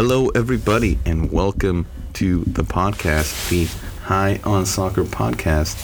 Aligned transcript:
Hello, 0.00 0.28
everybody, 0.28 0.96
and 1.04 1.32
welcome 1.32 1.84
to 2.12 2.44
the 2.44 2.62
podcast, 2.62 3.50
the 3.50 3.64
High 4.04 4.38
on 4.44 4.64
Soccer 4.64 5.02
podcast. 5.02 5.74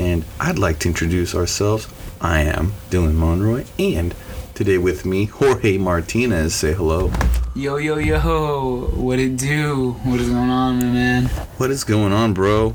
And 0.00 0.24
I'd 0.40 0.58
like 0.58 0.78
to 0.78 0.88
introduce 0.88 1.34
ourselves. 1.34 1.86
I 2.18 2.40
am 2.40 2.72
Dylan 2.88 3.12
Monroy, 3.12 3.66
and 3.78 4.14
today 4.54 4.78
with 4.78 5.04
me, 5.04 5.26
Jorge 5.26 5.76
Martinez. 5.76 6.54
Say 6.54 6.72
hello. 6.72 7.12
Yo, 7.54 7.76
yo, 7.76 7.98
yo, 7.98 8.86
what 8.94 9.18
it 9.18 9.36
do? 9.36 9.92
What 10.04 10.18
is 10.18 10.30
going 10.30 10.48
on, 10.48 10.78
my 10.78 10.84
man? 10.86 11.26
What 11.58 11.70
is 11.70 11.84
going 11.84 12.14
on, 12.14 12.32
bro? 12.32 12.72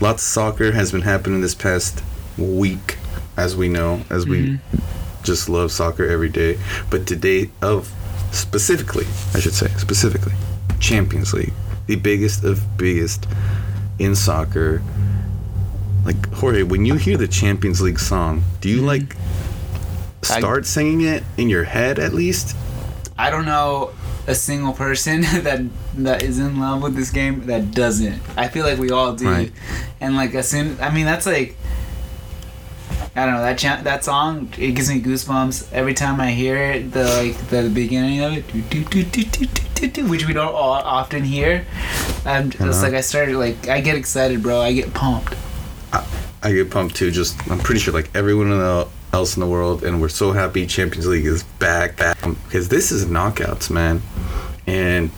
Lots 0.00 0.22
of 0.22 0.28
soccer 0.28 0.70
has 0.70 0.92
been 0.92 1.02
happening 1.02 1.40
this 1.40 1.56
past 1.56 2.00
week, 2.38 2.96
as 3.36 3.56
we 3.56 3.68
know, 3.68 4.02
as 4.08 4.24
we 4.24 4.50
mm-hmm. 4.50 5.24
just 5.24 5.48
love 5.48 5.72
soccer 5.72 6.06
every 6.06 6.28
day. 6.28 6.60
But 6.90 7.08
today, 7.08 7.50
of 7.60 7.92
specifically, 8.32 9.06
I 9.34 9.40
should 9.40 9.54
say, 9.54 9.68
specifically, 9.78 10.32
Champions 10.80 11.32
League, 11.32 11.52
the 11.86 11.96
biggest 11.96 12.44
of 12.44 12.62
biggest 12.76 13.26
in 13.98 14.14
soccer. 14.14 14.82
Like 16.04 16.32
Jorge, 16.34 16.62
when 16.62 16.84
you 16.84 16.94
hear 16.94 17.16
the 17.16 17.26
Champions 17.28 17.80
League 17.80 17.98
song, 17.98 18.44
do 18.60 18.68
you 18.68 18.78
mm-hmm. 18.78 18.86
like 18.86 19.16
I- 20.30 20.38
start 20.38 20.66
singing 20.66 21.02
it 21.02 21.24
in 21.36 21.48
your 21.48 21.64
head 21.64 21.98
at 21.98 22.14
least? 22.14 22.56
I 23.18 23.30
don't 23.30 23.46
know 23.46 23.92
a 24.26 24.34
single 24.34 24.72
person 24.72 25.20
that 25.42 25.62
that 25.94 26.22
is 26.22 26.38
in 26.38 26.60
love 26.60 26.82
with 26.82 26.94
this 26.94 27.10
game 27.10 27.46
that 27.46 27.70
doesn't. 27.72 28.20
I 28.36 28.48
feel 28.48 28.64
like 28.64 28.78
we 28.78 28.90
all 28.90 29.14
do. 29.14 29.28
Right. 29.28 29.52
And 30.00 30.16
like 30.16 30.34
as 30.34 30.48
soon, 30.48 30.80
I 30.80 30.90
mean, 30.92 31.06
that's 31.06 31.26
like. 31.26 31.56
I 33.16 33.24
don't 33.24 33.34
know 33.36 33.42
that 33.42 33.58
cha- 33.58 33.80
that 33.82 34.04
song. 34.04 34.52
It 34.58 34.72
gives 34.72 34.90
me 34.90 35.00
goosebumps 35.00 35.72
every 35.72 35.94
time 35.94 36.20
I 36.20 36.32
hear 36.32 36.58
it. 36.58 36.92
The 36.92 37.04
like 37.04 37.48
the 37.48 37.70
beginning 37.70 38.20
of 38.20 38.34
it, 38.34 38.46
do, 38.68 38.84
do, 38.84 39.88
do, 39.88 40.06
which 40.06 40.26
we 40.26 40.34
don't 40.34 40.54
all 40.54 40.72
often 40.72 41.24
hear. 41.24 41.64
I'm 42.26 42.50
just 42.50 42.62
uh-huh. 42.62 42.82
like 42.82 42.92
I 42.94 43.00
started 43.00 43.36
like 43.36 43.68
I 43.68 43.80
get 43.80 43.96
excited, 43.96 44.42
bro. 44.42 44.60
I 44.60 44.74
get 44.74 44.92
pumped. 44.92 45.34
I, 45.94 46.06
I 46.42 46.52
get 46.52 46.70
pumped 46.70 46.94
too. 46.94 47.10
Just 47.10 47.36
I'm 47.50 47.58
pretty 47.58 47.80
sure 47.80 47.94
like 47.94 48.14
everyone 48.14 48.52
in 48.52 48.58
the 48.58 48.86
else 49.14 49.34
in 49.34 49.40
the 49.40 49.48
world, 49.48 49.82
and 49.82 50.00
we're 50.00 50.10
so 50.10 50.32
happy 50.32 50.66
Champions 50.66 51.06
League 51.06 51.24
is 51.24 51.42
back, 51.58 51.96
back 51.96 52.22
um, 52.22 52.36
because 52.44 52.68
this 52.68 52.92
is 52.92 53.06
knockouts, 53.06 53.70
man. 53.70 54.02
And 54.66 55.10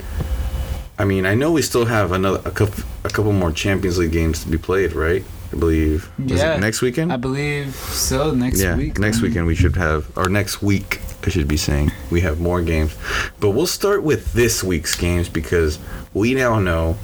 I 0.98 1.04
mean, 1.04 1.26
I 1.26 1.34
know 1.34 1.50
we 1.50 1.62
still 1.62 1.86
have 1.86 2.12
another 2.12 2.40
a 2.44 2.52
couple, 2.52 2.84
a 3.02 3.08
couple 3.08 3.32
more 3.32 3.50
Champions 3.50 3.98
League 3.98 4.12
games 4.12 4.44
to 4.44 4.48
be 4.48 4.58
played, 4.58 4.92
right? 4.92 5.24
I 5.52 5.56
believe. 5.56 6.10
Is 6.26 6.40
Yeah. 6.40 6.54
it 6.54 6.60
next 6.60 6.82
weekend? 6.82 7.12
I 7.12 7.16
believe 7.16 7.74
so. 7.74 8.32
Next 8.32 8.60
yeah, 8.60 8.76
week. 8.76 8.98
next 8.98 9.22
weekend 9.22 9.46
we 9.46 9.54
should 9.54 9.76
have, 9.76 10.06
or 10.16 10.28
next 10.28 10.60
week 10.62 11.00
I 11.26 11.30
should 11.30 11.48
be 11.48 11.56
saying, 11.56 11.90
we 12.10 12.20
have 12.20 12.38
more 12.40 12.60
games. 12.62 12.94
But 13.40 13.50
we'll 13.50 13.66
start 13.66 14.02
with 14.02 14.32
this 14.34 14.62
week's 14.62 14.94
games 14.94 15.28
because 15.28 15.78
we 16.14 16.34
now 16.34 16.58
know 16.58 16.96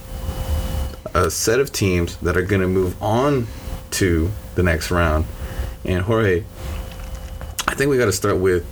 a 1.14 1.31
set 1.31 1.61
of 1.61 1.73
teams 1.73 2.17
that 2.19 2.36
are 2.36 2.42
going 2.42 2.61
to 2.62 2.69
move 2.69 3.01
on 3.03 3.47
to 3.92 4.31
the 4.56 4.62
next 4.62 4.91
round. 4.91 5.25
And 5.84 6.03
Jorge, 6.03 6.45
I 7.69 7.75
think 7.75 7.91
we 7.91 7.97
got 7.98 8.06
to 8.06 8.12
start 8.12 8.39
with, 8.39 8.64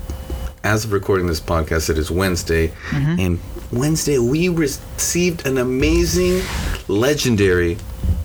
as 0.65 0.85
of 0.85 0.93
recording 0.93 1.27
this 1.27 1.41
podcast, 1.41 1.89
it 1.91 1.99
is 1.99 2.11
Wednesday. 2.11 2.69
Mm-hmm. 2.91 3.21
And 3.21 3.39
Wednesday 3.73 4.19
we 4.19 4.49
received 4.49 5.47
an 5.47 5.59
amazing, 5.59 6.43
legendary, 6.89 7.79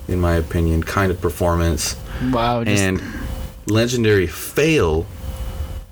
in 0.08 0.20
my 0.20 0.34
opinion, 0.34 0.82
kind 0.82 1.10
of 1.12 1.20
performance 1.20 1.96
Wow. 2.22 2.64
Just, 2.64 2.82
and 2.82 3.02
legendary 3.66 4.26
fail 4.26 5.06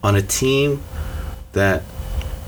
on 0.02 0.16
a 0.16 0.22
team 0.22 0.82
that 1.52 1.82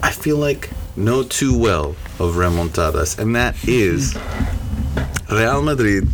I 0.03 0.11
feel 0.11 0.37
like 0.37 0.71
know 0.97 1.23
too 1.23 1.57
well 1.57 1.91
of 2.19 2.35
remontadas, 2.35 3.19
and 3.19 3.37
that 3.37 3.57
is 3.67 4.19
Real 5.31 5.63
Madrid 5.63 6.05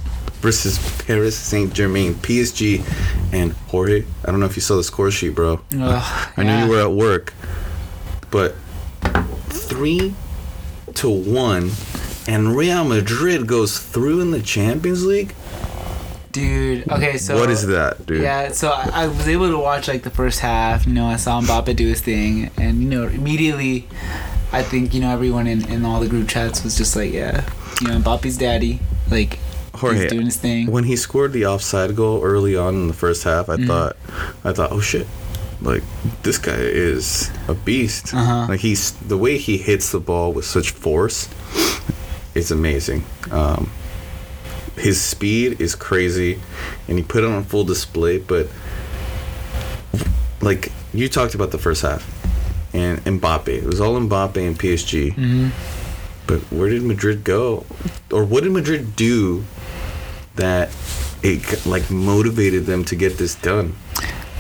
versus 0.40 0.78
Paris 1.04 1.36
Saint 1.36 1.72
Germain, 1.72 2.14
PSG, 2.14 2.84
and 3.32 3.52
Jorge. 3.68 4.04
I 4.24 4.30
don't 4.30 4.40
know 4.40 4.46
if 4.46 4.56
you 4.56 4.62
saw 4.62 4.76
the 4.76 4.84
score 4.84 5.10
sheet, 5.10 5.30
bro. 5.30 5.60
Ugh, 5.78 6.28
I 6.36 6.42
knew 6.42 6.50
yeah. 6.50 6.64
you 6.64 6.70
were 6.70 6.80
at 6.80 6.92
work, 6.92 7.32
but 8.30 8.54
three 9.48 10.14
to 10.94 11.08
one, 11.08 11.70
and 12.28 12.54
Real 12.54 12.84
Madrid 12.84 13.46
goes 13.46 13.78
through 13.78 14.20
in 14.20 14.30
the 14.30 14.42
Champions 14.42 15.04
League. 15.06 15.34
Dude, 16.34 16.90
okay, 16.90 17.16
so 17.16 17.38
what 17.38 17.48
is 17.48 17.64
that, 17.68 18.04
dude? 18.06 18.20
Yeah, 18.20 18.50
so 18.50 18.70
I, 18.70 19.04
I 19.04 19.06
was 19.06 19.28
able 19.28 19.48
to 19.50 19.56
watch 19.58 19.86
like 19.86 20.02
the 20.02 20.10
first 20.10 20.40
half. 20.40 20.84
You 20.84 20.92
know, 20.92 21.06
I 21.06 21.14
saw 21.14 21.40
Mbappe 21.40 21.76
do 21.76 21.86
his 21.86 22.00
thing, 22.00 22.50
and 22.58 22.82
you 22.82 22.88
know, 22.88 23.06
immediately, 23.06 23.86
I 24.50 24.62
think 24.64 24.92
you 24.94 25.00
know 25.00 25.10
everyone 25.10 25.46
in, 25.46 25.64
in 25.70 25.84
all 25.84 26.00
the 26.00 26.08
group 26.08 26.28
chats 26.28 26.64
was 26.64 26.76
just 26.76 26.96
like, 26.96 27.12
yeah, 27.12 27.48
you 27.80 27.86
know, 27.86 27.98
Mbappe's 28.00 28.36
daddy, 28.36 28.80
like 29.12 29.38
Jorge, 29.76 30.02
he's 30.02 30.10
doing 30.10 30.24
his 30.26 30.36
thing. 30.36 30.72
when 30.72 30.82
he 30.82 30.96
scored 30.96 31.32
the 31.32 31.46
offside 31.46 31.94
goal 31.94 32.20
early 32.24 32.56
on 32.56 32.74
in 32.74 32.88
the 32.88 32.94
first 32.94 33.22
half, 33.22 33.46
Mm-hmm. 33.46 33.62
I 33.62 33.66
thought, 33.68 33.96
I 34.44 34.52
thought, 34.52 34.72
oh 34.72 34.80
shit, 34.80 35.06
like 35.60 35.84
this 36.24 36.38
guy 36.38 36.56
is 36.56 37.30
a 37.46 37.54
beast. 37.54 38.12
Uh-huh. 38.12 38.46
Like 38.48 38.58
he's 38.58 38.90
the 38.90 39.16
way 39.16 39.38
he 39.38 39.56
hits 39.56 39.92
the 39.92 40.00
ball 40.00 40.32
with 40.32 40.46
such 40.46 40.72
force, 40.72 41.28
it's 42.34 42.50
amazing. 42.50 43.04
Um, 43.30 43.70
his 44.76 45.00
speed 45.00 45.60
is 45.60 45.74
crazy, 45.74 46.40
and 46.88 46.98
he 46.98 47.04
put 47.04 47.24
it 47.24 47.30
on 47.30 47.44
full 47.44 47.64
display. 47.64 48.18
But 48.18 48.48
like 50.40 50.72
you 50.92 51.08
talked 51.08 51.34
about 51.34 51.50
the 51.50 51.58
first 51.58 51.82
half, 51.82 52.02
and 52.74 52.98
Mbappe, 53.04 53.48
it 53.48 53.64
was 53.64 53.80
all 53.80 53.98
Mbappe 53.98 54.36
and 54.36 54.58
PSG. 54.58 55.14
hmm 55.14 55.48
But 56.26 56.40
where 56.50 56.68
did 56.70 56.82
Madrid 56.82 57.24
go, 57.24 57.64
or 58.12 58.24
what 58.24 58.42
did 58.44 58.52
Madrid 58.52 58.96
do 58.96 59.44
that 60.36 60.70
it 61.22 61.64
like 61.66 61.90
motivated 61.90 62.66
them 62.66 62.84
to 62.86 62.96
get 62.96 63.18
this 63.18 63.34
done? 63.34 63.76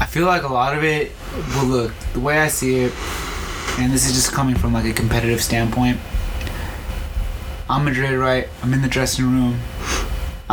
I 0.00 0.06
feel 0.06 0.26
like 0.26 0.42
a 0.42 0.52
lot 0.52 0.76
of 0.76 0.82
it. 0.82 1.12
Well, 1.50 1.66
look, 1.66 1.92
the 2.12 2.20
way 2.20 2.38
I 2.38 2.48
see 2.48 2.76
it, 2.80 2.92
and 3.78 3.92
this 3.92 4.06
is 4.06 4.14
just 4.14 4.32
coming 4.32 4.56
from 4.56 4.72
like 4.72 4.84
a 4.84 4.92
competitive 4.92 5.42
standpoint. 5.42 5.98
I'm 7.68 7.84
Madrid, 7.84 8.18
right? 8.18 8.48
I'm 8.62 8.74
in 8.74 8.82
the 8.82 8.88
dressing 8.88 9.24
room. 9.24 9.58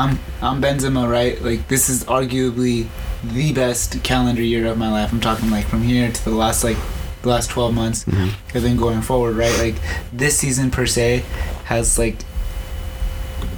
I'm 0.02 0.20
I'm 0.42 0.62
Benzema, 0.62 1.10
right? 1.10 1.42
Like 1.42 1.68
this 1.68 1.90
is 1.90 2.04
arguably 2.06 2.88
the 3.24 3.54
best 3.54 4.04
calendar 4.04 4.42
year 4.42 4.66
of 4.68 4.78
my 4.78 4.92
life. 4.92 5.12
I'm 5.14 5.22
talking 5.22 5.50
like 5.52 5.66
from 5.66 5.82
here 5.84 6.12
to 6.12 6.24
the 6.26 6.32
last 6.32 6.64
like 6.64 6.78
the 7.22 7.30
last 7.30 7.52
12 7.52 7.74
months, 7.76 8.04
and 8.08 8.32
then 8.66 8.78
going 8.78 9.02
forward, 9.04 9.36
right? 9.36 9.56
Like 9.60 9.76
this 10.12 10.38
season 10.40 10.72
per 10.72 10.88
se 10.88 11.24
has 11.66 12.00
like 12.00 12.18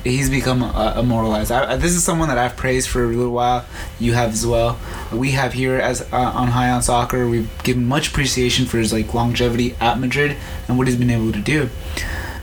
he's 0.04 0.30
become 0.30 0.62
uh, 0.64 1.00
immortalized. 1.00 1.50
I- 1.52 1.78
this 1.78 1.94
is 1.94 2.04
someone 2.04 2.28
that 2.30 2.38
I've 2.38 2.58
praised 2.58 2.90
for 2.90 3.04
a 3.06 3.08
little 3.08 3.32
while. 3.32 3.66
You 4.00 4.14
have 4.14 4.32
as 4.34 4.46
well. 4.46 4.78
We 5.14 5.32
have 5.32 5.54
here 5.54 5.76
as 5.80 6.02
uh, 6.12 6.18
on 6.18 6.50
High 6.50 6.70
on 6.72 6.82
Soccer. 6.82 7.28
We've 7.28 7.50
given 7.64 7.86
much 7.88 8.10
appreciation 8.10 8.66
for 8.66 8.80
his 8.80 8.92
like 8.92 9.14
longevity 9.14 9.76
at 9.80 10.00
Madrid 10.00 10.36
and 10.68 10.78
what 10.78 10.88
he's 10.88 10.98
been 10.98 11.10
able 11.10 11.32
to 11.32 11.40
do. 11.40 11.70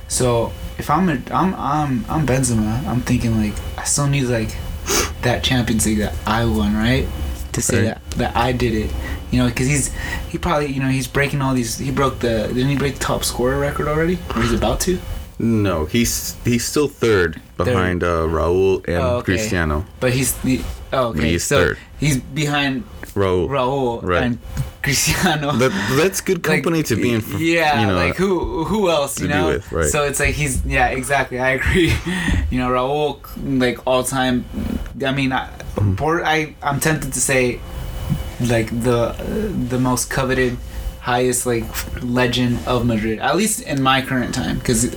So 0.08 0.52
if 0.78 0.88
I'm 0.88 1.08
a, 1.10 1.18
I'm 1.30 1.54
I'm 1.54 2.04
I'm 2.08 2.26
Benzema, 2.26 2.86
I'm 2.86 3.02
thinking 3.02 3.36
like 3.36 3.54
I 3.80 3.84
still 3.84 4.06
need 4.06 4.24
like 4.24 4.56
that 5.22 5.42
Champions 5.42 5.86
League 5.86 5.98
that 5.98 6.14
I 6.26 6.44
won, 6.44 6.74
right? 6.74 7.06
To 7.52 7.62
say 7.62 7.76
Right. 7.88 7.94
that 7.94 8.10
that 8.18 8.36
I 8.36 8.52
did 8.52 8.74
it, 8.74 8.90
you 9.30 9.38
know, 9.40 9.48
because 9.48 9.66
he's 9.66 9.90
he 10.28 10.38
probably 10.38 10.66
you 10.72 10.80
know 10.80 10.88
he's 10.88 11.06
breaking 11.08 11.42
all 11.42 11.54
these. 11.54 11.78
He 11.78 11.90
broke 11.90 12.20
the 12.20 12.46
didn't 12.48 12.68
he 12.68 12.76
break 12.76 12.94
the 12.94 13.00
top 13.04 13.24
scorer 13.24 13.58
record 13.58 13.88
already? 13.88 14.18
Or 14.36 14.42
he's 14.42 14.52
about 14.52 14.80
to. 14.80 14.98
No, 15.38 15.86
he's 15.86 16.36
he's 16.44 16.64
still 16.64 16.86
third 16.86 17.40
behind 17.56 18.04
uh, 18.04 18.26
Raul 18.28 18.86
and 18.86 18.96
Oh, 18.98 19.16
okay. 19.16 19.24
Cristiano. 19.32 19.84
But 19.98 20.12
he's 20.12 20.32
the 20.42 20.60
oh 20.92 21.08
okay. 21.08 21.30
He's 21.32 21.44
so 21.44 21.56
third. 21.68 21.78
he's 21.98 22.18
behind 22.18 22.84
Raul. 23.14 23.48
Raul 23.48 24.02
Right. 24.02 24.22
and 24.24 24.38
Cristiano. 24.82 25.52
That, 25.52 25.72
that's 25.98 26.20
good 26.22 26.38
Like, 26.46 26.62
company 26.62 26.82
to 26.84 26.96
be 26.96 27.12
in. 27.12 27.22
Yeah, 27.38 27.80
you 27.82 27.86
know, 27.88 27.94
like 27.94 28.16
who 28.16 28.64
who 28.64 28.88
else 28.88 29.20
you 29.20 29.28
know? 29.28 29.48
with, 29.48 29.70
right. 29.72 29.84
So 29.90 30.04
it's 30.04 30.18
like 30.20 30.34
he's 30.34 30.64
yeah 30.64 30.88
exactly. 30.88 31.38
I 31.38 31.50
agree. 31.50 31.92
you 32.50 32.58
know 32.58 32.68
Raul 32.70 33.20
like 33.60 33.78
all 33.86 34.02
time. 34.04 34.44
I 35.04 35.12
mean, 35.12 35.32
I, 35.32 35.48
Mm-hmm. 35.76 35.94
Port, 35.94 36.22
I 36.26 36.54
I'm 36.62 36.80
tempted 36.80 37.12
to 37.12 37.20
say 37.20 37.60
like 38.40 38.68
the 38.82 39.14
the 39.68 39.78
most 39.78 40.10
coveted, 40.10 40.56
highest 41.00 41.46
like 41.46 41.64
legend 42.02 42.58
of 42.66 42.84
Madrid. 42.86 43.18
At 43.20 43.36
least 43.36 43.60
in 43.62 43.80
my 43.82 44.02
current 44.02 44.34
time, 44.34 44.58
because 44.58 44.92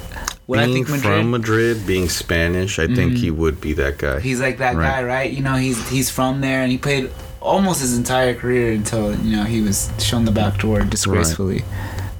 when 0.46 0.60
I 0.60 0.66
think 0.66 0.90
Madrid, 0.90 1.02
from 1.04 1.32
Madrid, 1.32 1.86
being 1.88 2.10
Spanish, 2.10 2.80
I 2.80 2.88
think 2.88 3.16
he 3.18 3.32
would 3.32 3.62
be 3.62 3.74
that 3.74 3.98
guy. 3.98 4.20
He's 4.20 4.42
like 4.42 4.58
that 4.58 4.76
Right. 4.76 4.90
guy, 4.90 5.04
right? 5.04 5.32
You 5.32 5.42
know, 5.44 5.56
he's 5.56 5.78
he's 5.90 6.10
from 6.10 6.42
there, 6.42 6.62
and 6.64 6.72
he 6.72 6.78
played 6.78 7.12
almost 7.44 7.82
his 7.82 7.98
entire 7.98 8.34
career 8.34 8.72
until 8.74 9.16
you 9.20 9.36
know 9.36 9.44
he 9.44 9.62
was 9.62 9.92
shown 10.00 10.26
the 10.26 10.32
back 10.32 10.60
door 10.60 10.82
disgracefully. 10.82 11.64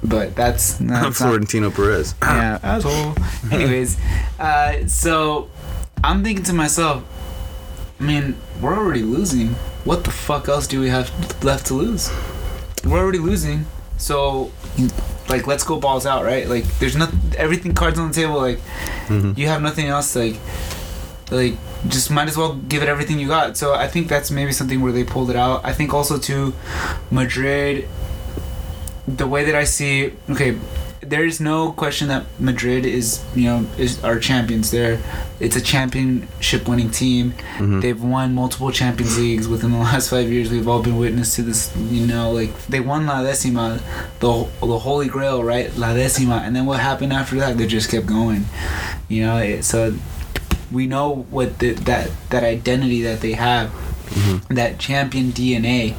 But 0.04 0.36
that's 0.42 0.80
not, 0.80 1.16
Florentino 1.16 1.72
Perez. 1.72 2.14
yeah, 2.22 2.60
asshole. 2.64 3.16
Anyways, 3.52 3.98
uh, 4.40 4.86
so 4.88 5.50
I'm 6.04 6.24
thinking 6.24 6.44
to 6.46 6.54
myself, 6.54 7.04
I 8.00 8.04
mean, 8.04 8.36
we're 8.62 8.76
already 8.78 9.04
losing. 9.04 9.50
What 9.86 10.04
the 10.04 10.12
fuck 10.12 10.48
else 10.48 10.68
do 10.68 10.80
we 10.80 10.90
have 10.90 11.10
left 11.44 11.66
to 11.68 11.74
lose? 11.74 12.10
We're 12.86 13.00
already 13.00 13.20
losing. 13.20 13.66
So 13.98 14.52
like 15.30 15.48
let's 15.48 15.64
go 15.64 15.80
balls 15.80 16.06
out, 16.06 16.24
right? 16.26 16.48
Like 16.50 16.66
there's 16.80 16.96
nothing, 16.98 17.20
everything 17.38 17.74
cards 17.74 17.98
on 17.98 18.10
the 18.10 18.14
table. 18.14 18.36
Like 18.38 18.60
Mhm. 19.08 19.38
you 19.38 19.48
have 19.48 19.62
nothing 19.62 19.88
else. 19.88 20.16
Like 20.16 20.36
like 21.34 21.54
just 21.88 22.10
might 22.12 22.28
as 22.28 22.38
well 22.38 22.56
give 22.56 22.82
it 22.84 22.90
everything 22.90 23.20
you 23.20 23.28
got. 23.28 23.58
So 23.58 23.74
I 23.74 23.88
think 23.88 24.08
that's 24.08 24.32
maybe 24.32 24.52
something 24.54 24.82
where 24.82 24.92
they 24.94 25.04
pulled 25.04 25.30
it 25.30 25.36
out. 25.36 25.66
I 25.66 25.74
think 25.74 25.94
also 25.94 26.18
too, 26.18 26.54
Madrid. 27.12 27.88
The 29.08 29.28
way 29.28 29.44
that 29.44 29.56
I 29.56 29.66
see, 29.66 30.14
okay, 30.30 30.58
there 31.02 31.26
is 31.26 31.42
no 31.42 31.74
question 31.74 32.08
that 32.08 32.24
Madrid 32.40 32.86
is 32.86 33.22
you 33.36 33.44
know 33.50 33.66
is 33.78 34.02
our 34.02 34.18
champions. 34.18 34.72
There, 34.72 34.98
it's 35.42 35.58
a 35.58 35.62
championship 35.62 36.66
winning 36.70 36.90
team. 36.90 37.34
Mhm. 37.58 37.82
They've 37.82 38.02
won 38.02 38.34
multiple 38.34 38.72
Champions 38.72 39.18
Leagues 39.18 39.46
within 39.50 39.72
the 39.74 39.78
last 39.90 40.10
five 40.10 40.32
years. 40.32 40.50
We've 40.50 40.68
all 40.70 40.82
been 40.82 40.96
witness 40.98 41.36
to 41.36 41.42
this. 41.42 41.70
You 41.92 42.08
know, 42.08 42.32
like 42.32 42.52
they 42.68 42.80
won 42.80 43.06
La 43.06 43.22
Decima, 43.22 43.82
the 44.22 44.48
the 44.62 44.80
Holy 44.80 45.10
Grail, 45.10 45.44
right? 45.44 45.76
La 45.78 45.94
Decima, 45.94 46.38
and 46.46 46.56
then 46.56 46.66
what 46.66 46.80
happened 46.80 47.12
after 47.12 47.36
that? 47.36 47.58
They 47.58 47.68
just 47.68 47.92
kept 47.92 48.06
going. 48.06 48.46
You 49.10 49.24
know, 49.26 49.38
it, 49.40 49.64
so 49.66 49.94
we 50.74 50.88
know 50.88 51.26
what 51.30 51.60
the, 51.60 51.74
that 51.74 52.12
that 52.30 52.44
identity 52.44 53.02
that 53.04 53.22
they 53.22 53.34
have, 53.34 53.70
mm-hmm. 53.70 54.54
that 54.56 54.80
champion 54.80 55.32
DNA, 55.32 55.96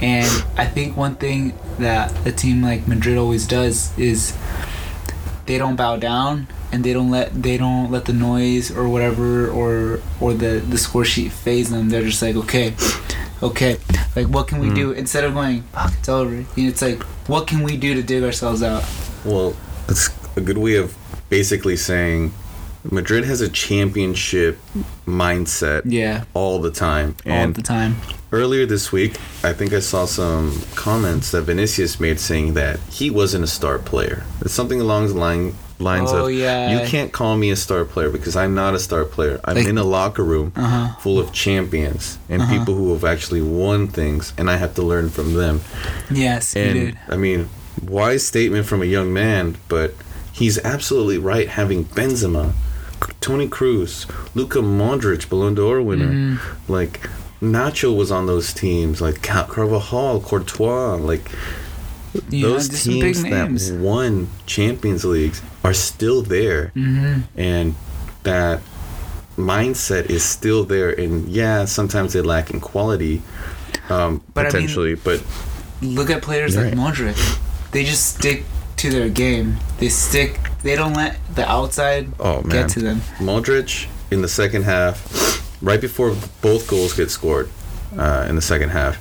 and 0.00 0.44
I 0.56 0.66
think 0.66 0.96
one 0.96 1.16
thing 1.16 1.58
that 1.78 2.26
a 2.26 2.32
team 2.32 2.62
like 2.62 2.86
Madrid 2.86 3.18
always 3.18 3.46
does 3.46 3.96
is 3.98 4.36
they 5.46 5.58
don't 5.58 5.76
bow 5.76 5.96
down 5.96 6.46
and 6.72 6.84
they 6.84 6.92
don't 6.92 7.10
let 7.10 7.42
they 7.42 7.56
don't 7.56 7.90
let 7.90 8.04
the 8.04 8.12
noise 8.12 8.70
or 8.70 8.88
whatever 8.88 9.48
or 9.48 10.00
or 10.20 10.34
the 10.34 10.60
the 10.60 10.78
score 10.78 11.04
sheet 11.04 11.32
faze 11.32 11.70
them. 11.70 11.88
They're 11.88 12.02
just 12.02 12.22
like 12.22 12.36
okay, 12.36 12.74
okay, 13.42 13.78
like 14.16 14.26
what 14.28 14.48
can 14.48 14.58
we 14.58 14.66
mm-hmm. 14.66 14.74
do 14.76 14.92
instead 14.92 15.24
of 15.24 15.34
going 15.34 15.62
fuck 15.62 15.92
it's 15.98 16.08
over. 16.08 16.34
You 16.34 16.44
know, 16.64 16.68
it's 16.68 16.82
like 16.82 17.02
what 17.26 17.46
can 17.46 17.62
we 17.62 17.76
do 17.76 17.94
to 17.94 18.02
dig 18.02 18.22
ourselves 18.22 18.62
out? 18.62 18.84
Well, 19.24 19.56
that's 19.86 20.10
a 20.36 20.40
good 20.40 20.58
way 20.58 20.76
of 20.76 20.96
basically 21.28 21.76
saying 21.76 22.32
Madrid 22.90 23.24
has 23.24 23.40
a 23.40 23.48
championship 23.48 24.58
mindset 25.06 25.82
Yeah, 25.84 26.24
all 26.34 26.60
the 26.60 26.70
time. 26.70 27.16
all 27.26 27.32
And 27.32 27.54
the 27.54 27.62
time. 27.62 27.96
earlier 28.32 28.66
this 28.66 28.92
week, 28.92 29.16
I 29.42 29.52
think 29.52 29.72
I 29.72 29.80
saw 29.80 30.04
some 30.06 30.60
comments 30.74 31.30
that 31.30 31.42
Vinicius 31.42 31.98
made 31.98 32.20
saying 32.20 32.54
that 32.54 32.78
he 32.90 33.10
wasn't 33.10 33.44
a 33.44 33.46
star 33.46 33.78
player. 33.78 34.24
It's 34.42 34.52
something 34.54 34.80
along 34.80 35.08
the 35.08 35.14
line 35.14 35.54
lines 35.80 36.12
Oh, 36.12 36.26
of 36.26 36.32
yeah. 36.32 36.78
you 36.80 36.86
can't 36.86 37.10
call 37.10 37.36
me 37.36 37.50
a 37.50 37.56
star 37.56 37.84
player 37.84 38.08
because 38.08 38.36
I'm 38.36 38.54
not 38.54 38.74
a 38.74 38.78
star 38.78 39.04
player. 39.04 39.40
I'm 39.44 39.56
Like- 39.56 39.66
in 39.66 39.76
a 39.76 39.82
locker 39.82 40.22
room 40.22 40.52
Uh 40.54 40.62
huh. 40.62 40.88
full 41.00 41.18
of 41.18 41.32
champions 41.32 42.16
and 42.28 42.42
Uh-huh. 42.42 42.58
people 42.58 42.74
who 42.76 42.92
have 42.92 43.04
actually 43.04 43.42
won 43.42 43.88
things 43.88 44.32
and 44.38 44.48
I 44.48 44.56
have 44.56 44.74
to 44.76 44.82
learn 44.82 45.10
from 45.10 45.34
them. 45.34 45.62
Yes, 46.10 46.52
he 46.54 46.60
And 46.60 46.74
did. 46.74 46.98
I 47.08 47.16
mean, 47.16 47.48
wise 47.82 48.24
statement 48.24 48.66
from 48.66 48.82
a 48.82 48.86
young 48.86 49.12
man, 49.12 49.56
but 49.68 49.94
he's 50.32 50.58
absolutely 50.58 51.18
right. 51.18 51.48
Having 51.48 51.86
Benzema, 51.86 52.52
Toni 53.24 53.48
Kroos, 53.48 54.06
Luka 54.34 54.58
Modric, 54.60 55.28
Ballon 55.30 55.54
d'Or 55.54 55.80
winner, 55.80 56.12
Mhm. 56.12 56.38
like 56.68 57.00
Nacho 57.42 57.96
was 57.96 58.10
on 58.10 58.26
those 58.26 58.52
teams, 58.52 59.00
like 59.00 59.22
Ca- 59.22 59.46
Carvajal, 59.46 60.20
Courtois, 60.20 60.96
like 60.96 61.30
know, 62.30 62.48
those 62.48 62.68
just 62.68 62.84
some 62.84 62.94
big 63.00 63.14
teams 63.14 63.70
that 63.70 63.78
won 63.80 64.28
Champions 64.46 65.04
Leagues 65.06 65.40
are 65.64 65.72
still 65.74 66.20
there, 66.22 66.70
Mm-hmm. 66.76 67.20
and 67.36 67.74
that 68.24 68.60
mindset 69.38 70.10
is 70.10 70.22
still 70.22 70.64
there. 70.64 70.90
And 70.90 71.26
yeah, 71.28 71.64
sometimes 71.64 72.12
they 72.12 72.20
lack 72.20 72.50
in 72.50 72.60
quality, 72.60 73.22
um, 73.88 74.20
But 74.34 74.40
I 74.40 74.42
mean- 74.44 74.52
potentially, 74.52 74.94
but 74.94 75.22
Look 75.82 76.08
at 76.10 76.22
players 76.22 76.56
like 76.56 76.66
right. 76.66 76.74
Modric. 76.76 77.16
They 77.72 77.84
just 77.84 78.04
stick 78.16 78.44
to 78.84 78.90
their 78.90 79.08
game. 79.08 79.56
They 79.78 79.88
stick. 79.88 80.38
They 80.62 80.76
don't 80.76 80.92
let 80.92 81.16
the 81.34 81.48
outside 81.48 82.08
oh 82.20 82.42
man, 82.42 82.50
get 82.50 82.68
to 82.70 82.80
them. 82.80 83.00
Modric 83.18 83.88
in 84.10 84.20
the 84.20 84.28
second 84.28 84.64
half, 84.64 85.58
right 85.62 85.80
before 85.80 86.14
both 86.42 86.68
goals 86.68 86.92
get 86.92 87.10
scored 87.10 87.48
uh, 87.96 88.26
in 88.28 88.36
the 88.36 88.42
second 88.42 88.70
half, 88.70 88.98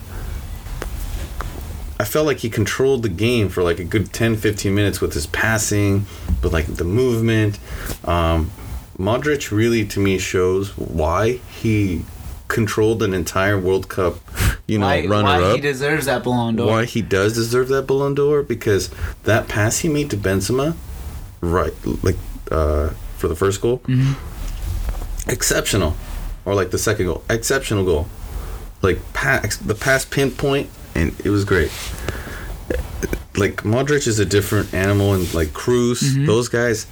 I 1.99 2.05
felt 2.05 2.25
like 2.25 2.39
he 2.39 2.49
controlled 2.49 3.03
the 3.03 3.09
game 3.09 3.49
for 3.49 3.61
like 3.61 3.79
a 3.79 3.83
good 3.83 4.13
10 4.13 4.37
15 4.37 4.73
minutes 4.73 5.01
with 5.01 5.13
his 5.13 5.27
passing, 5.27 6.05
but 6.41 6.53
like 6.53 6.67
the 6.67 6.85
movement. 6.85 7.59
Um, 8.05 8.51
Modric 8.97 9.51
really, 9.51 9.85
to 9.87 9.99
me, 9.99 10.17
shows 10.17 10.77
why 10.77 11.41
he 11.61 12.05
controlled 12.57 13.01
an 13.03 13.13
entire 13.13 13.57
World 13.59 13.89
Cup, 13.89 14.15
you 14.67 14.77
know, 14.77 14.85
why, 14.85 15.05
runner 15.07 15.23
why 15.23 15.43
up 15.43 15.55
he 15.55 15.61
deserves 15.61 16.05
that 16.05 16.23
Ballon 16.23 16.55
d'Or. 16.55 16.67
why 16.67 16.85
he 16.85 17.01
does 17.01 17.33
deserve 17.33 17.67
that 17.69 17.87
Ballon 17.87 18.13
d'Or 18.13 18.43
because 18.43 18.89
that 19.23 19.47
pass 19.47 19.79
he 19.79 19.89
made 19.89 20.09
to 20.11 20.17
Benzema, 20.17 20.75
right, 21.41 21.73
like 22.03 22.17
uh, 22.51 22.89
for 23.17 23.27
the 23.27 23.35
first 23.35 23.59
goal, 23.59 23.79
Mhm. 23.87 24.15
exceptional, 25.27 25.95
or 26.45 26.53
like 26.53 26.69
the 26.71 26.77
second 26.77 27.07
goal, 27.07 27.23
exceptional 27.29 27.83
goal, 27.83 28.07
like 28.81 28.99
pass 29.13 29.57
the 29.57 29.75
pass 29.75 30.05
pinpoint, 30.05 30.69
and 30.95 31.13
it 31.25 31.29
was 31.29 31.43
great. 31.45 31.71
Like 33.35 33.63
Modric 33.63 34.05
is 34.07 34.19
a 34.19 34.25
different 34.25 34.73
animal, 34.75 35.13
and 35.15 35.33
like 35.33 35.53
Kroos, 35.53 36.03
Mhm. 36.03 36.27
those 36.27 36.49
guys, 36.49 36.85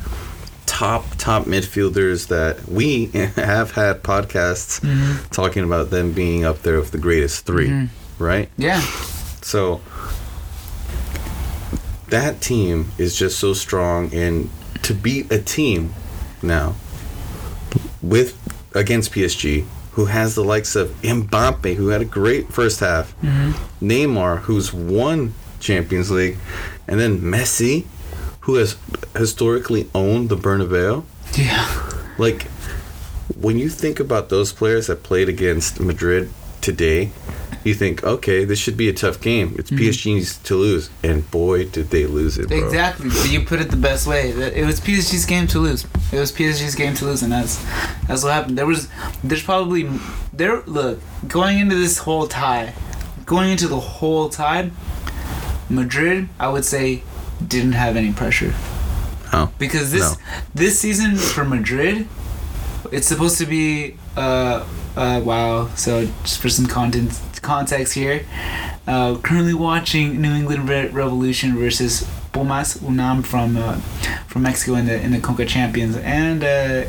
top 0.81 1.05
top 1.19 1.45
midfielders 1.45 2.27
that 2.29 2.67
we 2.67 3.05
have 3.35 3.69
had 3.69 4.01
podcasts 4.01 4.79
Mhm. 4.81 5.29
talking 5.29 5.63
about 5.63 5.91
them 5.91 6.11
being 6.11 6.43
up 6.43 6.63
there 6.63 6.79
with 6.79 6.89
the 6.89 6.97
greatest 6.97 7.45
3 7.45 7.67
Mhm. 7.69 7.89
right? 8.17 8.49
Yeah. 8.57 8.81
So 9.43 9.79
that 12.09 12.41
team 12.41 12.91
is 12.97 13.15
just 13.15 13.37
so 13.39 13.53
strong, 13.53 14.11
and 14.13 14.49
to 14.81 14.93
beat 14.95 15.31
a 15.31 15.37
team 15.39 15.93
now 16.41 16.73
with 18.01 18.33
against 18.73 19.11
PSG, 19.11 19.65
who 19.91 20.05
has 20.05 20.33
the 20.33 20.43
likes 20.43 20.75
of 20.75 20.89
Mbappe, 21.03 21.75
who 21.75 21.89
had 21.89 22.01
a 22.01 22.05
great 22.05 22.51
first 22.51 22.79
half, 22.79 23.11
hmm 23.21 23.51
Neymar, 23.81 24.39
who's 24.39 24.73
won 24.73 25.33
Champions 25.59 26.09
League, 26.09 26.37
and 26.87 26.99
then 26.99 27.21
Messi, 27.21 27.85
who 28.41 28.55
has 28.55 28.77
historically 29.15 29.89
owned 29.93 30.29
the 30.29 30.37
Bernabeu. 30.37 31.03
Yeah. 31.35 31.89
Like 32.17 32.43
when 33.39 33.57
you 33.57 33.69
think 33.69 33.99
about 33.99 34.29
those 34.29 34.51
players 34.53 34.87
that 34.87 35.03
played 35.03 35.29
against 35.29 35.79
Madrid 35.79 36.31
today, 36.59 37.11
you 37.63 37.73
think, 37.75 38.03
okay, 38.03 38.43
this 38.43 38.57
should 38.57 38.75
be 38.75 38.89
a 38.89 38.93
tough 38.93 39.21
game. 39.21 39.55
It's 39.57 39.69
mm-hmm. 39.69 39.83
PSG's 39.83 40.37
to 40.39 40.55
lose, 40.55 40.89
and 41.03 41.29
boy, 41.29 41.65
did 41.65 41.91
they 41.91 42.07
lose 42.07 42.37
it, 42.37 42.47
bro. 42.47 42.65
Exactly. 42.65 43.09
You 43.29 43.45
put 43.45 43.61
it 43.61 43.69
the 43.69 43.77
best 43.77 44.07
way. 44.07 44.29
It 44.31 44.65
was 44.65 44.79
PSG's 44.79 45.25
game 45.25 45.47
to 45.47 45.59
lose. 45.59 45.85
It 46.11 46.19
was 46.19 46.31
PSG's 46.31 46.75
game 46.75 46.95
to 46.95 47.05
lose, 47.05 47.21
and 47.21 47.31
that's 47.31 47.63
that's 48.07 48.23
what 48.23 48.33
happened. 48.33 48.57
There 48.57 48.65
was, 48.65 48.87
there's 49.23 49.43
probably 49.43 49.89
there. 50.33 50.61
Look, 50.63 50.99
going 51.27 51.59
into 51.59 51.75
this 51.75 51.99
whole 51.99 52.27
tie, 52.27 52.73
going 53.25 53.51
into 53.51 53.67
the 53.67 53.79
whole 53.79 54.29
tie, 54.29 54.71
Madrid, 55.69 56.29
I 56.39 56.49
would 56.49 56.65
say, 56.65 57.03
didn't 57.47 57.73
have 57.73 57.95
any 57.95 58.11
pressure 58.11 58.53
Oh, 59.33 59.49
because 59.57 59.91
this 59.91 60.01
No. 60.11 60.17
this 60.53 60.79
season 60.79 61.15
for 61.15 61.45
Madrid, 61.45 62.07
it's 62.91 63.07
supposed 63.07 63.37
to 63.37 63.45
be 63.45 63.95
uh 64.17 64.65
uh 64.97 65.21
wow. 65.23 65.69
So 65.75 66.07
just 66.23 66.39
for 66.41 66.49
some 66.49 66.65
content 66.67 67.17
context 67.41 67.93
here, 67.93 68.25
uh, 68.87 69.15
currently 69.23 69.53
watching 69.53 70.21
New 70.21 70.33
England 70.33 70.67
Re- 70.67 70.89
Revolution 70.89 71.57
versus 71.57 72.05
Pumas 72.33 72.77
Unam 72.81 73.23
from 73.23 73.55
uh, 73.55 73.77
from 74.27 74.41
Mexico 74.43 74.75
in 74.75 74.85
the 74.85 74.99
in 75.01 75.11
the 75.11 75.19
Conca 75.19 75.47
Champions, 75.47 75.95
and 75.97 76.43
uh, 76.43 76.83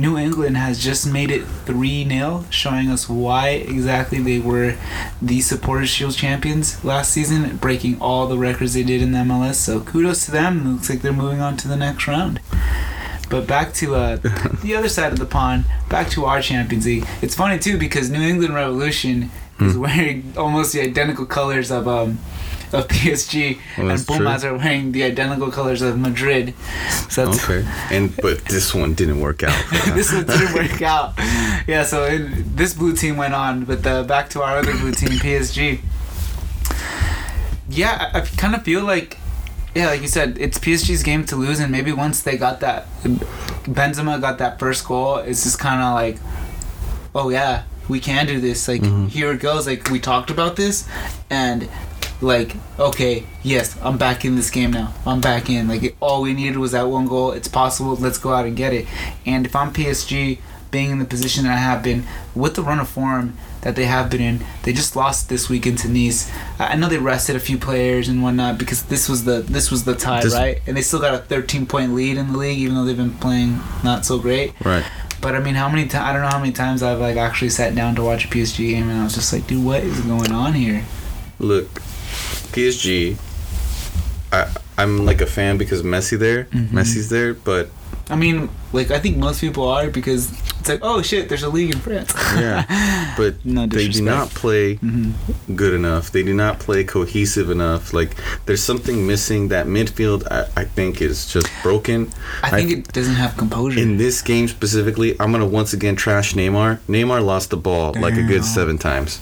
New 0.00 0.16
England 0.16 0.56
has 0.56 0.82
just 0.82 1.06
made 1.06 1.30
it 1.30 1.44
three 1.66 2.08
0 2.08 2.46
showing 2.48 2.88
us 2.88 3.06
why 3.08 3.50
exactly 3.50 4.18
they 4.18 4.38
were 4.38 4.76
the 5.20 5.42
Supporters 5.42 5.90
Shield 5.90 6.14
champions 6.14 6.82
last 6.82 7.12
season, 7.12 7.58
breaking 7.58 8.00
all 8.00 8.26
the 8.26 8.38
records 8.38 8.72
they 8.72 8.82
did 8.82 9.02
in 9.02 9.12
the 9.12 9.18
MLS. 9.18 9.56
So 9.56 9.80
kudos 9.80 10.24
to 10.24 10.30
them. 10.30 10.72
Looks 10.74 10.88
like 10.88 11.02
they're 11.02 11.12
moving 11.12 11.40
on 11.40 11.58
to 11.58 11.68
the 11.68 11.76
next 11.76 12.08
round. 12.08 12.40
But 13.28 13.46
back 13.46 13.74
to 13.74 13.94
uh, 13.94 14.16
the 14.62 14.74
other 14.74 14.88
side 14.88 15.12
of 15.12 15.18
the 15.18 15.26
pond, 15.26 15.66
back 15.90 16.08
to 16.10 16.24
our 16.24 16.40
Champions 16.40 16.86
League. 16.86 17.06
It's 17.20 17.34
funny 17.34 17.58
too 17.58 17.76
because 17.76 18.08
New 18.08 18.22
England 18.22 18.54
Revolution 18.54 19.30
is 19.60 19.76
wearing 19.76 20.32
almost 20.38 20.72
the 20.72 20.80
identical 20.80 21.26
colors 21.26 21.70
of 21.70 21.86
um 21.86 22.18
of 22.72 22.86
PSG, 22.88 23.58
Well, 23.78 23.90
and 23.90 24.06
Pumas 24.06 24.42
true. 24.42 24.50
are 24.50 24.56
wearing 24.58 24.92
the 24.92 25.02
identical 25.04 25.50
colors 25.50 25.82
of 25.82 25.98
Madrid. 25.98 26.54
So 27.08 27.26
that's, 27.26 27.42
okay. 27.44 27.66
And 27.90 28.14
but 28.16 28.44
this 28.46 28.72
one 28.74 28.94
didn't 28.94 29.20
work 29.20 29.42
out. 29.42 29.58
this 29.94 30.12
one 30.12 30.26
didn't 30.26 30.54
work 30.54 30.80
out. 30.82 31.14
Yeah, 31.66 31.84
so 31.84 32.04
in, 32.04 32.54
this 32.56 32.74
blue 32.74 32.94
team 32.94 33.16
went 33.16 33.34
on, 33.34 33.64
but 33.64 33.86
uh, 33.86 34.04
back 34.04 34.28
to 34.30 34.42
our 34.42 34.58
other 34.58 34.72
blue 34.76 34.92
team, 34.92 35.10
PSG. 35.18 35.80
Yeah, 37.68 38.10
I, 38.14 38.18
I 38.18 38.20
kind 38.22 38.54
of 38.54 38.62
feel 38.64 38.82
like, 38.84 39.18
yeah, 39.74 39.86
like 39.86 40.02
you 40.02 40.08
said, 40.08 40.36
it's 40.38 40.58
PSG's 40.58 41.02
game 41.02 41.24
to 41.26 41.36
lose, 41.36 41.60
and 41.60 41.70
maybe 41.70 41.92
once 41.92 42.22
they 42.22 42.36
got 42.36 42.60
that, 42.60 42.86
Benzema 43.64 44.20
got 44.20 44.38
that 44.38 44.58
first 44.58 44.84
goal, 44.86 45.16
it's 45.18 45.44
just 45.44 45.58
kind 45.58 45.80
of 45.80 45.94
like, 45.94 46.18
oh 47.14 47.28
yeah, 47.30 47.62
we 47.88 48.00
can 48.00 48.26
do 48.26 48.40
this. 48.40 48.66
Like 48.68 48.82
Mhm. 48.82 49.08
here 49.08 49.32
it 49.32 49.40
goes. 49.40 49.66
Like 49.66 49.88
we 49.90 50.00
talked 50.00 50.30
about 50.30 50.56
this, 50.56 50.86
and 51.28 51.68
like, 52.20 52.54
okay, 52.78 53.24
yes, 53.42 53.76
I'm 53.82 53.96
back 53.98 54.24
in 54.24 54.36
this 54.36 54.50
game 54.50 54.72
now. 54.72 54.92
I'm 55.06 55.20
back 55.20 55.48
in. 55.48 55.68
Like, 55.68 55.96
all 56.00 56.22
we 56.22 56.34
needed 56.34 56.58
was 56.58 56.72
that 56.72 56.88
one 56.88 57.06
goal. 57.06 57.32
It's 57.32 57.48
possible. 57.48 57.94
Let's 57.96 58.18
go 58.18 58.32
out 58.32 58.46
and 58.46 58.56
get 58.56 58.72
it. 58.72 58.86
And 59.24 59.46
if 59.46 59.56
I'm 59.56 59.72
PSG, 59.72 60.38
being 60.70 60.90
in 60.90 60.98
the 60.98 61.04
position 61.04 61.44
that 61.44 61.52
I 61.54 61.56
have 61.56 61.82
been, 61.82 62.04
with 62.34 62.54
the 62.54 62.62
run 62.62 62.78
of 62.78 62.88
form 62.88 63.36
that 63.62 63.74
they 63.76 63.86
have 63.86 64.08
been 64.10 64.20
in, 64.20 64.44
they 64.62 64.72
just 64.72 64.94
lost 64.96 65.28
this 65.28 65.48
weekend 65.48 65.78
to 65.78 65.88
Nice. 65.88 66.30
I 66.58 66.68
I 66.68 66.76
know 66.76 66.88
they 66.88 66.98
rested 66.98 67.36
a 67.36 67.40
few 67.40 67.58
players 67.58 68.08
and 68.08 68.22
whatnot 68.22 68.56
because 68.58 68.84
this 68.84 69.08
was 69.08 69.24
the 69.24 69.40
this 69.40 69.70
was 69.70 69.84
the 69.84 69.94
tie, 69.94 70.22
This- 70.22 70.34
right? 70.34 70.60
And 70.66 70.76
they 70.76 70.82
still 70.82 71.00
got 71.00 71.12
a 71.14 71.18
13 71.18 71.66
point 71.66 71.94
lead 71.94 72.16
in 72.16 72.32
the 72.32 72.38
league, 72.38 72.58
even 72.58 72.74
though 72.76 72.84
they've 72.84 72.96
been 72.96 73.14
playing 73.18 73.60
not 73.82 74.04
so 74.06 74.18
great. 74.18 74.52
Right. 74.64 74.84
But 75.20 75.34
I 75.34 75.40
mean, 75.40 75.54
how 75.56 75.68
many 75.68 75.86
times? 75.88 76.04
I 76.08 76.12
don't 76.12 76.22
know 76.22 76.28
how 76.28 76.38
many 76.38 76.52
times 76.52 76.82
I've 76.82 77.00
like 77.00 77.16
actually 77.16 77.50
sat 77.50 77.74
down 77.74 77.94
to 77.96 78.02
watch 78.02 78.24
a 78.24 78.28
PSG 78.28 78.70
game, 78.70 78.88
and 78.88 79.00
I 79.00 79.04
was 79.04 79.14
just 79.14 79.32
like, 79.32 79.46
dude, 79.46 79.64
what 79.64 79.82
is 79.82 80.00
going 80.02 80.32
on 80.32 80.54
here? 80.54 80.84
Look, 81.38 81.82
PSG. 82.52 83.16
I 84.32 84.46
I'm 84.78 85.04
like 85.04 85.20
a 85.20 85.26
fan 85.26 85.58
because 85.58 85.82
Messi 85.82 86.18
there. 86.18 86.44
Mhm. 86.44 86.70
Messi's 86.70 87.08
there, 87.10 87.34
but 87.34 87.68
I 88.08 88.16
mean, 88.16 88.48
like 88.72 88.90
I 88.90 88.98
think 88.98 89.18
most 89.18 89.40
people 89.40 89.68
are 89.68 89.88
because 89.90 90.32
it's 90.58 90.68
like, 90.68 90.80
oh 90.82 91.00
shit, 91.02 91.28
there's 91.28 91.42
a 91.42 91.48
league 91.48 91.70
in 91.74 91.80
France. 91.80 92.12
yeah. 92.36 92.64
But 93.16 93.44
No 93.44 93.66
they 93.66 93.88
do 93.88 94.02
not 94.02 94.30
play 94.30 94.76
hmm 94.76 95.10
good 95.54 95.74
enough. 95.74 96.10
They 96.12 96.22
do 96.22 96.32
not 96.32 96.58
play 96.60 96.84
cohesive 96.84 97.50
enough. 97.50 97.92
Like 97.92 98.16
there's 98.46 98.62
something 98.62 99.06
missing. 99.06 99.48
That 99.48 99.66
midfield, 99.66 100.26
I, 100.30 100.46
I 100.62 100.64
think, 100.64 101.02
is 101.02 101.26
just 101.32 101.48
broken. 101.62 102.10
I 102.42 102.50
think 102.50 102.70
it 102.70 102.92
doesn't 102.92 103.16
have 103.16 103.36
composure. 103.36 103.78
In 103.80 103.96
this 103.98 104.22
game 104.22 104.48
specifically, 104.48 105.16
I'm 105.20 105.30
gonna 105.32 105.46
once 105.46 105.72
again 105.72 105.96
trash 105.96 106.34
Neymar. 106.34 106.78
Neymar 106.88 107.24
lost 107.24 107.50
the 107.50 107.56
ball 107.56 107.92
like 108.00 108.14
a 108.14 108.22
good 108.22 108.44
seven 108.44 108.78
times. 108.78 109.20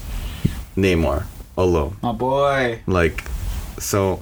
Neymar 0.76 1.24
alone, 1.58 1.96
My 2.02 2.12
boy. 2.12 2.80
like, 2.86 3.24
so. 3.78 4.20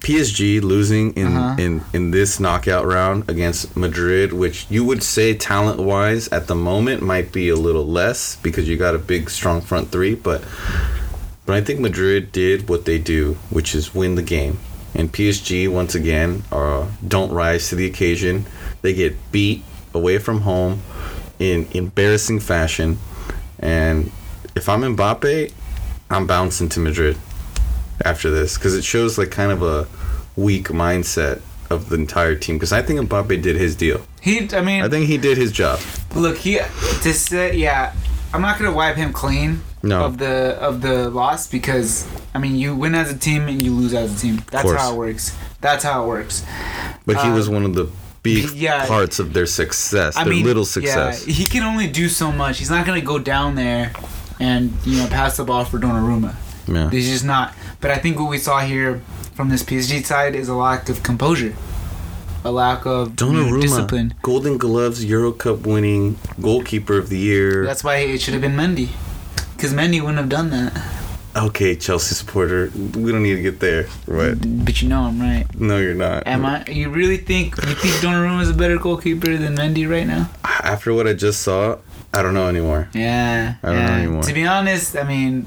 PSG 0.00 0.60
losing 0.60 1.12
in, 1.12 1.36
Uh-huh. 1.36 1.54
in 1.62 1.80
in 1.92 2.10
this 2.10 2.40
knockout 2.40 2.84
round 2.84 3.22
against 3.28 3.76
Madrid, 3.76 4.32
which 4.32 4.66
you 4.68 4.84
would 4.84 5.00
say 5.02 5.32
talent 5.32 5.78
wise 5.78 6.26
at 6.32 6.48
the 6.48 6.56
moment 6.56 7.02
might 7.02 7.30
be 7.30 7.48
a 7.48 7.54
little 7.54 7.86
less 7.86 8.36
because 8.42 8.68
you 8.68 8.76
got 8.76 8.96
a 8.96 8.98
big 8.98 9.30
strong 9.30 9.60
front 9.60 9.92
three, 9.92 10.16
but 10.16 10.42
but 11.46 11.54
I 11.54 11.60
think 11.60 11.78
Madrid 11.78 12.32
did 12.32 12.68
what 12.68 12.84
they 12.84 12.98
do, 12.98 13.36
which 13.50 13.76
is 13.76 13.94
win 13.94 14.16
the 14.16 14.22
game. 14.22 14.58
And 14.92 15.12
PSG 15.12 15.68
once 15.68 15.94
again 15.94 16.42
uh, 16.50 16.86
don't 17.06 17.30
rise 17.30 17.68
to 17.68 17.76
the 17.76 17.86
occasion. 17.86 18.44
They 18.82 18.94
get 18.94 19.14
beat 19.30 19.62
away 19.94 20.18
from 20.18 20.40
home 20.40 20.82
in 21.38 21.68
embarrassing 21.74 22.40
fashion. 22.40 22.98
And 23.60 24.10
if 24.54 24.68
I'm 24.68 24.82
Mbappe, 24.82 25.52
I'm 26.10 26.26
bouncing 26.26 26.68
to 26.70 26.80
Madrid 26.80 27.16
after 28.04 28.30
this 28.30 28.56
because 28.58 28.74
it 28.74 28.84
shows 28.84 29.18
like 29.18 29.30
kind 29.30 29.52
of 29.52 29.62
a 29.62 29.86
weak 30.36 30.68
mindset 30.68 31.40
of 31.70 31.88
the 31.88 31.96
entire 31.96 32.34
team. 32.34 32.56
Because 32.56 32.72
I 32.72 32.82
think 32.82 33.00
Mbappe 33.08 33.40
did 33.42 33.56
his 33.56 33.74
deal. 33.76 34.02
He, 34.20 34.48
I 34.54 34.60
mean, 34.60 34.82
I 34.82 34.88
think 34.88 35.06
he 35.06 35.18
did 35.18 35.36
his 35.38 35.52
job. 35.52 35.80
look, 36.14 36.38
he 36.38 36.58
to 36.58 37.12
say, 37.12 37.56
yeah, 37.56 37.94
I'm 38.32 38.42
not 38.42 38.58
gonna 38.58 38.72
wipe 38.72 38.96
him 38.96 39.12
clean 39.12 39.62
No. 39.82 40.04
of 40.04 40.18
the 40.18 40.56
of 40.60 40.80
the 40.80 41.10
loss 41.10 41.46
because 41.46 42.06
I 42.34 42.38
mean, 42.38 42.56
you 42.56 42.74
win 42.76 42.94
as 42.94 43.10
a 43.12 43.18
team 43.18 43.48
and 43.48 43.60
you 43.62 43.72
lose 43.74 43.94
as 43.94 44.14
a 44.16 44.18
team. 44.20 44.42
That's 44.50 44.70
how 44.70 44.92
it 44.92 44.96
works. 44.96 45.36
That's 45.60 45.84
how 45.84 46.04
it 46.04 46.06
works. 46.08 46.44
But 47.06 47.16
he 47.18 47.28
Uh, 47.28 47.34
was 47.34 47.48
one 47.48 47.64
of 47.64 47.74
the 47.74 47.88
big 48.22 48.50
yeah. 48.50 48.86
parts 48.86 49.18
of 49.18 49.32
their 49.32 49.46
success, 49.46 50.16
I 50.16 50.24
their 50.24 50.32
mean, 50.32 50.44
little 50.44 50.64
success. 50.64 51.26
Yeah, 51.26 51.34
he 51.34 51.44
can 51.44 51.62
only 51.64 51.88
do 51.88 52.08
so 52.08 52.30
much. 52.30 52.58
He's 52.58 52.70
not 52.70 52.86
gonna 52.86 53.00
go 53.00 53.18
down 53.18 53.54
there 53.56 53.92
and 54.42 54.72
you 54.84 54.98
know 54.98 55.06
pass 55.06 55.36
the 55.36 55.44
ball 55.44 55.64
for 55.64 55.78
Donnarumma. 55.78 56.34
Yeah. 56.66 56.90
He's 56.90 57.08
just 57.08 57.24
not. 57.24 57.54
But 57.80 57.90
I 57.90 57.98
think 57.98 58.18
what 58.18 58.28
we 58.30 58.38
saw 58.38 58.60
here 58.60 59.00
from 59.34 59.48
this 59.48 59.62
PSG 59.62 60.04
side 60.04 60.34
is 60.34 60.48
a 60.48 60.54
lack 60.54 60.88
of 60.88 61.02
composure, 61.02 61.54
a 62.44 62.50
lack 62.52 62.84
of 62.86 63.08
you 63.20 63.32
know, 63.32 63.44
Donnarumma, 63.44 63.62
discipline. 63.62 64.14
Golden 64.22 64.58
Gloves, 64.58 65.04
Euro 65.04 65.32
Cup 65.32 65.60
winning 65.66 66.18
goalkeeper 66.40 66.98
of 66.98 67.08
the 67.08 67.18
year. 67.18 67.64
That's 67.64 67.84
why 67.84 67.96
it 67.96 68.20
should 68.20 68.34
have 68.34 68.42
been 68.42 68.56
Mendy, 68.56 68.88
because 69.56 69.72
Mendy 69.72 70.00
wouldn't 70.00 70.18
have 70.18 70.28
done 70.28 70.50
that. 70.50 70.72
okay, 71.34 71.74
Chelsea 71.76 72.14
supporter. 72.14 72.70
We 72.74 73.10
don't 73.12 73.22
need 73.22 73.36
to 73.36 73.42
get 73.42 73.58
there. 73.60 73.86
Right? 74.06 74.36
But 74.64 74.82
you 74.82 74.88
know 74.88 75.02
I'm 75.02 75.20
right. 75.20 75.46
No, 75.58 75.78
you're 75.78 75.94
not. 75.94 76.26
Am 76.26 76.44
I? 76.44 76.64
You 76.66 76.90
really 76.90 77.16
think 77.16 77.56
you 77.56 77.74
think 77.74 77.94
Donnarumma 78.02 78.42
is 78.42 78.50
a 78.50 78.54
better 78.54 78.78
goalkeeper 78.78 79.36
than 79.36 79.56
Mendy 79.56 79.88
right 79.88 80.06
now? 80.06 80.30
After 80.44 80.92
what 80.94 81.06
I 81.08 81.14
just 81.14 81.40
saw, 81.42 81.78
I 82.14 82.22
don't 82.22 82.34
know 82.34 82.48
anymore. 82.48 82.88
Yeah. 82.94 83.54
I 83.62 83.66
don't 83.72 83.86
know 83.86 83.92
anymore. 83.92 84.22
To 84.22 84.32
be 84.32 84.46
honest, 84.46 84.96
I 84.96 85.04
mean, 85.04 85.46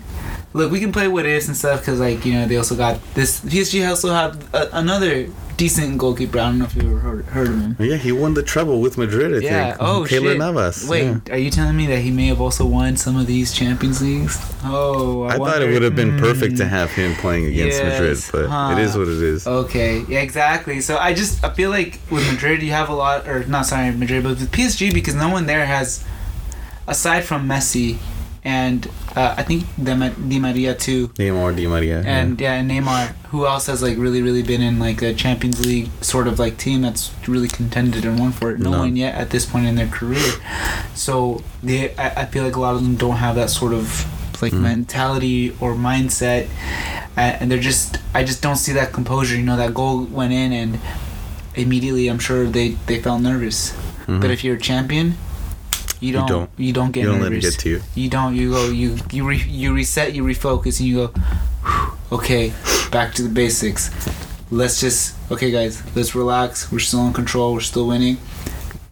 look, 0.53 0.71
we 0.71 0.79
can 0.79 0.91
play 0.91 1.07
what 1.07 1.25
ifs 1.25 1.47
and 1.47 1.55
stuff 1.55 1.81
because, 1.81 1.99
like, 1.99 2.25
you 2.25 2.33
know, 2.33 2.47
they 2.47 2.57
also 2.57 2.75
got 2.75 2.99
this. 3.13 3.39
PSG 3.41 3.87
also 3.87 4.11
have 4.13 4.53
a, 4.53 4.69
another 4.73 5.27
decent 5.57 5.97
goalkeeper. 5.97 6.39
I 6.39 6.49
don't 6.49 6.57
know 6.57 6.65
if 6.65 6.75
you 6.75 6.81
ever 6.89 6.97
heard, 6.99 7.25
heard 7.25 7.47
of 7.49 7.61
him. 7.61 7.75
Yeah, 7.79 7.97
he 7.97 8.11
won 8.11 8.33
the 8.33 8.41
treble 8.43 8.81
with 8.81 8.97
Madrid. 8.97 9.31
I 9.35 9.45
Yeah. 9.45 9.65
think. 9.69 9.77
Oh 9.79 10.01
Keylor 10.09 10.31
shit. 10.31 10.37
Navas. 10.39 10.89
Wait, 10.89 11.03
yeah. 11.03 11.33
are 11.33 11.37
you 11.37 11.49
telling 11.51 11.77
me 11.77 11.85
that 11.87 11.99
he 11.99 12.09
may 12.11 12.27
have 12.27 12.41
also 12.41 12.65
won 12.65 12.97
some 12.97 13.15
of 13.15 13.27
these 13.27 13.53
Champions 13.53 14.01
Leagues? 14.01 14.37
Oh, 14.65 15.23
I, 15.23 15.35
I, 15.35 15.37
thought 15.37 15.61
it 15.61 15.71
would 15.71 15.83
have 15.83 15.95
been 15.95 16.17
perfect 16.17 16.57
to 16.57 16.63
Mm. 16.63 16.69
have 16.69 16.91
him 16.91 17.13
playing 17.15 17.45
against 17.45 17.81
Madrid, 17.81 18.17
but 18.33 18.47
huh. 18.49 18.73
it 18.73 18.79
is 18.79 18.97
what 18.97 19.07
it 19.07 19.21
is. 19.21 19.45
Okay, 19.47 20.03
yeah, 20.09 20.19
exactly. 20.21 20.81
So 20.81 20.97
I 20.97 21.13
just 21.13 21.41
I 21.43 21.51
feel 21.53 21.69
like 21.69 21.99
with 22.09 22.25
Madrid 22.29 22.61
you 22.63 22.71
have 22.71 22.89
a 22.89 22.95
lot, 22.95 23.27
or 23.27 23.45
not 23.45 23.65
sorry 23.67 23.91
Madrid, 23.91 24.23
but 24.23 24.31
with 24.39 24.51
PSG 24.51 24.93
because 24.93 25.13
no 25.15 25.29
one 25.29 25.45
there 25.45 25.65
has, 25.65 26.03
aside 26.87 27.21
from 27.23 27.47
Messi, 27.47 27.97
and 28.43 28.87
uh, 29.15 29.33
I 29.37 29.43
think 29.43 29.63
Di 29.81 29.95
Ma- 29.95 30.09
Di 30.09 30.37
Maria 30.39 30.75
too, 30.75 31.07
Neymar, 31.17 31.55
Di 31.55 31.67
Maria. 31.67 32.01
and 32.05 32.39
yeah, 32.39 32.53
and 32.53 32.69
Neymar. 32.69 33.15
Who 33.31 33.45
else 33.47 33.65
has 33.67 33.81
like 33.81 33.97
really 33.97 34.21
really 34.21 34.43
been 34.43 34.61
in 34.61 34.77
like 34.79 35.01
a 35.01 35.13
Champions 35.13 35.65
League 35.65 35.89
sort 36.01 36.27
of 36.27 36.37
like 36.39 36.57
team 36.57 36.81
that's 36.83 37.11
really 37.27 37.47
contended 37.47 38.05
and 38.05 38.19
won 38.19 38.31
for 38.31 38.51
it? 38.51 38.59
No 38.59 38.69
None. 38.71 38.79
one 38.79 38.95
yet 38.95 39.15
at 39.15 39.29
this 39.31 39.45
point 39.45 39.65
in 39.65 39.75
their 39.75 39.87
career. 39.87 40.31
So 40.93 41.41
they, 41.63 41.95
I, 41.97 42.21
I 42.21 42.25
feel 42.25 42.43
like 42.43 42.55
a 42.55 42.59
lot 42.59 42.75
of 42.75 42.81
them 42.83 42.95
don't 42.95 43.17
have 43.17 43.35
that 43.35 43.49
sort 43.49 43.73
of 43.73 44.05
like 44.41 44.51
Mm. 44.53 44.61
mentality 44.61 45.55
or 45.61 45.73
mindset, 45.73 46.47
uh, 47.17 47.39
and 47.39 47.49
they're 47.49 47.57
just 47.71 47.97
I 48.13 48.23
just 48.23 48.41
don't 48.43 48.57
see 48.57 48.73
that 48.73 48.91
composure. 48.93 49.35
You 49.37 49.43
know, 49.43 49.57
that 49.57 49.73
goal 49.73 50.03
went 50.03 50.33
in 50.33 50.51
and 50.53 50.79
immediately 51.55 52.07
I'm 52.09 52.19
sure 52.19 52.45
they 52.45 52.69
they 52.85 52.99
felt 53.01 53.21
nervous. 53.21 53.71
Mhm. 54.07 54.21
But 54.21 54.29
if 54.31 54.43
you're 54.43 54.55
a 54.57 54.59
champion. 54.61 55.15
You 56.05 56.13
don't, 56.13 56.49
you 56.57 56.71
don't. 56.71 56.85
don't 56.85 56.91
get 56.91 57.01
you 57.01 57.07
don't 57.07 57.21
nervous. 57.21 57.43
let 57.43 57.49
it 57.49 57.51
get 57.51 57.59
to 57.61 57.69
you. 57.69 57.81
You 57.95 58.09
don't. 58.09 58.35
You 58.35 58.51
go. 58.51 58.69
You 58.69 58.97
you 59.11 59.27
re, 59.27 59.37
you 59.37 59.73
reset. 59.73 60.13
You 60.13 60.23
refocus, 60.23 60.79
and 60.79 60.87
you 60.87 61.07
go. 61.07 61.13
Okay, 62.11 62.53
back 62.91 63.15
to 63.15 63.23
the 63.23 63.29
basics. 63.29 63.89
Let's 64.51 64.79
just. 64.79 65.15
Okay, 65.31 65.49
guys. 65.49 65.81
Let's 65.95 66.13
relax. 66.13 66.71
We're 66.71 66.79
still 66.79 67.07
in 67.07 67.13
control. 67.13 67.53
We're 67.53 67.61
still 67.61 67.87
winning. 67.87 68.17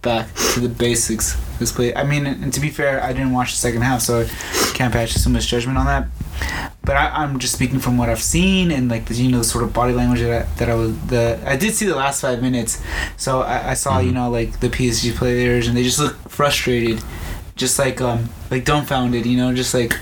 Back 0.01 0.33
to 0.53 0.59
the 0.59 0.69
basics. 0.69 1.37
Let's 1.59 1.71
play. 1.71 1.93
I 1.95 2.03
mean, 2.03 2.25
and 2.25 2.51
to 2.51 2.59
be 2.59 2.69
fair, 2.69 3.01
I 3.03 3.13
didn't 3.13 3.31
watch 3.31 3.51
the 3.51 3.57
second 3.57 3.83
half, 3.83 4.01
so 4.01 4.21
I 4.21 4.71
can't 4.73 4.91
pass 4.91 5.11
so 5.11 5.29
much 5.29 5.47
judgment 5.47 5.77
on 5.77 5.85
that. 5.85 6.07
But 6.85 6.97
I, 6.97 7.09
I'm 7.23 7.39
just 7.39 7.53
speaking 7.53 7.79
from 7.79 7.97
what 7.97 8.09
I've 8.09 8.21
seen 8.21 8.69
and 8.71 8.89
like 8.89 9.05
the 9.05 9.13
you 9.15 9.31
know 9.31 9.37
the 9.39 9.43
sort 9.45 9.63
of 9.63 9.71
body 9.73 9.93
language 9.93 10.19
that 10.21 10.41
I, 10.45 10.45
that 10.57 10.69
I 10.69 10.75
was 10.75 10.97
the 11.07 11.39
I 11.45 11.55
did 11.55 11.73
see 11.73 11.85
the 11.85 11.95
last 11.95 12.21
five 12.21 12.41
minutes, 12.41 12.81
so 13.17 13.41
I, 13.41 13.71
I 13.71 13.73
saw 13.73 13.99
you 13.99 14.11
Mhm. 14.11 14.15
know 14.15 14.29
like 14.29 14.59
the 14.59 14.69
PSG 14.69 15.15
players 15.15 15.67
and 15.67 15.77
they 15.77 15.83
just 15.83 15.99
look 15.99 16.15
frustrated, 16.29 17.01
just 17.55 17.79
like 17.79 18.01
um 18.01 18.29
like 18.51 18.65
dumbfounded 18.65 19.25
you 19.25 19.37
know 19.37 19.53
just 19.53 19.73
like 19.73 19.97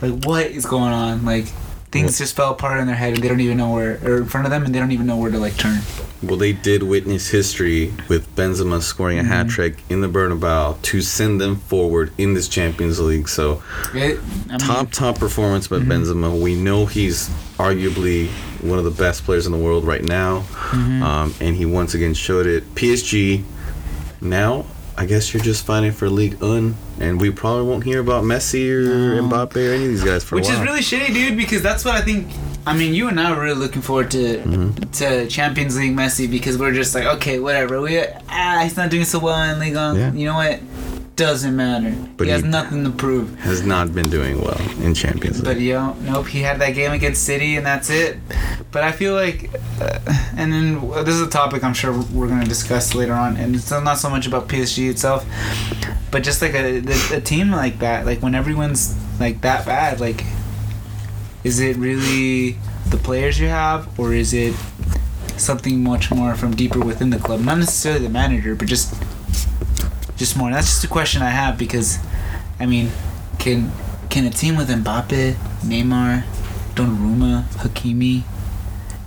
like 0.00 0.24
what 0.24 0.46
is 0.46 0.64
going 0.66 0.92
on? 0.92 1.24
Like 1.26 1.46
things 1.94 2.18
just 2.18 2.34
fell 2.34 2.50
apart 2.50 2.80
in 2.80 2.86
their 2.88 2.96
head 2.96 3.14
and 3.14 3.22
they 3.22 3.28
don't 3.28 3.38
even 3.40 3.56
know 3.56 3.70
where 3.72 3.98
or 4.04 4.16
in 4.18 4.24
front 4.26 4.46
of 4.46 4.50
them 4.50 4.64
and 4.64 4.74
they 4.74 4.80
don't 4.80 4.90
even 4.90 5.06
know 5.06 5.16
where 5.16 5.30
to 5.30 5.38
like 5.38 5.56
turn. 5.56 5.78
Well, 6.22 6.36
they 6.36 6.52
did 6.52 6.82
witness 6.82 7.28
history 7.28 7.92
with 8.08 8.34
Benzema 8.34 8.82
scoring 8.82 9.18
a 9.20 9.22
Mhm. 9.22 9.26
hat 9.26 9.48
trick 9.48 9.76
in 9.88 10.00
the 10.00 10.08
Bernabeu 10.08 10.80
to 10.82 11.00
send 11.02 11.40
them 11.40 11.56
forward 11.56 12.10
in 12.18 12.34
this 12.34 12.48
Champions 12.48 12.98
League. 12.98 13.28
So 13.28 13.62
It, 13.94 14.18
I 14.48 14.50
mean, 14.52 14.58
top 14.58 14.90
top 14.90 15.18
performance 15.20 15.68
by 15.68 15.78
Mhm. 15.78 15.86
Benzema. 15.86 16.36
We 16.38 16.54
know 16.56 16.86
he's 16.86 17.30
arguably 17.58 18.28
one 18.60 18.78
of 18.78 18.84
the 18.84 18.90
best 18.90 19.24
players 19.24 19.46
in 19.46 19.52
the 19.52 19.58
world 19.58 19.84
right 19.86 20.02
now, 20.02 20.44
mhm. 20.72 21.02
um, 21.02 21.34
and 21.40 21.54
he 21.54 21.64
once 21.64 21.94
again 21.94 22.14
showed 22.14 22.46
it. 22.46 22.74
PSG. 22.74 23.44
Now, 24.20 24.64
I 24.96 25.06
guess 25.06 25.34
you're 25.34 25.42
just 25.42 25.66
fighting 25.66 25.90
for 25.92 26.08
League 26.08 26.40
Un, 26.42 26.76
and 27.00 27.20
we 27.20 27.30
probably 27.30 27.64
won't 27.68 27.82
hear 27.82 27.98
about 28.00 28.22
Messi 28.22 28.70
or 28.70 29.16
No. 29.20 29.22
Mbappe 29.28 29.56
or 29.56 29.74
any 29.74 29.84
of 29.84 29.90
these 29.90 30.04
guys 30.04 30.22
for 30.22 30.36
Which 30.36 30.46
a 30.46 30.52
while. 30.52 30.60
Which 30.60 30.82
is 30.82 30.90
really 30.92 31.06
shitty, 31.08 31.12
dude, 31.14 31.36
because 31.36 31.62
that's 31.62 31.84
what 31.84 31.94
I 31.96 32.00
think. 32.00 32.28
I 32.66 32.74
mean, 32.76 32.94
you 32.94 33.08
and 33.08 33.18
I 33.20 33.30
are 33.32 33.40
really 33.40 33.58
looking 33.58 33.82
forward 33.82 34.10
to 34.12 34.38
Mhm. 34.38 34.92
to 34.92 35.26
Champions 35.26 35.76
League 35.76 35.96
Messi 35.96 36.30
because 36.30 36.56
we're 36.58 36.72
just 36.72 36.94
like, 36.94 37.04
okay, 37.16 37.38
whatever. 37.40 37.80
We 37.80 38.00
ah, 38.30 38.60
he's 38.62 38.76
not 38.76 38.88
doing 38.90 39.04
so 39.04 39.18
well 39.18 39.42
in 39.52 39.58
League 39.58 39.76
Un. 39.76 39.96
Yeah. 39.96 40.12
You 40.12 40.26
know 40.26 40.34
what? 40.34 40.60
Doesn't 41.16 41.54
matter. 41.54 41.94
But 42.16 42.26
he 42.26 42.32
has 42.32 42.42
he- 42.42 42.48
nothing 42.48 42.82
to 42.84 42.90
prove. 42.90 43.38
Has 43.40 43.62
not 43.64 43.94
been 43.94 44.10
doing 44.10 44.40
well 44.40 44.60
in 44.82 44.94
Champions 44.94 45.36
League. 45.36 45.44
But 45.44 45.60
yo, 45.60 45.92
nope, 45.94 46.26
he 46.26 46.40
had 46.42 46.58
that 46.60 46.70
game 46.74 46.90
against 46.92 47.22
City 47.24 47.54
and 47.56 47.64
that's 47.64 47.88
it. 47.88 48.18
But 48.72 48.82
I 48.82 48.90
feel 48.90 49.14
like, 49.14 49.50
uh, 49.80 49.98
and 50.36 50.52
then 50.52 50.78
uh, 50.92 51.04
this 51.04 51.14
is 51.14 51.20
a 51.20 51.30
topic 51.30 51.62
I'm 51.62 51.74
sure 51.74 51.92
we're 52.12 52.26
gonna 52.26 52.44
discuss 52.44 52.94
later 52.96 53.12
on, 53.14 53.36
and 53.36 53.54
it's 53.54 53.70
not 53.70 53.98
so 53.98 54.10
much 54.10 54.26
about 54.26 54.48
PSG 54.48 54.90
itself, 54.90 55.24
but 56.10 56.24
just 56.24 56.42
like 56.42 56.54
a, 56.54 56.78
a, 56.78 57.16
a 57.18 57.20
team 57.20 57.52
like 57.52 57.78
that, 57.78 58.06
like 58.06 58.20
when 58.20 58.34
everyone's 58.34 58.96
like 59.20 59.40
that 59.42 59.64
bad, 59.64 60.00
like 60.00 60.24
Is 61.44 61.60
it 61.60 61.76
really 61.76 62.56
the 62.88 62.96
players 62.96 63.38
you 63.38 63.48
have, 63.48 63.86
or 64.00 64.12
is 64.14 64.32
it 64.34 64.54
something 65.36 65.82
much 65.84 66.10
more 66.10 66.34
from 66.34 66.56
deeper 66.56 66.80
within 66.80 67.10
the 67.10 67.18
club? 67.18 67.40
Not 67.40 67.58
necessarily 67.58 68.02
the 68.02 68.08
manager, 68.10 68.54
but 68.56 68.66
just 68.66 68.94
just 70.16 70.36
more. 70.36 70.50
That's 70.50 70.66
just 70.68 70.84
a 70.84 70.88
question 70.88 71.22
I 71.22 71.30
have 71.30 71.58
because, 71.58 71.98
I 72.60 72.66
mean, 72.66 72.90
can 73.38 73.70
can 74.10 74.24
a 74.26 74.30
team 74.30 74.56
with 74.56 74.68
Mbappe, 74.68 75.34
Neymar, 75.64 76.22
Donnarumma, 76.74 77.44
Hakimi, 77.54 78.22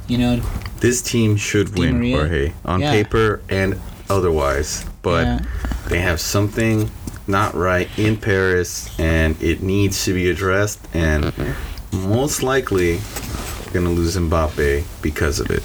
you 0.07 0.17
know, 0.17 0.41
This 0.79 1.01
team 1.01 1.37
should 1.37 1.73
Di 1.75 1.81
win, 1.81 1.97
Maria? 1.97 2.17
Jorge, 2.17 2.53
on 2.65 2.81
Yeah. 2.81 2.91
paper 2.91 3.41
and 3.49 3.79
otherwise. 4.09 4.85
But 5.01 5.25
Yeah. 5.25 5.39
they 5.87 6.01
have 6.01 6.19
something 6.19 6.91
not 7.25 7.55
right 7.55 7.89
in 7.97 8.17
Paris, 8.17 8.89
and 8.99 9.35
it 9.41 9.61
needs 9.63 10.03
to 10.05 10.13
be 10.13 10.29
addressed. 10.29 10.79
And 10.93 11.31
most 11.91 12.43
likely, 12.43 12.99
gonna 13.73 13.89
lose 13.89 14.15
Mbappe 14.17 14.83
because 15.01 15.39
of 15.39 15.49
it. 15.51 15.63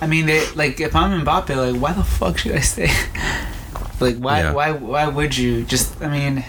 I 0.00 0.06
mean, 0.06 0.26
they 0.26 0.46
like 0.54 0.80
if 0.80 0.94
I'm 0.94 1.24
Mbappe, 1.24 1.54
like 1.72 1.80
why 1.80 1.92
the 1.92 2.04
fuck 2.04 2.38
should 2.38 2.52
I 2.52 2.60
stay? 2.60 2.90
Like 4.00 4.16
why 4.16 4.40
Yeah. 4.40 4.52
why 4.52 4.72
why 4.72 5.06
would 5.08 5.36
you? 5.36 5.64
Just 5.64 6.00
I 6.02 6.08
mean, 6.08 6.44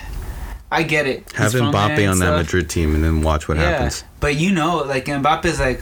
I 0.72 0.84
get 0.84 1.08
it. 1.08 1.30
He's 1.32 1.38
Have 1.38 1.52
there 1.54 1.62
Mbappe 1.64 2.10
on 2.12 2.20
that. 2.20 2.38
Madrid 2.38 2.70
team, 2.70 2.96
and 2.96 3.04
then 3.04 3.22
watch 3.22 3.48
what 3.48 3.58
yeah, 3.58 3.72
happens. 3.72 4.04
but 4.20 4.36
you 4.36 4.52
know, 4.52 4.78
like 4.78 5.06
Mbappe's 5.06 5.60
like, 5.60 5.82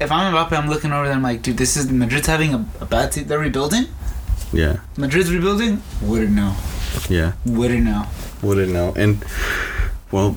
if 0.00 0.10
I'm 0.10 0.32
Mbappe, 0.34 0.52
I'm 0.56 0.68
looking 0.68 0.92
over 0.92 1.04
there. 1.06 1.14
I'm 1.14 1.22
like, 1.22 1.42
dude, 1.42 1.56
this 1.58 1.76
is 1.76 1.90
Madrid's 1.90 2.26
having 2.26 2.54
a, 2.54 2.64
a 2.80 2.86
bad 2.86 3.12
team. 3.12 3.26
They're 3.26 3.38
rebuilding. 3.38 3.86
Yeah, 4.52 4.78
Madrid's 4.96 5.32
rebuilding. 5.32 5.82
Wouldn't 6.02 6.32
know. 6.32 6.54
yeah. 7.08 7.32
Wouldn't 7.44 7.84
know. 7.84 8.06
Wouldn't 8.42 8.72
know. 8.72 8.92
And 8.96 9.24
well, 10.12 10.36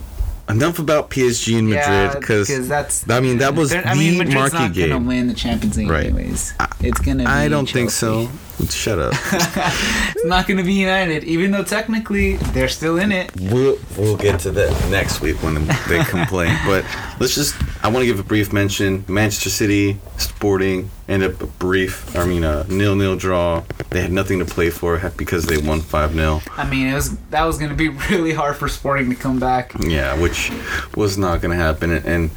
enough 0.50 0.80
about 0.80 1.10
PSG 1.12 1.60
and 1.60 1.70
Madrid 1.70 2.20
because 2.20 2.68
that's. 2.68 3.08
I 3.10 3.20
mean, 3.20 3.38
that 3.40 3.54
was 3.56 3.74
I 3.74 3.94
mean, 3.94 4.14
the 4.14 4.26
Madrid's 4.26 4.36
market 4.36 4.54
not 4.60 4.74
gonna 4.74 4.88
game. 4.88 5.06
win 5.06 5.28
the 5.28 5.34
Champions 5.34 5.78
League 5.78 5.90
Right. 5.90 6.06
anyways. 6.08 6.54
I- 6.60 6.68
It's 6.82 7.00
gonna. 7.00 7.24
Be 7.24 7.30
I 7.30 7.48
don't 7.48 7.70
think 7.70 7.92
so. 7.92 8.30
Shut 8.70 8.98
up. 8.98 9.14
it's 9.32 10.26
not 10.26 10.48
gonna 10.48 10.64
be 10.64 10.74
United, 10.74 11.24
even 11.24 11.52
though 11.52 11.64
technically 11.64 12.38
they're 12.38 12.68
still 12.68 12.98
in 12.98 13.12
it. 13.12 13.32
We'll 13.40 13.78
we'll 13.98 14.18
get 14.18 14.40
to 14.42 14.52
that 14.52 14.90
next 14.90 15.22
week 15.22 15.42
when 15.44 15.68
they 15.88 16.04
complain. 16.06 16.58
But 16.68 16.84
let's 17.20 17.36
just. 17.36 17.56
I 17.84 17.90
want 17.90 18.02
to 18.02 18.06
give 18.08 18.20
a 18.20 18.24
brief 18.24 18.52
mention. 18.52 19.06
Manchester 19.08 19.50
City, 19.50 20.00
Sporting, 20.18 20.90
ended 21.08 21.36
up 21.36 21.42
a 21.42 21.46
brief. 21.46 22.16
I 22.16 22.26
mean, 22.26 22.44
a 22.44 22.66
nil-nil 22.66 23.16
draw. 23.16 23.64
They 23.92 24.02
had 24.02 24.12
nothing 24.12 24.40
to 24.40 24.46
play 24.46 24.70
for 24.72 25.00
because 25.16 25.46
they 25.46 25.58
won 25.58 25.82
five 25.82 26.14
0 26.14 26.42
I 26.58 26.68
mean, 26.68 26.88
it 26.88 26.96
was 26.96 27.16
that 27.30 27.44
was 27.44 27.58
gonna 27.58 27.76
be 27.76 27.90
really 28.10 28.34
hard 28.34 28.58
for 28.58 28.68
Sporting 28.68 29.10
to 29.10 29.16
come 29.16 29.40
back. 29.40 29.74
Yeah, 29.80 30.20
which 30.20 30.52
was 30.96 31.18
not 31.18 31.42
going 31.42 31.56
to 31.56 31.64
happen. 31.64 31.92
And, 31.92 32.06
and 32.06 32.32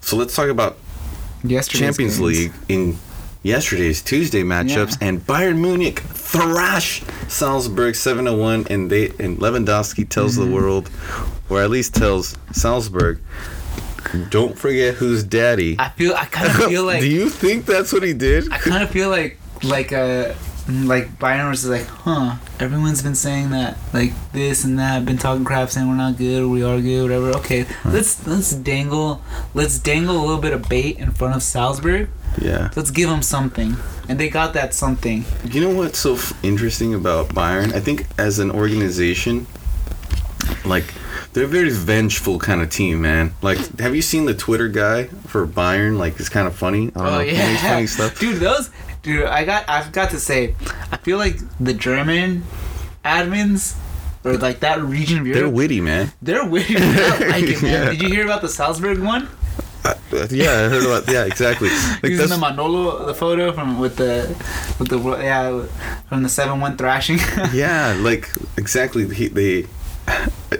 so 0.00 0.16
let's 0.16 0.34
talk 0.34 0.48
about 0.48 0.76
Yesterday's 1.42 1.80
Champions 1.80 2.18
games. 2.18 2.38
League 2.38 2.52
in 2.68 2.98
yesterday's 3.44 4.02
Tuesday 4.02 4.42
matchups, 4.42 5.00
Yeah. 5.00 5.08
and 5.08 5.24
Bayern 5.24 5.58
Munich 5.60 6.00
thrash 6.00 7.02
Salzburg 7.28 7.94
7-1, 7.94 8.68
and 8.70 8.90
they 8.90 9.10
and 9.20 9.38
Lewandowski 9.38 10.08
tells 10.08 10.36
Mm-hmm. 10.36 10.50
the 10.50 10.54
world, 10.56 10.90
or 11.48 11.62
at 11.62 11.70
least 11.70 11.94
tells 11.94 12.36
Salzburg, 12.52 13.20
don't 14.30 14.58
forget 14.58 14.94
who's 14.94 15.22
daddy. 15.24 15.76
I 15.78 15.88
feel 15.90 16.14
I 16.14 16.24
kind 16.26 16.48
of 16.48 16.56
feel 16.68 16.84
like 16.84 17.00
Do 17.00 17.06
you 17.08 17.28
think 17.30 17.66
that's 17.66 17.92
what 17.92 18.02
he 18.02 18.12
did? 18.14 18.52
I 18.52 18.58
kind 18.58 18.82
of 18.82 18.90
feel 18.90 19.08
like 19.10 19.38
like 19.62 19.92
uh 19.92 20.34
like 20.68 21.18
Bayern 21.18 21.50
was 21.50 21.66
like, 21.68 21.84
huh? 21.86 22.36
Everyone's 22.58 23.02
been 23.02 23.14
saying 23.14 23.50
that 23.50 23.76
like 23.92 24.12
this 24.32 24.64
and 24.64 24.78
that, 24.78 25.04
been 25.04 25.18
talking 25.18 25.44
crap, 25.44 25.68
saying 25.70 25.86
we're 25.88 25.94
not 25.94 26.16
good 26.16 26.42
or 26.42 26.48
we 26.48 26.62
are 26.62 26.80
good, 26.80 27.02
whatever. 27.02 27.30
Okay, 27.38 27.66
let's 27.84 28.26
let's 28.26 28.52
dangle 28.52 29.20
let's 29.52 29.78
dangle 29.78 30.16
a 30.16 30.22
little 30.24 30.40
bit 30.40 30.52
of 30.54 30.66
bait 30.68 30.96
in 30.98 31.10
front 31.12 31.36
of 31.36 31.42
Salzburg. 31.42 32.08
Yeah. 32.40 32.70
Let's 32.76 32.90
give 32.90 33.08
them 33.08 33.22
something, 33.22 33.76
and 34.08 34.18
they 34.18 34.28
got 34.28 34.54
that 34.54 34.74
something. 34.74 35.24
You 35.44 35.60
know 35.60 35.74
what's 35.74 35.98
so 35.98 36.14
f- 36.14 36.32
interesting 36.44 36.94
about 36.94 37.28
Bayern? 37.28 37.72
I 37.72 37.80
think 37.80 38.06
as 38.18 38.38
an 38.38 38.50
organization, 38.50 39.46
like 40.64 40.84
they're 41.32 41.44
a 41.44 41.48
very 41.48 41.70
vengeful 41.70 42.38
kind 42.38 42.62
of 42.62 42.70
team, 42.70 43.02
man. 43.02 43.34
Like, 43.42 43.58
have 43.80 43.94
you 43.94 44.02
seen 44.02 44.24
the 44.24 44.34
Twitter 44.34 44.68
guy 44.68 45.04
for 45.26 45.46
Bayern? 45.46 45.98
Like, 45.98 46.18
it's 46.20 46.28
kind 46.28 46.46
of 46.46 46.54
funny. 46.54 46.88
I 46.88 46.90
don't 46.90 46.96
oh, 46.96 47.10
know. 47.10 47.16
Oh 47.16 47.20
He 47.20 47.32
yeah, 47.32 47.48
makes 47.48 47.62
funny 47.62 47.86
stuff. 47.86 48.20
dude. 48.20 48.40
Those, 48.40 48.70
dude. 49.02 49.26
I 49.26 49.44
got. 49.44 49.68
I've 49.68 49.92
got 49.92 50.10
to 50.10 50.20
say, 50.20 50.54
I 50.92 50.96
feel 50.98 51.18
like 51.18 51.36
the 51.58 51.74
German 51.74 52.44
admins 53.04 53.76
or 54.24 54.38
like 54.38 54.60
that 54.60 54.80
region 54.80 55.18
of 55.18 55.26
Europe. 55.26 55.40
They're 55.40 55.50
witty, 55.50 55.80
man. 55.80 56.12
They're 56.22 56.46
witty. 56.46 56.76
I 56.78 57.18
like 57.30 57.44
it, 57.44 57.62
man. 57.62 57.72
Yeah. 57.86 57.90
Did 57.90 58.02
you 58.02 58.08
hear 58.08 58.24
about 58.24 58.40
the 58.42 58.48
Salzburg 58.48 59.00
one? 59.00 59.28
Uh, 59.84 59.94
yeah, 60.30 60.50
I 60.50 60.68
heard 60.68 60.84
about. 60.84 61.10
Yeah, 61.10 61.24
exactly. 61.24 61.68
Like 62.02 62.12
Using 62.12 62.28
the 62.28 62.38
Manolo, 62.38 63.06
the 63.06 63.14
photo 63.14 63.52
from 63.52 63.78
with 63.78 63.96
the 63.96 64.28
with 64.78 64.88
the 64.88 64.98
yeah 65.22 65.66
from 66.08 66.22
the 66.22 66.28
seven 66.28 66.60
one 66.60 66.76
thrashing. 66.76 67.18
yeah, 67.52 67.96
like 67.98 68.30
exactly. 68.56 69.12
He, 69.14 69.28
they 69.28 69.66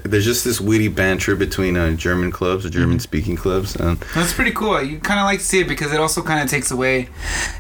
there's 0.05 0.25
just 0.25 0.45
this 0.45 0.61
witty 0.61 0.89
banter 0.89 1.37
between 1.37 1.77
uh, 1.77 1.91
German 1.93 2.31
clubs 2.31 2.65
or 2.65 2.71
German 2.71 2.99
speaking 2.99 3.37
clubs, 3.37 3.77
and 3.77 3.99
That's 4.15 4.33
pretty 4.33 4.53
cool. 4.53 4.83
You 4.83 4.99
kind 4.99 5.21
of 5.21 5.25
like 5.25 5.41
to 5.41 5.45
see 5.45 5.61
it 5.61 5.69
because 5.69 5.93
it 5.93 6.01
also 6.01 6.23
kind 6.23 6.43
of 6.43 6.49
takes 6.49 6.71
away. 6.71 7.09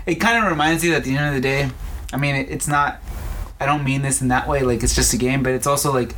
It 0.06 0.16
kind 0.16 0.42
of 0.42 0.50
reminds 0.50 0.84
you 0.84 0.90
that 0.92 0.98
at 0.98 1.04
the 1.04 1.16
end 1.16 1.28
of 1.28 1.34
the 1.34 1.40
day, 1.40 1.70
I 2.12 2.16
mean, 2.16 2.34
it, 2.34 2.50
it's 2.50 2.68
not. 2.68 3.00
I 3.60 3.66
don't 3.66 3.84
mean 3.84 4.02
this 4.02 4.20
in 4.20 4.28
that 4.28 4.48
way. 4.48 4.62
Like 4.62 4.82
it's 4.82 4.94
just 4.94 5.14
a 5.14 5.16
game, 5.16 5.42
but 5.42 5.52
it's 5.52 5.66
also 5.66 5.92
like 5.92 6.14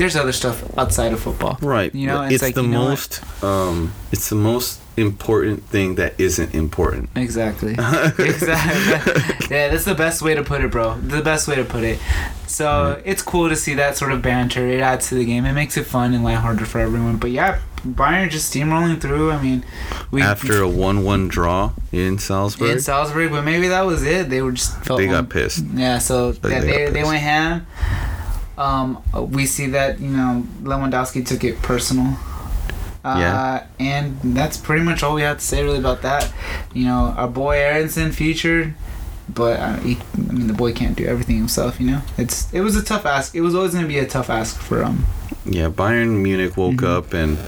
there's 0.00 0.16
other 0.16 0.32
stuff 0.32 0.64
outside 0.78 1.12
of 1.12 1.20
football. 1.20 1.58
right, 1.60 1.94
You 1.94 2.06
know, 2.06 2.22
it's, 2.22 2.34
it's 2.36 2.42
like, 2.42 2.54
the 2.54 2.62
you 2.62 2.68
know 2.68 2.88
most. 2.88 3.44
Um, 3.44 3.92
it's 4.10 4.30
the 4.30 4.34
most 4.34 4.80
important 4.96 5.62
thing 5.64 5.96
that 5.96 6.18
isn't 6.18 6.54
important. 6.54 7.10
Exactly. 7.14 7.72
exactly. 8.18 9.46
yeah, 9.50 9.68
that's 9.68 9.84
the 9.84 9.94
best 9.94 10.22
way 10.22 10.34
to 10.34 10.42
put 10.42 10.64
it, 10.64 10.70
bro. 10.70 10.94
The 10.98 11.20
best 11.20 11.46
way 11.48 11.56
to 11.56 11.64
put 11.64 11.84
it. 11.84 11.98
So 12.46 13.00
it's 13.04 13.20
cool 13.20 13.50
to 13.50 13.56
see 13.56 13.74
that 13.74 13.98
sort 13.98 14.12
of 14.12 14.22
banter. 14.22 14.66
It 14.66 14.80
adds 14.80 15.10
to 15.10 15.16
the 15.16 15.24
game. 15.24 15.44
It 15.44 15.52
makes 15.52 15.76
it 15.76 15.84
fun 15.84 16.14
and 16.14 16.24
lighthearted 16.24 16.66
for 16.66 16.80
everyone. 16.80 17.18
But 17.18 17.30
yeah, 17.30 17.60
Bayern 17.86 18.30
just 18.30 18.52
steamrolling 18.52 19.00
through. 19.00 19.30
I 19.30 19.40
mean, 19.40 19.64
we 20.10 20.22
After 20.22 20.62
a 20.62 20.68
one-one 20.68 21.28
draw 21.28 21.72
in 21.92 22.18
Salzburg, 22.18 22.70
in 22.70 22.80
Salzburg, 22.80 23.30
but 23.30 23.42
maybe 23.42 23.68
that 23.68 23.82
was 23.82 24.02
it. 24.02 24.30
They 24.30 24.40
were 24.40 24.52
just 24.52 24.76
felt 24.82 24.98
they 24.98 25.06
one- 25.06 25.24
got 25.24 25.28
pissed. 25.30 25.64
Yeah, 25.74 25.98
so 25.98 26.28
yeah, 26.30 26.60
they 26.60 26.60
they, 26.60 26.90
they 26.90 27.04
went 27.04 27.20
ham. 27.20 27.66
Um, 28.60 29.02
we 29.32 29.46
see 29.46 29.66
that 29.68 30.00
you 30.00 30.08
know 30.10 30.44
Lewandowski 30.62 31.24
took 31.26 31.42
it 31.44 31.60
personal. 31.62 32.16
Uh, 33.02 33.16
Yeah. 33.18 33.64
and 33.78 34.18
that's 34.36 34.58
pretty 34.58 34.84
much 34.84 35.02
all 35.02 35.14
we 35.14 35.22
have 35.22 35.38
to 35.38 35.44
say 35.44 35.62
really 35.64 35.78
about 35.78 36.02
that. 36.02 36.30
You 36.74 36.84
know, 36.84 37.14
our 37.16 37.28
boy 37.28 37.56
Aaronson 37.56 38.12
featured, 38.12 38.74
but 39.32 39.58
uh, 39.58 39.76
he, 39.76 39.96
I 40.28 40.32
mean 40.32 40.46
the 40.48 40.52
boy 40.52 40.74
can't 40.74 40.94
do 40.96 41.06
everything 41.06 41.36
himself. 41.38 41.80
You 41.80 41.86
know, 41.92 42.02
it's 42.18 42.52
it 42.52 42.60
was 42.60 42.76
a 42.76 42.82
tough 42.84 43.06
ask. 43.06 43.34
It 43.34 43.40
was 43.40 43.54
always 43.54 43.72
going 43.72 43.84
to 43.84 43.88
be 43.88 43.98
a 43.98 44.06
tough 44.06 44.28
ask 44.28 44.60
for 44.60 44.84
him. 44.84 45.06
Yeah, 45.46 45.70
Bayern 45.70 46.20
Munich 46.22 46.58
woke 46.58 46.82
Mhm. 46.84 46.96
up, 46.98 47.14
and 47.14 47.38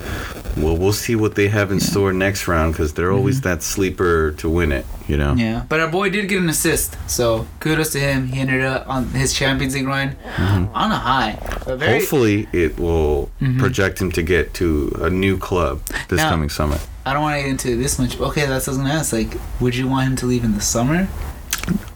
well, 0.56 0.76
we'll 0.76 0.92
see 0.92 1.16
what 1.16 1.34
they 1.34 1.48
have 1.48 1.70
in 1.72 1.80
store 1.80 2.12
next 2.12 2.46
round 2.48 2.72
because 2.74 2.92
they're 2.94 3.12
always 3.12 3.40
that 3.42 3.62
sleeper 3.62 4.32
to 4.38 4.48
win 4.48 4.72
it. 4.72 4.84
You 5.08 5.16
know. 5.16 5.30
Mm-hmm. 5.30 5.38
Yeah, 5.38 5.64
but 5.68 5.80
our 5.80 5.88
boy 5.88 6.10
did 6.10 6.28
get 6.28 6.38
an 6.40 6.48
assist, 6.48 6.96
so 7.10 7.46
kudos 7.60 7.90
to 7.92 7.98
him. 8.00 8.28
He 8.28 8.40
ended 8.40 8.62
up 8.62 8.88
on 8.88 9.08
his 9.08 9.32
Champions 9.32 9.74
League 9.74 9.86
run 9.86 10.16
on 10.38 10.92
a 10.92 10.96
high. 10.98 11.38
Very, 11.66 11.98
Hopefully, 12.00 12.48
it 12.52 12.78
will 12.78 13.30
Mhm. 13.40 13.58
project 13.58 14.00
him 14.00 14.12
to 14.12 14.22
get 14.22 14.54
to 14.54 14.96
a 15.00 15.10
new 15.10 15.36
club 15.38 15.80
this 16.08 16.18
Now- 16.18 16.30
coming 16.30 16.48
summer. 16.50 16.78
I 17.04 17.12
don't 17.12 17.22
want 17.22 17.36
to 17.36 17.42
get 17.42 17.50
into 17.50 17.76
this 17.76 17.98
much. 17.98 18.18
Okay, 18.20 18.46
that's 18.46 18.66
what 18.68 18.74
I 18.74 18.76
was 18.76 18.78
gonna 18.78 18.94
ask. 19.00 19.12
Like, 19.12 19.36
would 19.60 19.74
you 19.74 19.88
want 19.88 20.06
him 20.06 20.16
to 20.16 20.26
leave 20.26 20.44
in 20.44 20.54
the 20.54 20.60
summer 20.60 21.08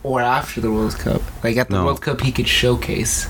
or 0.02 0.20
after 0.20 0.60
the 0.60 0.70
World 0.72 0.98
Cup? 0.98 1.22
Like 1.44 1.56
at 1.56 1.68
the 1.68 1.76
No. 1.76 1.84
World 1.84 2.00
Cup, 2.00 2.20
he 2.22 2.32
could 2.32 2.48
showcase 2.48 3.28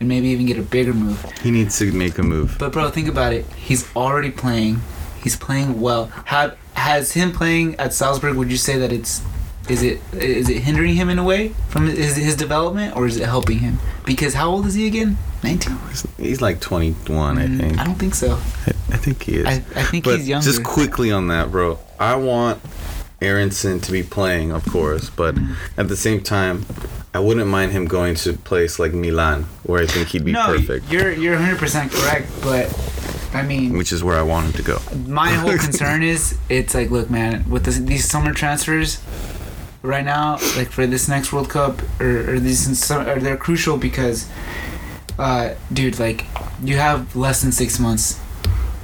and 0.00 0.08
maybe 0.08 0.28
even 0.28 0.46
get 0.46 0.58
a 0.58 0.62
bigger 0.62 0.92
move. 0.94 1.22
He 1.42 1.50
needs 1.50 1.78
to 1.78 1.90
make 1.92 2.18
a 2.18 2.22
move. 2.22 2.56
But 2.58 2.72
bro, 2.72 2.90
think 2.90 3.08
about 3.08 3.32
it. 3.32 3.46
He's 3.54 3.94
already 3.96 4.30
playing. 4.30 4.80
He's 5.22 5.36
playing 5.36 5.80
well. 5.80 6.06
Have 6.26 6.56
has 6.74 7.12
him 7.12 7.32
playing 7.32 7.74
at 7.76 7.92
Salzburg? 7.92 8.36
Would 8.36 8.50
you 8.50 8.56
say 8.58 8.78
that 8.78 8.92
it's 8.92 9.22
is 9.68 9.82
it 9.82 10.00
is 10.12 10.48
it 10.48 10.62
hindering 10.62 10.94
him 10.94 11.08
in 11.08 11.18
a 11.18 11.24
way 11.24 11.48
from 11.68 11.86
his 11.86 12.16
his 12.16 12.36
development, 12.36 12.94
or 12.96 13.06
is 13.06 13.16
it 13.16 13.24
helping 13.26 13.58
him? 13.58 13.78
Because 14.04 14.34
how 14.34 14.50
old 14.50 14.66
is 14.66 14.74
he 14.74 14.86
again? 14.86 15.18
Nineteen. 15.42 15.76
He's, 16.16 16.40
like 16.40 16.60
21, 16.60 17.38
I 17.38 17.46
think. 17.46 17.60
Mm, 17.74 17.78
I 17.78 17.84
don't 17.84 17.94
think 17.96 18.14
so. 18.14 18.32
I, 18.34 18.70
I 18.94 18.96
think 18.96 19.22
he 19.22 19.36
is. 19.36 19.46
I, 19.46 19.52
I 19.52 19.82
think 19.84 20.04
but 20.04 20.18
he's 20.18 20.28
younger. 20.28 20.44
just 20.44 20.62
quickly 20.64 21.10
on 21.12 21.28
that, 21.28 21.50
bro. 21.50 21.78
I 22.00 22.14
want 22.16 22.60
Aaronson 23.20 23.80
to 23.80 23.92
be 23.92 24.02
playing, 24.02 24.52
of 24.52 24.64
course, 24.66 25.10
but 25.10 25.34
Mm. 25.34 25.54
at 25.76 25.88
the 25.88 25.96
same 25.96 26.20
time, 26.22 26.64
I 27.16 27.18
wouldn't 27.18 27.48
mind 27.48 27.72
him 27.72 27.86
going 27.86 28.14
to 28.16 28.30
a 28.30 28.32
place 28.34 28.78
like 28.78 28.92
Milan, 28.92 29.44
where 29.64 29.82
I 29.82 29.86
think 29.86 30.08
he'd 30.08 30.24
be 30.24 30.32
no, 30.32 30.46
perfect, 30.46 30.90
you're 30.90 31.12
you're 31.12 31.34
100 31.34 31.58
percent 31.58 31.92
correct, 31.92 32.28
but 32.42 32.66
I 33.34 33.42
mean, 33.42 33.76
which 33.76 33.92
is 33.92 34.04
where 34.04 34.18
I 34.18 34.22
want 34.22 34.46
him 34.46 34.52
to 34.54 34.62
go. 34.62 34.78
my 35.06 35.30
whole 35.30 35.58
concern 35.68 36.02
is 36.02 36.38
it's 36.48 36.74
like 36.74 36.90
look 36.90 37.10
man 37.10 37.48
with 37.50 37.64
this, 37.64 37.78
these 37.78 38.08
summer 38.08 38.32
transfers 38.32 39.02
right 39.82 40.04
now 40.04 40.32
like 40.56 40.70
for 40.70 40.86
this 40.86 41.08
next 41.08 41.32
world 41.32 41.48
cup 41.48 41.80
or, 42.00 42.34
or 42.34 42.40
these 42.40 42.90
or 42.90 43.20
they're 43.20 43.36
crucial 43.36 43.76
because 43.76 44.28
uh 45.18 45.54
dude 45.72 46.00
like 46.00 46.24
you 46.62 46.76
have 46.76 47.14
less 47.14 47.40
than 47.42 47.52
six 47.52 47.78
months 47.78 48.18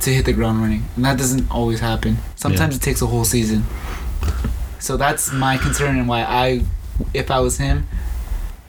to 0.02 0.12
hit 0.12 0.24
the 0.24 0.32
ground 0.32 0.60
running, 0.60 0.84
and 0.96 1.04
that 1.04 1.16
doesn't 1.16 1.50
always 1.50 1.80
happen. 1.80 2.18
Sometimes 2.34 2.76
it 2.76 2.82
takes 2.82 3.02
a 3.02 3.06
whole 3.06 3.24
season. 3.24 3.64
So 4.78 4.96
that's 4.96 5.32
my 5.32 5.56
concern 5.56 5.96
and 5.96 6.08
why 6.08 6.22
I, 6.22 6.62
if 7.14 7.30
I 7.30 7.38
was 7.38 7.58
him, 7.58 7.86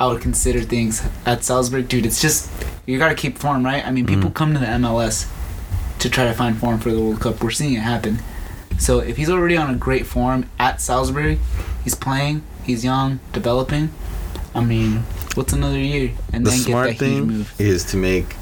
I 0.04 0.08
would 0.08 0.22
consider 0.22 0.60
things 0.60 1.02
at 1.26 1.46
Salzburg, 1.46 1.88
dude. 1.88 2.06
It's 2.06 2.22
just 2.22 2.50
you 2.86 2.98
gotta 3.00 3.16
keep 3.16 3.38
form, 3.38 3.64
right? 3.64 3.86
I 3.88 3.90
mean, 3.90 4.06
people 4.06 4.30
Mhm. 4.32 4.34
come 4.34 4.54
to 4.54 4.60
the 4.60 4.66
MLS 4.68 5.28
to 6.00 6.10
try 6.10 6.26
to 6.26 6.34
find 6.34 6.58
form 6.58 6.78
for 6.80 6.92
the 6.92 7.00
World 7.00 7.22
Cup. 7.22 7.42
We're 7.42 7.52
seeing 7.52 7.76
it 7.76 7.80
happen. 7.80 8.20
So 8.78 9.00
if 9.00 9.16
he's 9.16 9.30
already 9.30 9.56
on 9.56 9.70
a 9.70 9.76
great 9.76 10.06
form 10.06 10.44
at 10.60 10.82
Salzburg, 10.82 11.40
he's 11.86 11.96
playing, 11.96 12.42
he's 12.64 12.84
young, 12.84 13.20
developing. 13.32 13.92
I 14.54 14.60
mean, 14.60 15.06
what's 15.36 15.54
another 15.54 15.80
year 15.80 16.12
and 16.34 16.46
The 16.46 16.50
then 16.50 16.60
smart 16.60 16.90
get 16.90 17.00
that 17.00 17.06
huge 17.06 17.18
thing 17.20 17.28
move? 17.38 17.54
is 17.58 17.86
to 17.86 17.96
make 17.98 18.36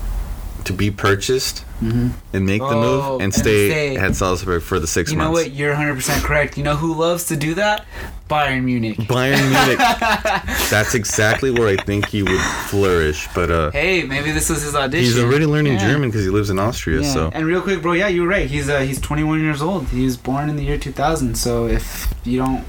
to 0.64 0.74
be 0.74 0.90
purchased 0.90 1.64
hmm 1.82 2.10
and 2.34 2.46
make 2.46 2.62
the 2.62 2.68
Oh, 2.68 2.80
move 2.82 3.04
and 3.16 3.22
and 3.24 3.34
stay, 3.34 3.70
stay. 3.70 3.96
at 3.98 4.16
Salzburg 4.16 4.62
for 4.62 4.80
the 4.80 4.88
six 4.88 5.12
You 5.12 5.18
know 5.18 5.32
months. 5.32 5.50
what? 5.50 5.52
You're 5.54 5.74
100% 5.76 6.22
correct. 6.24 6.58
You 6.58 6.64
know 6.64 6.76
who 6.76 6.94
loves 6.94 7.26
to 7.26 7.36
do 7.36 7.56
that? 7.56 7.86
Bayern 8.30 8.64
Munich. 8.64 8.98
Bayern 8.98 9.42
Munich. 9.50 9.78
That's 10.70 10.94
exactly 10.96 11.52
where 11.52 11.68
I 11.68 11.76
think 11.84 12.08
he 12.08 12.24
would 12.24 12.40
flourish. 12.70 13.28
But 13.36 13.52
uh, 13.52 13.72
Hey, 13.72 14.04
maybe 14.04 14.32
this 14.32 14.50
was 14.50 14.62
his 14.62 14.76
audition. 14.76 15.04
he's 15.06 15.20
already 15.20 15.46
learning 15.46 15.74
Yeah. 15.74 15.90
German 15.92 16.10
because 16.10 16.24
he 16.24 16.30
lives 16.30 16.50
in 16.50 16.60
Austria. 16.60 17.02
Yeah. 17.02 17.14
So 17.14 17.32
And 17.34 17.46
real 17.46 17.62
quick, 17.62 17.82
bro, 17.82 17.92
yeah, 17.94 18.08
you're 18.08 18.28
right. 18.28 18.48
He's 18.50 18.70
uh, 18.70 18.80
he's 18.82 19.02
21 19.02 19.42
years 19.42 19.62
old. 19.62 19.88
He 19.90 20.06
was 20.06 20.16
born 20.18 20.50
in 20.50 20.56
the 20.56 20.64
year 20.64 20.78
2000. 20.78 21.36
So 21.36 21.68
if 21.68 22.14
you 22.24 22.38
don't 22.38 22.64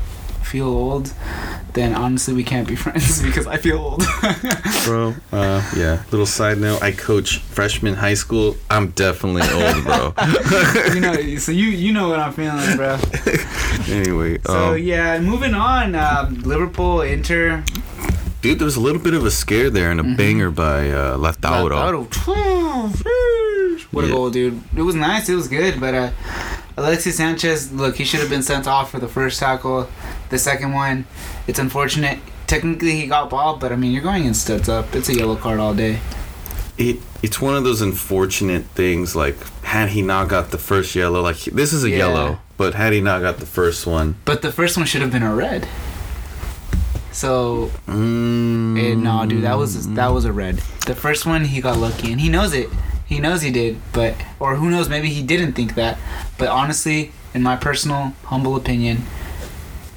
feel 0.52 0.68
old, 0.68 1.06
then 1.72 1.94
honestly 1.94 2.34
we 2.34 2.44
can't 2.44 2.68
be 2.68 2.76
friends 2.84 3.22
because 3.22 3.46
I 3.46 3.56
feel 3.56 3.78
old. 3.78 4.02
bro, 4.84 5.14
uh, 5.32 5.60
yeah. 5.76 6.02
Little 6.12 6.26
side 6.38 6.58
note: 6.58 6.82
I 6.82 6.92
coach 6.92 7.38
freshman 7.56 7.94
high 7.94 8.14
school. 8.24 8.56
I'm 8.70 8.86
definitely 9.04 9.42
old, 9.58 9.84
bro. 9.84 10.02
you 10.94 11.00
know, 11.00 11.14
so 11.38 11.52
you 11.52 11.68
you 11.84 11.92
know 11.96 12.08
what 12.10 12.20
I'm 12.20 12.32
feeling, 12.32 12.76
bro. 12.76 12.98
anyway, 13.88 14.38
So 14.46 14.74
um, 14.74 14.78
yeah, 14.78 15.18
moving 15.20 15.54
on. 15.54 15.94
Um, 15.94 16.34
Liverpool, 16.52 17.00
Inter, 17.02 17.64
dude, 18.42 18.58
there 18.58 18.66
was 18.72 18.76
a 18.76 18.80
little 18.88 19.00
bit 19.02 19.14
of 19.14 19.24
a 19.24 19.30
scare 19.30 19.70
there 19.70 19.90
and 19.90 20.00
a 20.00 20.02
Mm-hmm. 20.02 20.16
banger 20.16 20.50
by 20.50 20.90
uh, 20.90 21.16
Lautaro. 21.16 21.70
Lautaro. 21.70 22.02
What 23.92 24.04
a 24.04 24.08
Yeah. 24.08 24.14
goal, 24.14 24.30
dude! 24.30 24.60
It 24.76 24.82
was 24.82 24.94
nice. 24.94 25.28
It 25.28 25.34
was 25.34 25.48
good, 25.48 25.78
but 25.80 25.94
uh, 25.94 26.10
Alexis 26.76 27.16
Sanchez, 27.16 27.70
look, 27.72 27.96
he 27.96 28.04
should 28.04 28.20
have 28.20 28.30
been 28.30 28.42
sent 28.42 28.66
off 28.66 28.90
for 28.90 28.98
the 28.98 29.08
first 29.08 29.38
tackle. 29.38 29.88
The 30.32 30.38
second 30.38 30.72
one, 30.72 31.04
it's 31.46 31.58
unfortunate. 31.58 32.18
Technically, 32.46 32.92
he 32.92 33.06
got 33.06 33.28
ball, 33.28 33.58
but 33.58 33.70
I 33.70 33.76
mean, 33.76 33.92
you're 33.92 34.02
going 34.02 34.24
in 34.24 34.32
studs 34.32 34.66
up. 34.66 34.94
It's 34.94 35.10
a 35.10 35.14
yellow 35.14 35.36
card 35.36 35.60
all 35.60 35.74
day. 35.74 36.00
It 36.78 37.00
it's 37.22 37.38
one 37.38 37.54
of 37.54 37.64
those 37.64 37.82
unfortunate 37.82 38.64
things. 38.74 39.14
Like 39.14 39.36
had 39.62 39.90
he 39.90 40.00
not 40.00 40.28
got 40.28 40.50
the 40.50 40.56
first 40.56 40.94
yellow, 40.94 41.20
like 41.20 41.36
this 41.44 41.74
is 41.74 41.84
a 41.84 41.90
Yeah. 41.90 41.96
yellow, 41.98 42.38
but 42.56 42.72
had 42.72 42.94
he 42.94 43.02
not 43.02 43.20
got 43.20 43.40
the 43.40 43.46
first 43.46 43.86
one, 43.86 44.16
But 44.24 44.40
the 44.40 44.50
first 44.50 44.78
one 44.78 44.86
should 44.86 45.02
have 45.02 45.12
been 45.12 45.22
a 45.22 45.34
red. 45.34 45.68
So 47.12 47.70
mm, 47.86 48.78
eh, 48.80 48.94
no, 48.94 49.26
dude, 49.26 49.44
that 49.44 49.58
was 49.58 49.86
that 49.94 50.08
was 50.14 50.24
a 50.24 50.32
red. 50.32 50.56
The 50.86 50.94
first 50.94 51.26
one 51.26 51.44
he 51.44 51.60
got 51.60 51.76
lucky, 51.76 52.10
and 52.10 52.18
he 52.22 52.30
knows 52.30 52.54
it. 52.54 52.70
He 53.04 53.20
knows 53.20 53.42
he 53.42 53.50
did, 53.50 53.76
but 53.92 54.14
or 54.40 54.56
who 54.56 54.70
knows? 54.70 54.88
Maybe 54.88 55.10
he 55.10 55.22
didn't 55.22 55.52
think 55.52 55.74
that. 55.74 55.98
But 56.38 56.48
honestly, 56.48 57.12
in 57.34 57.42
my 57.42 57.56
personal 57.56 58.14
humble 58.24 58.56
opinion, 58.56 59.04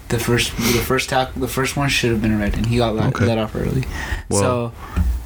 the 0.09 0.19
first 0.19 0.55
the 0.57 0.83
first 0.85 1.09
tack 1.09 1.29
the 1.35 1.47
first 1.47 1.75
one 1.75 1.89
should 1.89 2.11
have 2.11 2.21
been 2.21 2.33
a 2.33 2.37
red, 2.37 2.55
and 2.55 2.65
he 2.67 2.77
got 2.77 2.95
let, 2.95 3.07
Okay. 3.15 3.25
let 3.25 3.37
off 3.37 3.55
early. 3.55 3.83
Well, 4.29 4.41
so 4.41 4.71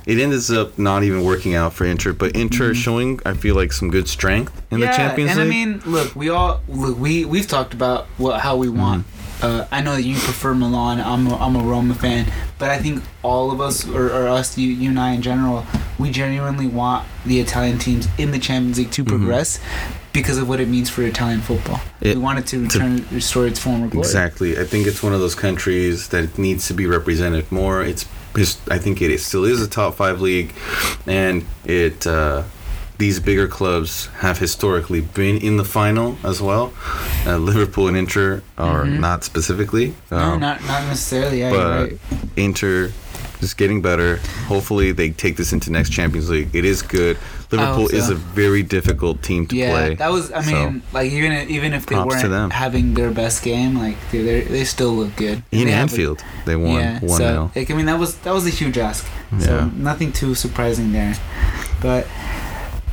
It 0.05 0.17
ends 0.17 0.49
up 0.49 0.79
not 0.79 1.03
even 1.03 1.23
working 1.23 1.53
out 1.53 1.73
for 1.73 1.85
Inter, 1.85 2.13
but 2.13 2.31
Inter 2.35 2.71
Mhm. 2.71 2.75
showing 2.75 3.19
I 3.25 3.33
feel 3.33 3.53
like 3.55 3.71
some 3.71 3.91
good 3.91 4.07
strength 4.07 4.51
in 4.71 4.79
the 4.79 4.87
Champions 4.87 5.31
and 5.31 5.41
League. 5.41 5.47
I 5.47 5.49
mean, 5.51 5.81
look, 5.85 6.15
we 6.15 6.29
all 6.29 6.61
look. 6.67 6.97
We 6.99 7.25
we've 7.25 7.47
talked 7.47 7.73
about 7.75 8.07
what 8.17 8.39
how 8.41 8.55
we 8.55 8.69
want. 8.69 9.05
Mm-hmm. 9.05 9.18
Uh, 9.41 9.65
I 9.71 9.81
know 9.81 9.95
that 9.95 10.03
you 10.03 10.15
prefer 10.15 10.53
Milan. 10.53 10.99
I'm 10.99 11.27
a, 11.27 11.35
I'm 11.37 11.55
a 11.55 11.59
Roma 11.63 11.93
fan, 11.95 12.31
but 12.57 12.69
I 12.69 12.77
think 12.79 13.01
all 13.23 13.51
of 13.51 13.61
us, 13.61 13.87
or, 13.87 14.07
or 14.11 14.27
us, 14.27 14.57
you, 14.57 14.67
you 14.69 14.89
and 14.89 14.99
I 14.99 15.11
in 15.13 15.21
general, 15.21 15.65
we 15.97 16.11
genuinely 16.11 16.67
want 16.67 17.07
the 17.25 17.39
Italian 17.39 17.77
teams 17.77 18.07
in 18.17 18.31
the 18.31 18.39
Champions 18.39 18.77
League 18.77 18.91
to 18.91 19.03
Mhm. 19.03 19.07
progress 19.09 19.59
because 20.11 20.37
of 20.37 20.49
what 20.49 20.59
it 20.59 20.67
means 20.67 20.89
for 20.89 21.03
Italian 21.03 21.39
football. 21.41 21.79
It- 22.01 22.15
we 22.17 22.21
want 22.21 22.39
it 22.39 22.47
to 22.47 22.61
return, 22.63 23.05
restore 23.11 23.47
its 23.47 23.59
former 23.59 23.87
glory. 23.87 24.05
Exactly. 24.05 24.59
I 24.59 24.63
think 24.65 24.87
it's 24.87 25.01
one 25.03 25.13
of 25.13 25.19
those 25.21 25.35
countries 25.35 26.09
that 26.09 26.37
needs 26.37 26.67
to 26.67 26.73
be 26.73 26.85
represented 26.85 27.49
more. 27.51 27.81
It's, 27.83 28.05
it's 28.35 28.57
I 28.69 28.77
think 28.77 29.01
it 29.01 29.11
is, 29.11 29.25
still 29.25 29.45
is 29.45 29.61
a 29.61 29.67
top 29.69 29.95
five 29.95 30.19
league, 30.19 30.53
and 31.07 31.45
it 31.65 32.05
uh, 32.05 32.43
these 32.99 33.19
bigger 33.19 33.47
clubs 33.47 34.07
have 34.19 34.37
historically 34.37 34.99
been 35.01 35.37
in 35.37 35.55
the 35.57 35.63
final 35.63 36.17
as 36.23 36.41
well. 36.41 36.71
Uh, 37.25 37.37
Liverpool 37.37 37.87
and 37.87 37.95
Inter 37.97 38.43
are 38.57 38.83
Mhm. 38.83 38.99
not 38.99 39.23
specifically. 39.23 39.95
No, 40.11 40.17
um, 40.17 40.39
not 40.41 40.61
not 40.67 40.83
necessarily. 40.85 41.39
Yeah, 41.39 41.49
but 41.51 41.79
right. 41.81 41.97
Inter 42.35 42.91
is 43.41 43.53
getting 43.53 43.81
better. 43.81 44.19
Hopefully, 44.47 44.91
they 44.91 45.09
take 45.11 45.37
this 45.37 45.53
into 45.53 45.71
next 45.71 45.91
Champions 45.91 46.29
League. 46.29 46.49
It 46.53 46.65
is 46.65 46.81
good. 46.81 47.17
Liverpool 47.51 47.87
so. 47.89 47.95
is 47.95 48.09
a 48.09 48.15
very 48.15 48.61
difficult 48.63 49.23
team 49.23 49.47
to 49.47 49.55
yeah, 49.55 49.71
play. 49.71 49.95
that 49.95 50.11
was. 50.11 50.29
I 50.33 50.43
so- 50.43 50.51
mean, 50.51 50.81
like 50.93 51.09
even 51.11 51.31
even 51.49 51.73
if 51.73 51.85
they 51.85 51.95
Props 51.95 52.21
weren't 52.21 52.51
having 52.53 52.93
their 52.95 53.11
best 53.11 53.41
game, 53.43 53.79
like 53.79 53.95
they 54.11 54.41
they 54.41 54.65
still 54.65 54.93
look 54.93 55.15
good. 55.15 55.41
in 55.53 55.65
They 55.65 55.71
have 55.71 55.89
a- 55.89 55.91
Anfield, 55.93 56.21
they 56.45 56.57
won 56.57 56.75
yeah, 56.81 56.99
one 56.99 57.17
so 57.17 57.51
like, 57.55 57.71
I 57.71 57.73
mean 57.75 57.85
that 57.85 57.97
was 57.97 58.15
that 58.25 58.33
was 58.33 58.45
a 58.45 58.49
huge 58.51 58.77
ask. 58.77 59.05
Yeah. 59.31 59.45
So 59.45 59.71
nothing 59.77 60.11
too 60.11 60.35
surprising 60.35 60.91
there, 60.91 61.15
but 61.81 62.05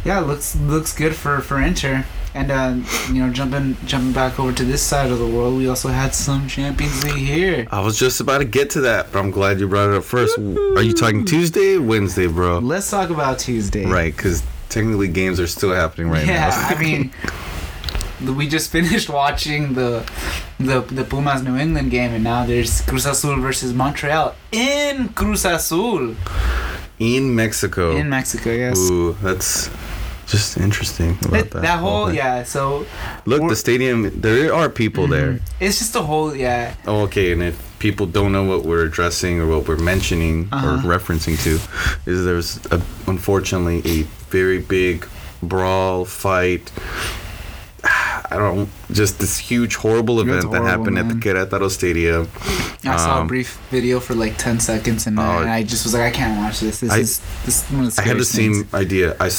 yeah, 0.06 0.20
looks 0.20 0.54
looks 0.56 0.94
good 0.94 1.14
for 1.14 1.40
for 1.40 1.60
Inter. 1.60 2.04
And 2.34 2.50
uh, 2.50 2.74
you 3.08 3.24
know, 3.24 3.32
jumping 3.32 3.76
jumping 3.86 4.12
back 4.12 4.38
over 4.38 4.52
to 4.52 4.64
this 4.64 4.82
side 4.82 5.10
of 5.10 5.18
the 5.18 5.26
world, 5.26 5.56
we 5.56 5.68
also 5.68 5.88
had 5.88 6.14
some 6.14 6.46
Champions 6.48 7.02
League 7.02 7.16
here. 7.16 7.66
I 7.70 7.80
was 7.80 7.98
just 7.98 8.20
about 8.20 8.38
to 8.38 8.44
get 8.44 8.70
to 8.70 8.82
that, 8.82 9.10
but 9.10 9.18
I'm 9.18 9.30
glad 9.30 9.58
you 9.58 9.66
brought 9.66 9.88
it 9.90 9.96
up 9.96 10.04
first. 10.04 10.38
Are 10.38 10.82
you 10.82 10.92
talking 10.92 11.24
Tuesday, 11.24 11.78
Wednesday, 11.78 12.26
bro? 12.26 12.58
Let's 12.58 12.90
talk 12.90 13.08
about 13.08 13.38
Tuesday. 13.38 13.86
Right, 13.86 14.14
because 14.14 14.42
technically 14.68 15.08
games 15.08 15.40
are 15.40 15.46
still 15.46 15.72
happening 15.72 16.10
right 16.10 16.26
yeah, 16.26 16.48
now. 16.48 16.48
Yeah, 16.48 16.76
I 16.76 16.82
mean, 18.22 18.36
we 18.36 18.46
just 18.48 18.70
finished 18.76 19.08
watching 19.08 19.72
the 19.72 20.08
the 20.60 20.82
the 20.82 21.04
Pumas 21.04 21.42
New 21.42 21.56
England 21.56 21.90
game, 21.90 22.12
and 22.12 22.22
now 22.22 22.44
there's 22.44 22.82
Cruz 22.82 23.06
Azul 23.06 23.40
versus 23.40 23.72
Montreal 23.72 24.34
in 24.52 25.08
Cruz 25.08 25.46
Azul 25.46 26.16
in 26.98 27.34
Mexico. 27.34 27.96
in 27.96 28.08
Mexico. 28.08 28.50
Yes. 28.50 28.78
Ooh, 28.90 29.14
that's 29.22 29.70
just 30.26 30.56
interesting 30.58 31.10
about 31.20 31.30
That, 31.30 31.50
that. 31.52 31.62
that 31.62 31.78
whole 31.80 32.12
yeah, 32.12 32.42
so 32.44 32.84
Look, 33.26 33.48
the 33.48 33.56
stadium. 33.56 34.20
There 34.20 34.52
are 34.54 34.68
people 34.68 35.06
there. 35.06 35.34
Mhm. 35.34 35.40
It's 35.60 35.78
just 35.78 35.94
a 35.96 36.02
whole 36.02 36.34
yeah. 36.34 36.74
Oh, 36.86 37.02
okay, 37.02 37.32
and 37.32 37.42
if 37.42 37.56
people 37.78 38.06
don't 38.06 38.32
know 38.32 38.44
what 38.44 38.64
we're 38.64 38.84
addressing 38.84 39.40
or 39.40 39.46
what 39.46 39.68
we're 39.68 39.76
mentioning 39.76 40.48
Uh-huh. 40.52 40.66
or 40.74 40.98
referencing 40.98 41.36
to, 41.44 41.60
is 42.10 42.24
there's 42.24 42.58
a, 42.70 42.80
unfortunately 43.06 43.82
a 43.84 44.02
very 44.30 44.58
big 44.60 45.06
brawl 45.42 46.04
fight. 46.04 46.72
I 47.84 48.36
don't 48.36 48.68
just 48.90 49.18
this 49.20 49.38
huge 49.38 49.76
horrible 49.76 50.20
event 50.20 50.50
that 50.50 50.62
happened 50.62 50.94
man. 50.94 51.10
at 51.10 51.20
the 51.20 51.20
Querétaro 51.20 51.70
Stadium. 51.70 52.28
I 52.84 52.96
saw 52.96 53.18
a 53.18 53.20
Um, 53.20 53.26
brief 53.26 53.58
video 53.70 54.00
for 54.00 54.14
like 54.14 54.36
ten 54.38 54.58
seconds, 54.60 55.06
and, 55.06 55.18
Oh. 55.18 55.22
and 55.40 55.48
I 55.50 55.62
just 55.62 55.84
was 55.84 55.94
like, 55.94 56.02
I 56.02 56.10
can't 56.10 56.38
watch 56.38 56.60
this. 56.60 56.80
This 56.80 56.90
I- 56.90 56.98
is 56.98 57.20
this 57.44 57.62
is 57.62 57.70
one 57.70 57.84
of 57.84 57.94
the 57.94 58.02
I 58.02 58.04
had 58.04 58.18
the 58.18 58.24
same 58.24 58.54
things. 58.64 58.74
idea. 58.74 59.16
I, 59.20 59.30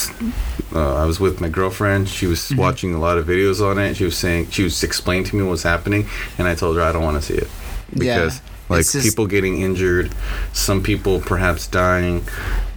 uh, 0.75 0.95
I 1.03 1.05
was 1.05 1.19
with 1.19 1.41
my 1.41 1.49
girlfriend. 1.49 2.07
She 2.09 2.27
was 2.27 2.39
Mm-hmm. 2.39 2.57
watching 2.61 2.93
a 2.93 2.99
lot 2.99 3.17
of 3.17 3.25
videos 3.25 3.59
on 3.61 3.77
it. 3.79 3.95
She 3.97 4.05
was 4.05 4.17
saying 4.17 4.49
she 4.51 4.63
was 4.63 4.83
explaining 4.83 5.25
to 5.25 5.35
me 5.35 5.43
what 5.43 5.51
was 5.51 5.63
happening, 5.63 6.07
and 6.37 6.47
I 6.47 6.55
told 6.55 6.77
her 6.77 6.83
I 6.83 6.91
don't 6.91 7.03
want 7.03 7.17
to 7.21 7.25
see 7.25 7.35
it 7.35 7.49
because 7.93 8.35
Yeah, 8.35 8.41
like 8.69 8.85
just- 8.89 9.03
people 9.03 9.27
getting 9.27 9.61
injured, 9.61 10.11
some 10.53 10.81
people 10.83 11.19
perhaps 11.19 11.67
dying. 11.67 12.23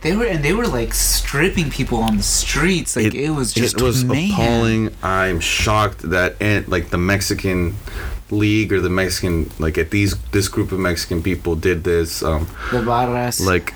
They 0.02 0.16
were 0.16 0.24
and 0.24 0.42
they 0.42 0.54
were 0.54 0.66
like 0.66 0.94
stripping 0.94 1.68
people 1.70 1.98
on 1.98 2.16
the 2.16 2.22
streets. 2.22 2.96
Like 2.96 3.14
it, 3.14 3.30
was 3.30 3.52
just 3.52 3.76
it 3.76 3.82
was 3.82 4.02
mayhem. 4.02 4.32
appalling. 4.32 4.94
I'm 5.02 5.40
shocked 5.40 6.08
that 6.10 6.36
and 6.40 6.66
like 6.68 6.88
the 6.88 6.96
Mexican 6.98 7.74
league 8.30 8.72
or 8.72 8.80
the 8.80 8.88
Mexican 8.88 9.50
like 9.58 9.76
at 9.76 9.90
these 9.90 10.16
this 10.30 10.48
group 10.48 10.72
of 10.72 10.78
Mexican 10.78 11.22
people 11.22 11.54
did 11.56 11.84
this 11.84 12.22
um 12.22 12.46
The 12.70 12.80
barras. 12.80 13.44
like 13.44 13.74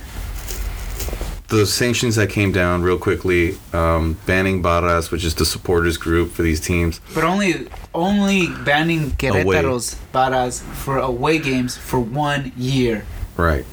the 1.54 1.66
sanctions 1.66 2.16
that 2.16 2.28
came 2.30 2.52
down 2.52 2.82
real 2.82 2.98
quickly 2.98 3.56
um 3.72 4.16
banning 4.26 4.60
barras 4.62 5.10
which 5.10 5.24
is 5.24 5.34
the 5.34 5.44
supporters 5.44 5.96
group 5.96 6.30
for 6.32 6.42
these 6.42 6.60
teams 6.60 7.00
But 7.14 7.24
only 7.24 7.68
only 7.94 8.48
banning 8.64 9.10
Querétaro's 9.12 9.94
barras 10.12 10.62
for 10.82 10.98
away 10.98 11.38
games 11.38 11.76
for 11.76 12.00
one 12.00 12.52
year. 12.56 13.04
right 13.36 13.64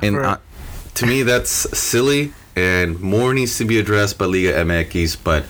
and 0.00 0.16
For- 0.16 0.24
uh, 0.24 0.38
to 0.94 1.06
me 1.06 1.22
that's 1.22 1.50
silly 1.78 2.32
and 2.54 3.00
more 3.00 3.32
needs 3.34 3.56
to 3.58 3.64
be 3.64 3.78
addressed 3.78 4.18
by 4.18 4.26
Liga 4.26 4.52
MX 4.64 5.16
but 5.24 5.44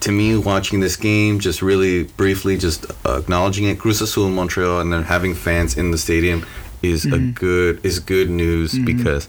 to 0.00 0.12
me, 0.12 0.36
watching 0.36 0.80
this 0.80 0.96
game, 0.96 1.38
just 1.40 1.62
really 1.62 2.02
briefly, 2.02 2.58
just 2.58 2.84
acknowledging 3.06 3.64
it, 3.64 3.78
Cruz 3.78 4.02
Azul 4.02 4.28
Montreal, 4.28 4.80
and 4.82 4.92
then 4.92 5.02
having 5.04 5.32
fans 5.34 5.78
in 5.78 5.92
the 5.92 5.96
stadium 5.96 6.44
is 6.82 7.06
a 7.06 7.08
Mhm. 7.16 7.34
good 7.34 7.80
is 7.82 8.00
good 8.00 8.28
news 8.28 8.74
Mhm. 8.74 8.84
because 8.84 9.28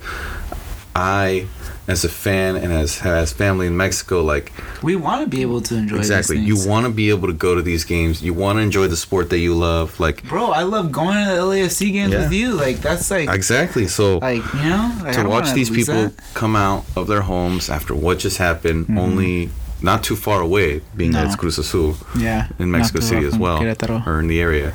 I, 0.96 1.48
as 1.88 2.04
a 2.06 2.10
fan 2.10 2.56
and 2.56 2.72
as 2.72 3.00
has 3.00 3.34
family 3.34 3.68
in 3.68 3.76
Mexico, 3.78 4.24
like 4.24 4.52
We 4.82 4.96
want 4.96 5.24
to 5.24 5.30
be 5.30 5.42
able 5.42 5.62
to 5.62 5.76
enjoy 5.76 5.98
exactly, 5.98 6.40
you 6.40 6.56
want 6.68 6.86
to 6.86 6.92
be 6.92 7.10
able 7.10 7.28
to 7.28 7.34
go 7.34 7.54
to 7.54 7.62
these 7.62 7.84
games. 7.84 8.24
You 8.24 8.34
want 8.34 8.58
to 8.58 8.62
enjoy 8.62 8.88
the 8.88 8.96
sport 8.96 9.30
that 9.32 9.40
you 9.40 9.54
love. 9.56 10.00
Like 10.00 10.24
Bro, 10.28 10.52
I 10.52 10.64
love 10.64 10.92
going 10.92 11.18
to 11.28 11.32
the 11.36 11.42
LAFC 11.42 11.92
games 11.92 12.14
Yeah. 12.14 12.24
with 12.24 12.34
you. 12.34 12.54
Like 12.54 12.78
that's 12.78 13.12
like, 13.12 13.30
exactly. 13.30 13.88
So 13.88 14.18
like 14.20 14.44
you 14.54 14.70
know, 14.70 14.98
like, 15.04 15.16
to 15.16 15.28
watch 15.28 15.52
these 15.54 15.70
people 15.70 15.96
that. 16.10 16.14
come 16.34 16.56
out 16.56 16.86
of 16.96 17.08
their 17.08 17.22
homes 17.22 17.70
after 17.70 17.94
what 17.94 18.20
just 18.20 18.38
happened, 18.38 18.98
only 18.98 19.50
not 19.82 20.04
too 20.04 20.16
far 20.16 20.42
away, 20.42 20.82
being 20.96 21.12
that 21.12 21.18
Mm-hmm. 21.26 21.28
It's 21.28 21.36
Cruz 21.36 21.58
Azul. 21.60 21.98
Yeah, 22.18 22.48
in 22.58 22.72
Mexico 22.72 23.02
City 23.02 23.26
as 23.28 23.38
well, 23.38 23.60
Querétaro. 23.60 24.08
or 24.08 24.20
in 24.22 24.28
the 24.28 24.40
area. 24.40 24.74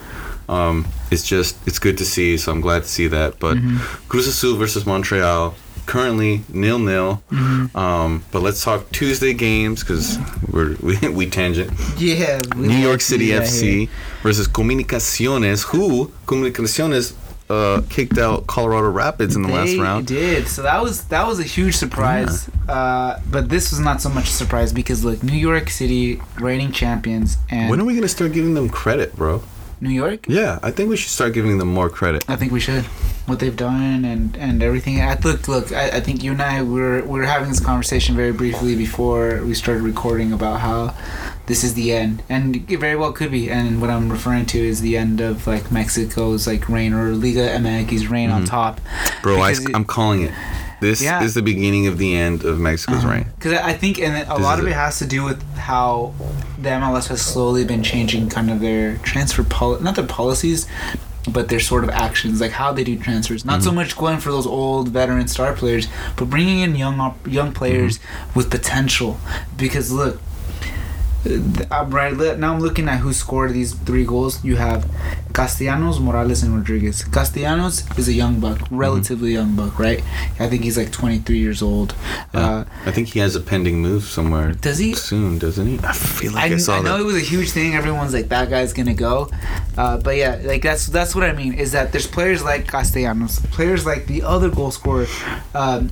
Um, 0.50 0.86
it's 1.10 1.26
just 1.26 1.56
it's 1.66 1.78
good 1.78 1.96
to 1.98 2.04
see, 2.04 2.36
so 2.36 2.52
I'm 2.52 2.60
glad 2.60 2.82
to 2.82 2.88
see 2.88 3.08
that. 3.08 3.38
But 3.38 3.56
Mm-hmm. 3.56 4.06
Cruz 4.08 4.26
Azul 4.28 4.56
versus 4.56 4.84
Montreal 4.84 5.54
currently 5.90 6.42
nil 6.48 6.78
nil. 6.78 7.20
Mm-hmm. 7.30 7.76
Um, 7.76 8.22
but 8.30 8.42
let's 8.42 8.62
talk 8.62 8.88
Tuesday 8.92 9.34
games 9.34 9.80
because 9.82 10.18
we're 10.52 10.76
we, 10.82 10.96
we 11.08 11.28
tangent. 11.28 11.72
Yeah, 11.98 12.38
we 12.56 12.68
New 12.68 12.76
York 12.76 13.00
City 13.00 13.28
FC 13.28 13.88
versus 14.22 14.46
Comunicaciones, 14.46 15.64
who 15.64 16.12
Comunicaciones 16.26 17.14
uh, 17.50 17.82
kicked 17.90 18.18
out 18.18 18.46
Colorado 18.46 18.88
Rapids 18.88 19.34
in 19.34 19.42
the 19.42 19.48
last 19.48 19.72
They 19.72 19.80
round. 19.80 20.06
did. 20.06 20.46
So 20.46 20.62
that 20.62 20.80
was 20.80 21.04
that 21.08 21.26
was 21.26 21.40
a 21.40 21.48
huge 21.56 21.74
surprise. 21.74 22.48
Uh, 22.68 23.20
but 23.28 23.48
this 23.48 23.72
was 23.72 23.80
not 23.80 24.00
so 24.00 24.08
much 24.08 24.28
a 24.28 24.32
surprise 24.32 24.72
because 24.72 25.04
look, 25.04 25.24
New 25.24 25.40
York 25.50 25.70
City 25.70 26.22
reigning 26.38 26.70
champions 26.70 27.36
and 27.50 27.68
When 27.68 27.80
are 27.80 27.84
we 27.84 27.94
gonna 27.96 28.06
start 28.08 28.32
giving 28.32 28.54
them 28.54 28.68
credit, 28.68 29.16
bro? 29.16 29.42
New 29.80 29.90
York. 29.90 30.26
Yeah, 30.28 30.60
I 30.62 30.70
think 30.70 30.90
we 30.90 30.96
should 30.96 31.10
start 31.10 31.32
giving 31.32 31.58
them 31.58 31.68
more 31.68 31.88
credit. 31.90 32.22
I 32.28 32.36
think 32.36 32.52
we 32.52 32.60
should. 32.60 32.84
What 33.30 33.38
they've 33.38 33.56
done 33.56 34.04
and 34.04 34.36
and 34.36 34.60
everything. 34.60 35.00
I 35.00 35.16
look, 35.20 35.46
look. 35.46 35.70
I, 35.72 35.98
I 35.98 36.00
think 36.00 36.24
you 36.24 36.32
and 36.32 36.42
I 36.42 36.62
were 36.62 37.00
we 37.02 37.20
were 37.20 37.26
having 37.26 37.48
this 37.48 37.60
conversation 37.60 38.16
very 38.16 38.32
briefly 38.32 38.74
before 38.74 39.40
we 39.44 39.54
started 39.54 39.84
recording 39.84 40.32
about 40.32 40.58
how 40.58 40.94
this 41.46 41.62
is 41.62 41.74
the 41.74 41.92
end, 41.92 42.24
and 42.28 42.56
it 42.68 42.78
very 42.80 42.96
well 42.96 43.12
could 43.12 43.30
be. 43.30 43.48
And 43.48 43.80
what 43.80 43.88
I'm 43.88 44.10
referring 44.10 44.46
to 44.46 44.58
is 44.58 44.80
the 44.80 44.96
end 44.96 45.20
of 45.20 45.46
like 45.46 45.70
Mexico's 45.70 46.48
like 46.48 46.68
reign 46.68 46.92
or 46.92 47.12
Liga 47.12 47.48
MX's 47.50 48.08
reign 48.08 48.30
on 48.30 48.42
Mhm. 48.42 48.48
top. 48.48 48.80
Bro, 49.22 49.38
I, 49.40 49.54
am 49.74 49.84
calling 49.84 50.22
it. 50.22 50.32
This 50.80 51.00
Yeah. 51.00 51.22
is 51.22 51.34
the 51.34 51.42
beginning 51.42 51.86
of 51.86 51.98
the 51.98 52.16
end 52.16 52.42
of 52.44 52.58
Mexico's 52.58 53.04
reign. 53.04 53.26
Because 53.38 53.52
I 53.52 53.74
think, 53.74 54.00
and 54.00 54.16
a 54.16 54.24
This 54.34 54.40
lot 54.42 54.58
of 54.58 54.66
it. 54.66 54.70
it 54.70 54.74
has 54.74 54.98
to 54.98 55.06
do 55.06 55.22
with 55.22 55.40
how 55.56 56.14
the 56.60 56.70
MLS 56.70 57.06
has 57.08 57.22
slowly 57.22 57.64
been 57.64 57.84
changing 57.84 58.28
kind 58.28 58.50
of 58.50 58.58
their 58.60 58.96
transfer 59.04 59.44
poli- 59.44 59.80
not 59.82 59.94
their 59.94 60.06
policies, 60.06 60.66
but 61.32 61.48
their 61.48 61.60
sort 61.60 61.84
of 61.84 61.90
actions, 61.90 62.40
like 62.40 62.52
how 62.52 62.72
they 62.72 62.84
do 62.84 62.98
transfers. 62.98 63.44
Not 63.44 63.60
Mm-hmm. 63.60 63.68
so 63.68 63.72
much 63.72 63.96
going 63.96 64.18
for 64.18 64.30
those 64.30 64.46
old 64.46 64.88
veteran 64.88 65.28
star 65.28 65.52
players, 65.54 65.88
but 66.16 66.30
bringing 66.30 66.60
in 66.60 66.74
young 66.76 67.14
young 67.26 67.52
players 67.52 67.98
Mm-hmm. 67.98 68.38
with 68.38 68.50
potential. 68.50 69.18
Because 69.56 69.90
look. 69.92 70.20
Uh, 71.26 71.64
I'm 71.70 71.90
right 71.90 72.16
now. 72.38 72.52
I'm 72.54 72.60
looking 72.60 72.88
at 72.88 72.98
who 73.00 73.12
scored 73.12 73.52
these 73.52 73.74
three 73.74 74.04
goals. 74.04 74.42
You 74.44 74.56
have 74.56 74.90
Castellanos, 75.32 76.00
Morales, 76.00 76.42
and 76.42 76.54
Rodriguez. 76.56 77.02
Castellanos 77.04 77.84
is 77.98 78.08
a 78.08 78.12
young 78.12 78.40
buck, 78.40 78.58
Mm-hmm. 78.58 78.76
relatively 78.76 79.32
young 79.32 79.54
buck, 79.56 79.78
right? 79.78 80.02
I 80.38 80.48
think 80.48 80.64
he's 80.64 80.76
like 80.78 80.90
23 80.92 81.38
years 81.38 81.62
old. 81.62 81.94
Yeah. 82.34 82.40
Uh, 82.40 82.64
I 82.86 82.90
think 82.90 83.08
he 83.08 83.18
has 83.20 83.36
a 83.36 83.40
pending 83.40 83.80
move 83.82 84.04
somewhere. 84.04 84.52
Does 84.52 84.78
he? 84.78 84.94
soon? 84.94 85.38
Doesn't 85.38 85.66
he? 85.66 85.78
I 85.82 85.92
feel 85.92 86.32
like 86.32 86.50
I, 86.50 86.54
I, 86.54 86.58
saw 86.58 86.78
I 86.78 86.82
know 86.82 86.96
that. 86.96 87.02
it 87.02 87.06
was 87.06 87.16
a 87.16 87.20
huge 87.20 87.50
thing. 87.50 87.74
Everyone's 87.74 88.14
like, 88.14 88.28
that 88.28 88.48
guy's 88.50 88.72
gonna 88.72 88.94
go. 88.94 89.30
Uh, 89.76 89.98
but 89.98 90.16
yeah, 90.16 90.40
like 90.44 90.62
that's 90.62 90.86
that's 90.86 91.14
what 91.14 91.24
I 91.24 91.32
mean. 91.32 91.54
Is 91.54 91.72
that 91.72 91.92
there's 91.92 92.06
players 92.06 92.42
like 92.42 92.66
Castellanos, 92.66 93.40
players 93.52 93.84
like 93.86 94.06
the 94.06 94.22
other 94.22 94.48
goal 94.50 94.70
scorer, 94.70 95.06
um, 95.54 95.90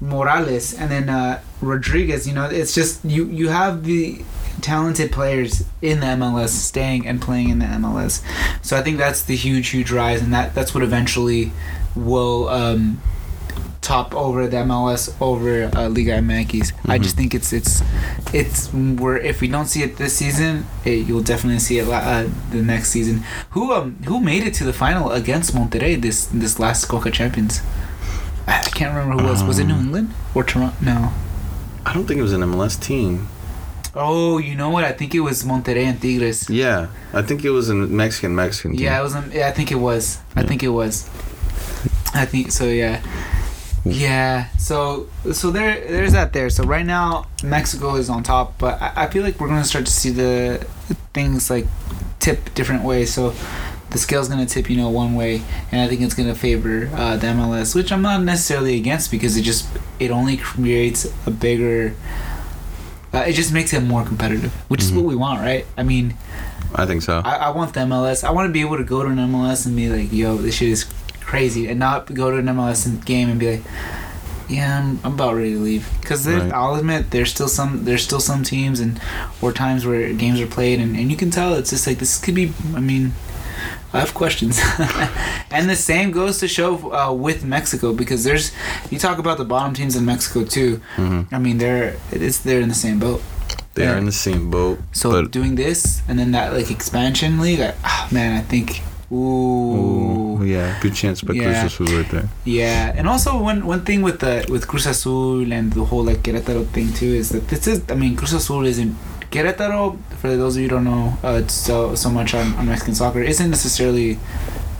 Morales, 0.00 0.74
and 0.74 0.90
then 0.90 1.08
uh, 1.08 1.40
Rodriguez. 1.60 2.26
You 2.28 2.34
know, 2.34 2.44
it's 2.48 2.74
just 2.74 3.04
you 3.04 3.26
you 3.26 3.48
have 3.48 3.84
the 3.84 4.22
talented 4.66 5.10
players 5.12 5.64
in 5.80 6.00
the 6.00 6.06
MLS 6.20 6.48
staying 6.70 7.06
and 7.06 7.20
playing 7.20 7.48
in 7.50 7.58
the 7.60 7.66
MLS. 7.66 8.14
So 8.62 8.76
I 8.76 8.82
think 8.82 8.98
that's 8.98 9.22
the 9.22 9.36
huge 9.36 9.68
huge 9.68 9.90
rise, 9.92 10.20
and 10.22 10.32
that 10.32 10.54
that's 10.56 10.72
what 10.74 10.82
eventually 10.82 11.52
will. 11.94 12.48
Um, 12.48 13.00
top 13.82 14.12
over 14.16 14.48
the 14.48 14.56
MLS 14.66 15.02
over 15.20 15.70
uh, 15.76 15.88
Liga 15.88 16.14
MX. 16.18 16.72
I 16.86 16.98
Mhm. 16.98 17.02
just 17.04 17.16
think 17.16 17.30
it's 17.38 17.52
it's 17.52 17.82
it's 18.32 18.66
where 18.72 19.16
if 19.16 19.40
we 19.40 19.46
don't 19.46 19.68
see 19.74 19.82
it 19.84 19.96
this 19.96 20.14
season, 20.22 20.66
it, 20.84 21.06
you'll 21.06 21.22
definitely 21.32 21.60
see 21.60 21.78
it 21.78 21.86
uh, 21.88 22.24
the 22.50 22.62
next 22.62 22.88
season. 22.90 23.22
Who 23.50 23.72
um 23.72 23.94
who 24.08 24.18
made 24.18 24.42
it 24.48 24.54
to 24.54 24.64
the 24.64 24.72
final 24.72 25.12
against 25.12 25.54
Monterrey 25.54 25.94
this 26.02 26.26
this 26.42 26.58
last 26.58 26.86
Coca 26.88 27.12
Champions? 27.12 27.60
I 28.48 28.54
I 28.68 28.70
can't 28.78 28.92
remember 28.92 29.22
who 29.22 29.28
was. 29.30 29.44
Was 29.44 29.58
it 29.60 29.66
New 29.70 29.74
Um, 29.78 29.84
England 29.86 30.08
or 30.34 30.42
Toronto? 30.42 30.74
No. 30.80 31.12
I 31.88 31.90
don't 31.94 32.06
think 32.08 32.18
it 32.18 32.26
was 32.30 32.32
an 32.32 32.42
MLS 32.42 32.74
team. 32.90 33.28
Oh, 33.98 34.36
you 34.36 34.54
know 34.54 34.68
what? 34.68 34.84
I 34.84 34.92
think 34.92 35.14
it 35.14 35.20
was 35.20 35.42
Monterrey 35.42 35.84
and 35.84 36.00
Tigres. 36.00 36.50
Yeah, 36.50 36.88
I 37.14 37.22
think 37.22 37.44
it 37.44 37.50
was 37.50 37.70
a 37.70 37.74
Mexican 37.74 38.34
Mexican 38.34 38.72
team. 38.72 38.84
Yeah, 38.84 39.00
it 39.00 39.02
was. 39.02 39.14
Yeah, 39.32 39.48
I 39.48 39.52
think 39.52 39.72
it 39.72 39.76
was. 39.76 40.18
I 40.36 40.42
think 40.42 40.62
it 40.62 40.68
was. 40.68 41.08
I 42.14 42.26
think 42.26 42.52
so. 42.52 42.66
Yeah. 42.66 43.02
Yeah. 43.84 44.48
So 44.58 45.08
so 45.32 45.50
there 45.50 45.80
there's 45.88 46.12
that 46.12 46.32
there. 46.32 46.50
So 46.50 46.64
right 46.64 46.84
now 46.84 47.26
Mexico 47.42 47.94
is 47.96 48.10
on 48.10 48.22
top, 48.22 48.58
but 48.58 48.80
I, 48.82 49.04
I 49.04 49.06
feel 49.06 49.22
like 49.22 49.40
we're 49.40 49.48
gonna 49.48 49.64
start 49.64 49.86
to 49.86 49.92
see 49.92 50.10
the 50.10 50.66
things 51.14 51.48
like 51.48 51.66
tip 52.18 52.54
different 52.54 52.82
ways. 52.84 53.14
So 53.14 53.32
the 53.90 53.98
scale's 53.98 54.28
gonna 54.28 54.46
tip, 54.46 54.68
you 54.68 54.76
know, 54.76 54.90
one 54.90 55.14
way, 55.14 55.42
and 55.70 55.80
I 55.80 55.88
think 55.88 56.00
it's 56.00 56.14
gonna 56.14 56.34
favor 56.34 56.90
uh, 56.92 57.16
the 57.16 57.28
MLS, 57.28 57.74
which 57.74 57.92
I'm 57.92 58.02
not 58.02 58.22
necessarily 58.22 58.76
against 58.76 59.10
because 59.10 59.36
it 59.36 59.42
just 59.42 59.68
it 59.98 60.10
only 60.10 60.36
creates 60.36 61.06
a 61.26 61.30
bigger. 61.30 61.94
Uh, 63.16 63.20
it 63.26 63.32
just 63.32 63.52
makes 63.52 63.72
it 63.72 63.82
more 63.82 64.04
competitive, 64.04 64.52
which 64.68 64.82
is 64.82 64.90
Mhm. 64.92 64.96
what 64.96 65.04
we 65.06 65.16
want, 65.16 65.40
right? 65.40 65.64
I 65.78 65.82
mean, 65.82 66.14
I 66.74 66.84
think 66.84 67.00
so. 67.02 67.22
I, 67.24 67.36
I 67.36 67.50
want 67.50 67.72
the 67.72 67.80
MLS. 67.80 68.22
I 68.24 68.30
want 68.30 68.46
to 68.48 68.52
be 68.52 68.60
able 68.60 68.76
to 68.76 68.84
go 68.84 69.02
to 69.02 69.08
an 69.08 69.18
MLS 69.18 69.64
and 69.66 69.74
be 69.74 69.88
like, 69.88 70.12
"Yo, 70.12 70.36
this 70.36 70.56
shit 70.56 70.68
is 70.68 70.84
crazy," 71.20 71.66
and 71.68 71.78
not 71.80 72.12
go 72.12 72.30
to 72.30 72.36
an 72.36 72.46
MLS 72.48 72.86
game 73.06 73.30
and 73.30 73.38
be 73.40 73.52
like, 73.52 73.62
"Yeah, 74.48 74.78
I'm, 74.80 74.98
I'm 75.04 75.14
about 75.14 75.34
ready 75.36 75.54
to 75.54 75.58
leave." 75.60 75.88
Because 76.00 76.26
Right. 76.26 76.52
I'll 76.52 76.74
admit, 76.74 77.10
there's 77.10 77.30
still 77.30 77.48
some 77.48 77.84
there's 77.84 78.02
still 78.04 78.20
some 78.20 78.42
teams 78.42 78.80
and 78.80 79.00
or 79.40 79.52
times 79.52 79.86
where 79.86 80.12
games 80.12 80.40
are 80.40 80.46
played 80.46 80.78
and, 80.80 80.96
and 80.96 81.10
you 81.10 81.16
can 81.16 81.30
tell 81.30 81.54
it's 81.54 81.70
just 81.70 81.86
like 81.86 81.98
this 81.98 82.18
could 82.18 82.34
be. 82.34 82.52
I 82.74 82.80
mean, 82.80 83.12
I 83.96 84.00
have 84.00 84.14
questions, 84.14 84.60
and 85.50 85.68
the 85.68 85.76
same 85.76 86.10
goes 86.10 86.38
to 86.40 86.48
show 86.48 86.70
uh, 86.92 87.12
with 87.26 87.44
Mexico 87.44 87.92
because 87.92 88.20
there's 88.24 88.52
you 88.90 88.98
talk 88.98 89.18
about 89.18 89.36
the 89.38 89.44
bottom 89.44 89.72
teams 89.74 89.94
in 89.96 90.04
Mexico 90.04 90.44
too. 90.44 90.80
hmm 90.96 91.22
I 91.32 91.38
mean, 91.38 91.58
they're 91.58 91.96
it's 92.12 92.38
they're 92.44 92.60
in 92.60 92.68
the 92.68 92.80
same 92.86 92.98
boat. 92.98 93.20
They 93.74 93.86
are 93.86 93.98
in 93.98 94.06
the 94.06 94.12
same 94.28 94.50
boat. 94.50 94.78
So 94.92 95.10
but 95.10 95.30
doing 95.30 95.56
this 95.56 96.02
and 96.08 96.18
then 96.18 96.30
that 96.32 96.52
like 96.52 96.70
expansion 96.70 97.32
league, 97.44 97.60
I, 97.60 97.74
ah, 97.84 98.08
man, 98.10 98.30
I 98.40 98.42
think. 98.52 98.82
Ooh, 99.12 100.38
Ooh, 100.40 100.44
yeah, 100.44 100.78
good 100.82 100.94
chance 100.94 101.22
by 101.22 101.34
Yeah. 101.34 101.44
Cruz 101.44 101.72
Azul 101.80 101.86
right 101.98 102.10
there. 102.10 102.28
yeah, 102.44 102.92
and 102.96 103.06
also 103.08 103.30
one 103.50 103.60
one 103.66 103.82
thing 103.84 104.02
with 104.02 104.18
the 104.20 104.44
with 104.48 104.66
Cruz 104.66 104.86
Azul 104.86 105.52
and 105.52 105.72
the 105.72 105.84
whole 105.84 106.04
like 106.10 106.20
Querétaro 106.24 106.66
thing 106.74 106.92
too 106.92 107.12
is 107.20 107.28
that 107.30 107.46
this 107.48 107.66
is 107.68 107.78
I 107.88 107.94
mean 107.94 108.16
Cruz 108.16 108.32
Azul 108.32 108.66
isn't 108.66 108.94
Querétaro 109.30 109.98
for 110.20 110.36
those 110.36 110.56
of 110.56 110.62
you 110.62 110.68
who 110.68 110.74
don't 110.76 110.84
know 110.84 111.18
uh, 111.22 111.46
so 111.48 111.94
so 111.94 112.08
much 112.10 112.34
on, 112.34 112.54
on 112.54 112.66
Mexican 112.66 112.94
soccer 112.94 113.22
isn't 113.22 113.50
necessarily 113.50 114.18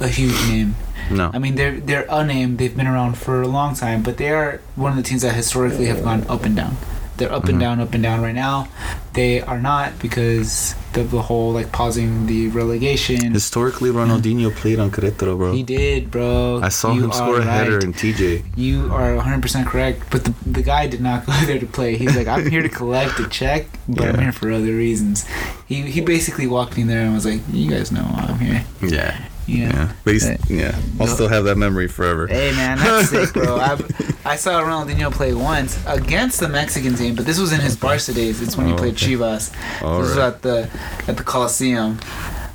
a 0.00 0.08
huge 0.08 0.36
name. 0.48 0.74
No. 1.10 1.30
I 1.32 1.38
mean 1.38 1.54
they're 1.56 1.78
they're 1.80 2.06
a 2.08 2.24
name. 2.24 2.56
They've 2.56 2.76
been 2.76 2.86
around 2.86 3.16
for 3.18 3.42
a 3.42 3.48
long 3.48 3.74
time, 3.74 4.02
but 4.02 4.16
they 4.16 4.30
are 4.30 4.60
one 4.74 4.90
of 4.90 4.96
the 4.96 5.02
teams 5.02 5.22
that 5.22 5.34
historically 5.34 5.86
have 5.86 6.02
gone 6.02 6.24
up 6.28 6.44
and 6.44 6.56
down. 6.56 6.76
They're 7.16 7.32
up 7.32 7.44
Mhm. 7.44 7.48
and 7.50 7.60
down, 7.60 7.80
up 7.80 7.94
and 7.94 8.02
down 8.02 8.20
right 8.20 8.34
now. 8.34 8.68
They 9.14 9.40
are 9.40 9.58
not 9.60 9.98
because 9.98 10.74
of 10.94 11.10
the 11.10 11.22
whole 11.22 11.52
like 11.52 11.72
pausing 11.72 12.26
the 12.26 12.48
relegation. 12.48 13.32
Historically, 13.32 13.90
Ronaldinho 13.90 14.54
played 14.54 14.78
on 14.78 14.90
Querétaro, 14.90 15.36
bro. 15.36 15.52
He 15.52 15.62
did, 15.62 16.10
bro. 16.10 16.60
I 16.62 16.68
saw 16.70 16.92
You 16.92 17.04
him 17.04 17.12
score 17.12 17.40
a 17.40 17.44
header 17.44 17.78
in 17.78 17.92
TJ. 17.92 18.44
You 18.56 18.90
are 18.92 19.14
100% 19.16 19.66
correct, 19.66 20.02
but 20.10 20.24
the, 20.24 20.34
the 20.46 20.62
guy 20.62 20.86
did 20.86 21.00
not 21.00 21.24
go 21.28 21.32
there 21.46 21.58
to 21.58 21.66
play. 21.66 21.96
He's 21.96 22.16
like, 22.16 22.26
I'm 22.28 22.48
here 22.50 22.62
to 22.62 22.68
collect 22.68 23.18
a 23.20 23.28
check, 23.28 23.66
but 23.88 24.08
I'm 24.08 24.20
here 24.20 24.32
for 24.32 24.50
other 24.52 24.74
reasons. 24.76 25.24
He 25.66 25.82
he 25.82 26.00
basically 26.00 26.46
walked 26.46 26.76
in 26.78 26.86
there 26.86 27.02
and 27.04 27.14
was 27.14 27.24
like, 27.26 27.40
You 27.52 27.70
guys 27.70 27.90
know 27.92 28.02
why 28.02 28.26
I'm 28.28 28.38
here. 28.38 28.64
Yeah. 28.82 29.16
You 29.46 29.66
know? 29.66 29.74
Yeah. 29.74 29.92
But 30.04 30.12
he's, 30.14 30.50
yeah. 30.50 30.74
I'll 31.00 31.06
No. 31.06 31.12
still 31.14 31.28
have 31.28 31.44
that 31.44 31.56
memory 31.56 31.86
forever. 31.88 32.26
Hey 32.26 32.52
man, 32.52 32.78
that's 32.78 33.10
sick, 33.10 33.32
bro. 33.34 33.56
I, 33.58 33.78
I 34.24 34.36
saw 34.36 34.60
Ronaldinho 34.62 35.12
play 35.12 35.34
once 35.34 35.78
against 35.86 36.40
the 36.40 36.48
Mexican 36.48 36.94
team, 36.96 37.14
but 37.14 37.26
this 37.26 37.38
was 37.38 37.52
in 37.52 37.60
his 37.60 37.76
Barca 37.76 38.12
days. 38.12 38.42
It's 38.42 38.56
when 38.56 38.66
he 38.66 38.72
Oh, 38.72 38.76
played 38.76 38.94
okay. 38.94 39.14
Chivas. 39.14 39.52
All 39.82 40.00
this 40.00 40.08
was 40.10 40.18
at 40.18 40.42
the 40.42 40.68
at 41.06 41.16
the 41.16 41.22
Coliseum. 41.22 41.98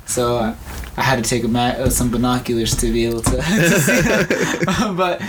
So 0.06 0.36
uh, 0.36 0.54
I 0.96 1.02
had 1.02 1.22
to 1.24 1.28
take 1.28 1.48
ma- 1.48 1.68
uh, 1.68 1.88
some 1.90 2.10
binoculars 2.10 2.76
to 2.76 2.92
be 2.92 3.06
able 3.06 3.22
to, 3.22 3.30
to 3.36 3.42
see 3.42 4.00
that. 4.02 4.94
but 4.96 5.20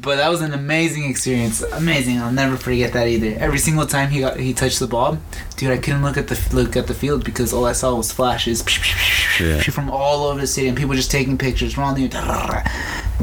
but 0.00 0.16
that 0.16 0.28
was 0.28 0.40
an 0.40 0.52
amazing 0.52 1.04
experience. 1.10 1.62
Amazing. 1.62 2.18
I'll 2.18 2.30
never 2.32 2.56
forget 2.56 2.92
that 2.92 3.08
either. 3.08 3.36
Every 3.38 3.58
single 3.58 3.86
time 3.86 4.10
he 4.10 4.20
got 4.20 4.38
he 4.38 4.54
touched 4.54 4.78
the 4.78 4.86
ball, 4.86 5.18
dude, 5.56 5.70
I 5.72 5.78
couldn't 5.78 6.02
look 6.04 6.16
at 6.16 6.28
the 6.28 6.38
look 6.54 6.76
at 6.76 6.86
the 6.86 6.94
field 6.94 7.24
because 7.24 7.52
all 7.52 7.64
I 7.66 7.72
saw 7.72 7.94
was 7.94 8.12
flashes 8.12 8.62
Yeah. 9.40 9.60
from 9.62 9.90
all 9.90 10.26
over 10.26 10.40
the 10.40 10.46
city 10.46 10.68
and 10.68 10.76
People 10.76 10.94
just 10.94 11.10
taking 11.10 11.36
pictures. 11.38 11.74
Ronaldinho, 11.74 12.62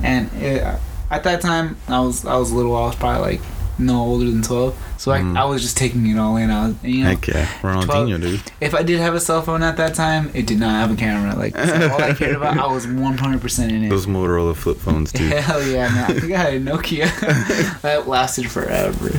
and 0.04 0.30
it, 0.42 0.62
at 1.10 1.24
that 1.24 1.40
time 1.42 1.78
I 1.88 2.00
was 2.02 2.26
I 2.26 2.36
was 2.36 2.52
a 2.52 2.56
little. 2.56 2.76
I 2.76 2.88
was 2.88 2.96
probably 2.96 3.38
like 3.38 3.42
no 3.80 4.02
older 4.02 4.26
than 4.26 4.42
twelve. 4.42 4.76
So 4.98 5.12
I, 5.12 5.20
Mhm. 5.20 5.38
I 5.38 5.46
was 5.46 5.62
just 5.62 5.78
taking 5.78 6.06
it 6.08 6.18
all 6.18 6.38
in. 6.38 6.50
I 6.50 6.68
was, 6.68 6.76
you 6.84 7.04
know, 7.04 7.10
Heck 7.12 7.28
yeah, 7.28 7.46
Ronaldinho, 7.62 8.20
dude. 8.20 8.42
if 8.60 8.74
I 8.74 8.82
did 8.84 9.00
have 9.00 9.14
a 9.14 9.20
cell 9.20 9.42
phone 9.42 9.62
at 9.64 9.78
that 9.78 9.94
time, 9.94 10.32
it 10.34 10.48
did 10.48 10.60
not 10.60 10.72
have 10.72 10.92
a 10.92 10.96
camera. 10.96 11.36
Like 11.36 11.56
so 11.56 11.90
all 11.92 12.02
I 12.02 12.14
cared 12.14 12.36
about, 12.36 12.58
I 12.58 12.66
was 12.72 12.88
one 12.88 13.18
hundred 13.18 13.42
percent 13.42 13.72
in 13.72 13.84
it. 13.84 13.90
Those 13.90 14.06
Motorola 14.08 14.56
flip 14.56 14.78
phones, 14.80 15.12
dude. 15.12 15.32
Hell 15.34 15.62
yeah, 15.64 15.90
man! 15.90 16.12
I 16.12 16.20
think 16.20 16.34
I 16.34 16.38
had 16.38 16.54
a 16.56 16.60
Nokia 16.60 17.82
that 17.82 18.08
lasted 18.08 18.50
forever. 18.50 19.12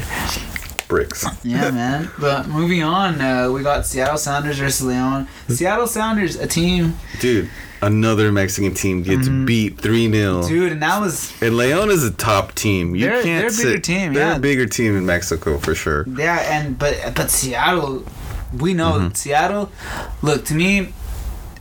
Bricks. 0.88 1.24
Yeah, 1.44 1.70
man. 1.70 2.10
But 2.18 2.48
moving 2.48 2.82
on, 2.82 3.20
uh, 3.20 3.50
we 3.52 3.62
got 3.62 3.84
Seattle 3.86 4.16
Sounders 4.16 4.58
versus 4.58 4.86
Leon. 4.86 5.28
Seattle 5.48 5.86
Sounders, 5.86 6.36
a 6.36 6.46
team, 6.46 6.96
Dude, 7.20 7.50
another 7.82 8.30
Mexican 8.32 8.74
team 8.74 9.02
gets 9.02 9.28
Mhm. 9.28 9.46
beat 9.46 9.80
3 9.80 10.10
0. 10.10 10.46
dude, 10.48 10.72
and 10.72 10.82
that 10.82 11.00
was 11.00 11.32
And 11.40 11.56
Leon 11.56 11.90
is 11.90 12.04
a 12.04 12.10
top 12.10 12.54
team. 12.54 12.94
You 12.94 13.06
They're- 13.06 13.22
can't 13.22 13.54
they're 13.56 13.64
a 13.64 13.64
bigger 13.72 13.78
team, 13.80 14.14
They're 14.14 14.28
yeah. 14.30 14.36
a 14.36 14.40
bigger 14.40 14.66
team 14.66 14.96
in 14.96 15.06
Mexico 15.06 15.58
for 15.58 15.74
sure. 15.74 16.06
yeah, 16.16 16.38
and 16.50 16.78
but 16.78 16.96
but 17.14 17.30
Seattle, 17.30 18.04
we 18.56 18.74
know 18.74 18.92
Mhm. 18.92 19.16
Seattle. 19.16 19.70
Look 20.22 20.44
to 20.46 20.54
me, 20.54 20.88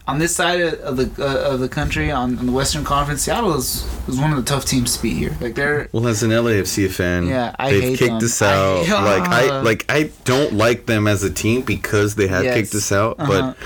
on 0.08 0.20
this 0.20 0.34
side 0.34 0.62
of 0.62 0.96
the 0.96 1.10
uh, 1.22 1.52
of 1.54 1.60
the 1.60 1.68
country, 1.68 2.10
on, 2.12 2.38
on 2.40 2.46
the 2.46 2.52
Western 2.54 2.86
Conference, 2.86 3.24
Seattle 3.24 3.54
is, 3.58 3.84
is 4.08 4.16
one 4.18 4.32
of 4.32 4.38
the 4.38 4.44
tough 4.44 4.64
teams 4.64 4.96
to 4.96 5.02
beat 5.04 5.18
here. 5.18 5.36
Like 5.42 5.56
they're 5.56 5.90
Well, 5.92 6.08
as 6.08 6.24
an 6.24 6.32
LAFC 6.32 6.88
fan, 6.90 7.28
Yeah, 7.28 7.54
I 7.60 7.72
they've 7.72 7.82
hate 7.84 8.00
kicked 8.00 8.12
them. 8.22 8.24
us 8.26 8.42
out. 8.42 8.88
I- 8.90 9.18
like 9.20 9.28
I 9.30 9.50
uh, 9.50 9.64
like 9.64 9.86
I 9.90 10.10
don't 10.24 10.54
like 10.54 10.86
them 10.86 11.08
as 11.08 11.24
a 11.24 11.30
team 11.30 11.62
because 11.62 12.16
they 12.16 12.28
have 12.28 12.46
Yes. 12.46 12.56
kicked 12.56 12.76
us 12.76 12.92
out. 12.94 13.18
Uh-huh. 13.20 13.54
But 13.54 13.58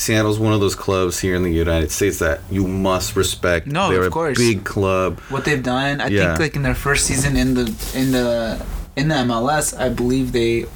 Seattle's 0.00 0.38
one 0.38 0.52
of 0.54 0.60
those 0.60 0.74
clubs 0.74 1.20
here 1.20 1.34
in 1.34 1.42
the 1.42 1.52
United 1.52 1.90
States 1.90 2.18
that 2.20 2.40
you 2.50 2.66
must 2.66 3.16
respect. 3.16 3.66
No, 3.66 3.90
They're 3.90 4.00
of 4.00 4.06
a 4.06 4.10
course. 4.10 4.38
big 4.38 4.64
club. 4.64 5.20
what 5.28 5.44
they've 5.44 5.62
done. 5.62 6.00
I 6.00 6.06
Yeah. 6.08 6.28
think 6.28 6.40
like 6.40 6.56
in 6.56 6.62
their 6.62 6.74
first 6.74 7.04
season 7.06 7.36
in 7.36 7.52
the 7.54 7.66
in 7.94 8.12
the 8.12 8.64
in 8.96 9.08
the 9.08 9.14
MLS, 9.16 9.78
I 9.78 9.88
believe 9.90 10.32
they. 10.32 10.66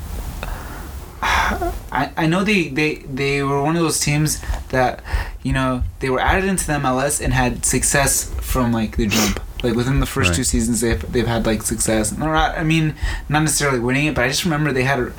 I, 1.22 2.10
I 2.16 2.26
know 2.26 2.44
they, 2.44 2.68
they 2.68 2.96
they 2.96 3.42
were 3.42 3.62
one 3.62 3.76
of 3.76 3.82
those 3.82 4.00
teams 4.00 4.40
that 4.70 5.02
you 5.42 5.52
know 5.52 5.82
they 6.00 6.10
were 6.10 6.20
added 6.20 6.44
into 6.44 6.66
the 6.66 6.74
MLS 6.74 7.20
and 7.24 7.32
had 7.32 7.64
success 7.64 8.30
from 8.40 8.72
like 8.72 8.96
the 8.96 9.06
jump. 9.06 9.40
Like 9.64 9.74
within 9.74 10.00
the 10.00 10.06
first 10.06 10.28
Right. 10.30 10.36
two 10.36 10.44
seasons, 10.44 10.80
they've 10.80 11.10
they've 11.12 11.26
had 11.26 11.46
like 11.46 11.62
success. 11.62 12.16
Not, 12.16 12.58
I 12.58 12.62
mean, 12.62 12.94
not 13.28 13.40
necessarily 13.42 13.78
winning 13.80 14.06
it, 14.06 14.14
but 14.14 14.24
I 14.24 14.28
just 14.28 14.44
remember 14.44 14.72
they 14.72 14.84
had 14.84 15.12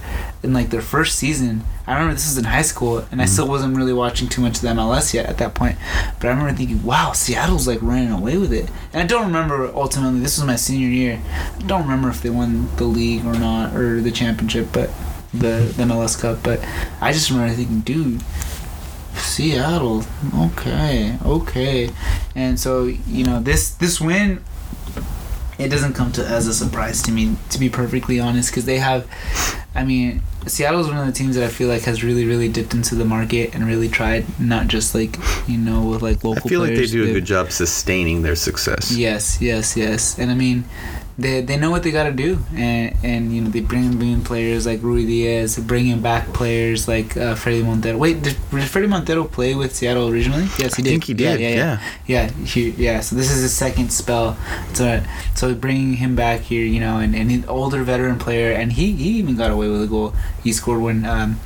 in 0.44 0.54
like 0.54 0.70
their 0.70 0.82
first 0.82 1.18
season. 1.18 1.64
I 1.88 1.94
remember 1.94 2.14
this 2.14 2.28
was 2.28 2.38
in 2.38 2.46
high 2.46 2.62
school, 2.62 3.06
and 3.12 3.22
I 3.22 3.26
Mhm. 3.26 3.30
still 3.30 3.48
wasn't 3.48 3.76
really 3.76 3.94
watching 3.94 4.28
too 4.28 4.42
much 4.42 4.56
of 4.58 4.62
the 4.62 4.70
MLS 4.70 5.14
yet 5.14 5.26
at 5.28 5.38
that 5.40 5.54
point. 5.56 5.78
But 6.20 6.28
I 6.28 6.30
remember 6.32 6.54
thinking, 6.54 6.84
wow, 6.84 7.12
Seattle's 7.14 7.68
like 7.68 7.80
running 7.82 8.12
away 8.12 8.38
with 8.38 8.54
it. 8.54 8.70
And 8.94 9.02
I 9.04 9.06
don't 9.06 9.26
remember 9.26 9.72
ultimately. 9.76 10.20
This 10.20 10.38
was 10.38 10.46
my 10.46 10.56
senior 10.56 10.88
year. 10.88 11.20
I 11.60 11.62
don't 11.64 11.82
remember 11.84 12.10
if 12.10 12.22
they 12.22 12.30
won 12.30 12.70
the 12.78 12.86
league 12.86 13.26
or 13.26 13.34
not 13.34 13.76
or 13.76 14.02
the 14.02 14.12
championship, 14.12 14.70
but 14.72 14.90
the, 15.34 15.74
the 15.76 15.84
MLS 15.84 16.16
Cup. 16.16 16.40
But 16.44 16.60
I 17.02 17.12
just 17.12 17.30
remember 17.30 17.54
thinking, 17.54 17.82
dude, 17.82 18.22
Seattle, 19.18 20.04
okay, 20.38 21.18
okay. 21.26 21.90
And 22.36 22.60
so 22.60 22.86
you 22.86 23.24
know 23.24 23.40
this 23.40 23.70
this 23.72 24.00
win. 24.00 24.44
It 25.58 25.70
doesn't 25.70 25.94
come 25.94 26.12
to 26.14 26.26
as 26.26 26.48
a 26.48 26.54
surprise 26.54 27.02
to 27.04 27.12
me, 27.12 27.38
to 27.50 27.58
be 27.58 27.70
perfectly 27.70 28.20
honest, 28.20 28.52
because 28.52 28.66
they 28.66 28.78
have. 28.80 29.08
I 29.74 29.84
mean, 29.84 30.22
Seattle 30.48 30.82
is 30.82 30.88
one 30.88 30.98
of 30.98 31.06
the 31.06 31.12
teams 31.12 31.36
that 31.36 31.44
I 31.44 31.48
feel 31.48 31.68
like 31.68 31.84
has 31.84 32.04
really, 32.04 32.26
really 32.26 32.50
dipped 32.50 32.74
into 32.74 32.96
the 32.96 33.06
market 33.06 33.56
and 33.56 33.66
really 33.66 33.90
tried, 33.90 34.26
not 34.40 34.68
just 34.68 34.94
like 34.94 35.18
you 35.48 35.58
know 35.58 35.82
with 35.88 36.02
like 36.02 36.24
local. 36.24 36.44
I 36.46 36.50
feel 36.50 36.60
like 36.60 36.76
they 36.76 36.86
do 36.86 37.04
a 37.04 37.14
good 37.14 37.26
job 37.26 37.52
sustaining 37.52 38.22
their 38.22 38.36
success. 38.36 38.92
Yes, 38.92 39.42
yes, 39.42 39.78
yes. 39.78 40.20
And 40.20 40.30
I 40.30 40.36
mean, 40.36 40.66
they 41.18 41.42
they 41.42 41.56
know 41.56 41.72
what 41.72 41.84
they 41.84 41.92
got 41.92 42.04
to 42.04 42.12
do, 42.12 42.40
and 42.54 42.96
and 43.04 43.34
you 43.34 43.42
know 43.42 43.50
they 43.50 43.62
bring 43.62 44.02
in 44.02 44.24
players 44.24 44.66
like 44.66 44.82
Ruidíaz, 44.82 45.66
bringing 45.66 46.02
back 46.02 46.28
players 46.34 46.88
like 46.88 47.16
uh, 47.16 47.36
Fredy 47.36 47.64
Montero. 47.64 47.98
Wait, 47.98 48.22
did, 48.22 48.36
did 48.52 48.70
Fredy 48.70 48.90
Montero 48.90 49.24
play 49.24 49.56
with 49.56 49.74
Seattle 49.76 50.10
originally? 50.10 50.48
Yes, 50.60 50.76
he 50.76 50.82
I 50.82 50.84
did. 50.84 50.90
think 50.90 51.04
he 51.06 51.14
did. 51.14 51.40
Yeah, 51.40 51.48
yeah, 51.48 51.56
yeah. 51.56 51.82
Yeah, 52.06 52.32
he, 52.46 52.70
yeah. 52.72 53.00
So 53.00 53.16
this 53.16 53.32
is 53.32 53.42
his 53.44 53.54
second 53.54 53.94
spell. 53.94 54.38
So 54.74 55.02
so 55.36 55.56
bringing 55.56 55.94
him 55.94 56.16
back 56.16 56.42
here, 56.42 56.66
you 56.66 56.80
know, 56.82 56.98
and 57.00 57.16
and 57.16 57.32
an 57.32 57.46
older 57.46 57.84
veteran 57.84 58.20
player, 58.20 58.52
and 58.52 58.74
he 58.74 58.92
he 58.92 59.12
even 59.20 59.38
got 59.38 59.52
away 59.52 59.70
with 59.70 59.84
a 59.84 59.88
goal. 59.88 60.14
He 60.44 60.52
scored 60.52 60.82
when 60.82 61.06
um 61.06 61.40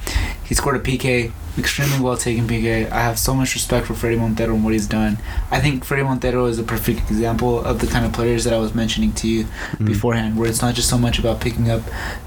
he 0.43 0.55
scored 0.55 0.77
a 0.77 0.79
PK. 0.79 1.32
Extremely 1.60 2.00
well 2.00 2.15
taken 2.15 2.48
PK. 2.48 2.89
I 2.89 3.02
have 3.02 3.19
so 3.19 3.34
much 3.36 3.54
respect 3.54 3.88
for 3.88 3.93
Fredy 3.93 4.17
Montero 4.17 4.54
and 4.56 4.63
what 4.63 4.72
he's 4.74 4.88
done. 4.88 5.17
I 5.52 5.60
think 5.60 5.86
Fredy 5.86 6.04
Montero 6.06 6.45
is 6.45 6.58
a 6.58 6.63
perfect 6.63 7.12
example 7.12 7.60
of 7.63 7.80
the 7.80 7.88
kind 7.88 8.06
of 8.06 8.13
players 8.13 8.45
that 8.45 8.54
I 8.54 8.58
was 8.60 8.74
mentioning 8.74 9.12
to 9.13 9.28
you 9.28 9.45
Mhm. 9.78 9.86
beforehand, 9.86 10.38
where 10.38 10.50
it's 10.50 10.62
not 10.62 10.74
just 10.74 10.88
so 10.89 10.98
much 10.98 11.19
about 11.19 11.41
picking 11.41 11.69
up 11.69 11.82